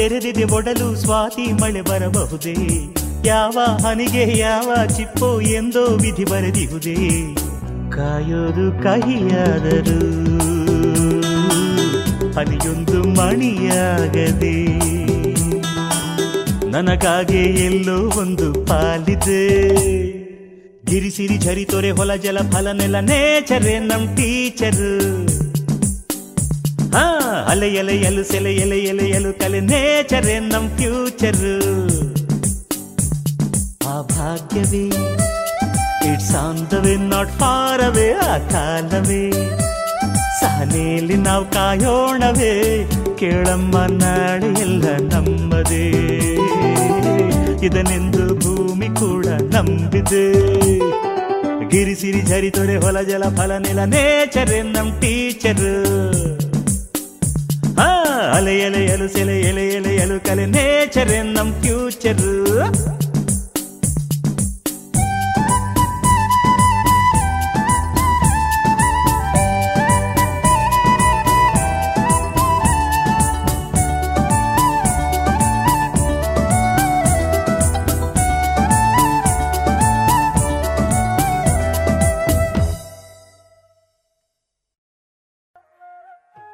[0.02, 2.56] ತೆರೆದಿದೆ ಒಡಲು ಸ್ವಾತಿ ಮಳೆ ಬರಬಹುದೇ?
[3.26, 6.96] ಯಾವ ಹನಿಗೆ ಯಾವ ಚಿಪ್ಪೋ ಎಂದೋ ವಿಧಿ ಬರೆದಿಹುದೇ?
[7.92, 10.00] ಕಾಯೋದು ಕಹಿಯಾದರು
[12.34, 14.80] ಹನಿಯೊಂದು ಮಣಿಯಾಗದೆ?
[16.70, 19.70] ನನಗಾಗೆ ಎಲ್ಲೋ ಒಂದು ಪಾಲಿದೆ?
[20.86, 25.30] ಗಿರಿಸಿರಿ ಝರಿ ತೊರೆ ಹೊಲ ಜಲ ಫಲ ನೆಲ ನೇಚರೇ ನಮ್ ಟೀಚರ್.
[26.96, 27.21] ಹಾ
[27.52, 31.62] ಅಲೆ ಎಲೆ ಎಲು ಸೆಲೆ ಎಲೆ ಎಲೆ ಎಲು ಕಲೆ ನೇಚರೇ ನಮ್ ಫ್ಯೂಚರ್.
[33.88, 34.86] ಆ ಭಾಗ್ಯವೇ
[36.14, 39.32] it's on the way, not far away, ಆ ಕಾಲವೇ.
[40.42, 42.86] ಸಹನೆಯಲ್ಲಿ ನಾವು ಕಾಯೋಣವೇ,
[43.20, 43.76] ಕೇಳಮ್ಮ
[44.62, 45.90] ಎಲ್ಲ ನಮ್ಮದೇ.
[47.66, 50.34] ಇದನೆಂದು ಭೂಮಿ ಕೂಡ ನಂಬಿದೆ.
[51.70, 56.41] ಗಿರಿಸಿರಿ ಝರಿ ತೊಡೆ ಹೊಲ ಜಲ ಫಲ ನೆಲ ನೇಚರ್ ನಮ್ ಟೀಚರ್.
[57.80, 57.88] ಹಾ
[58.36, 62.24] ಅಲೆ ಎಲೆ ಎಲು ಸೆಲೆ ಎಲೆ ಎಲೆ ಎಲು ಕಲೆ ನೇಚರೇ ನಮ್ ಫ್ಯೂಚರ್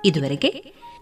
[0.04, 0.50] ಇದುವರೆಗೆ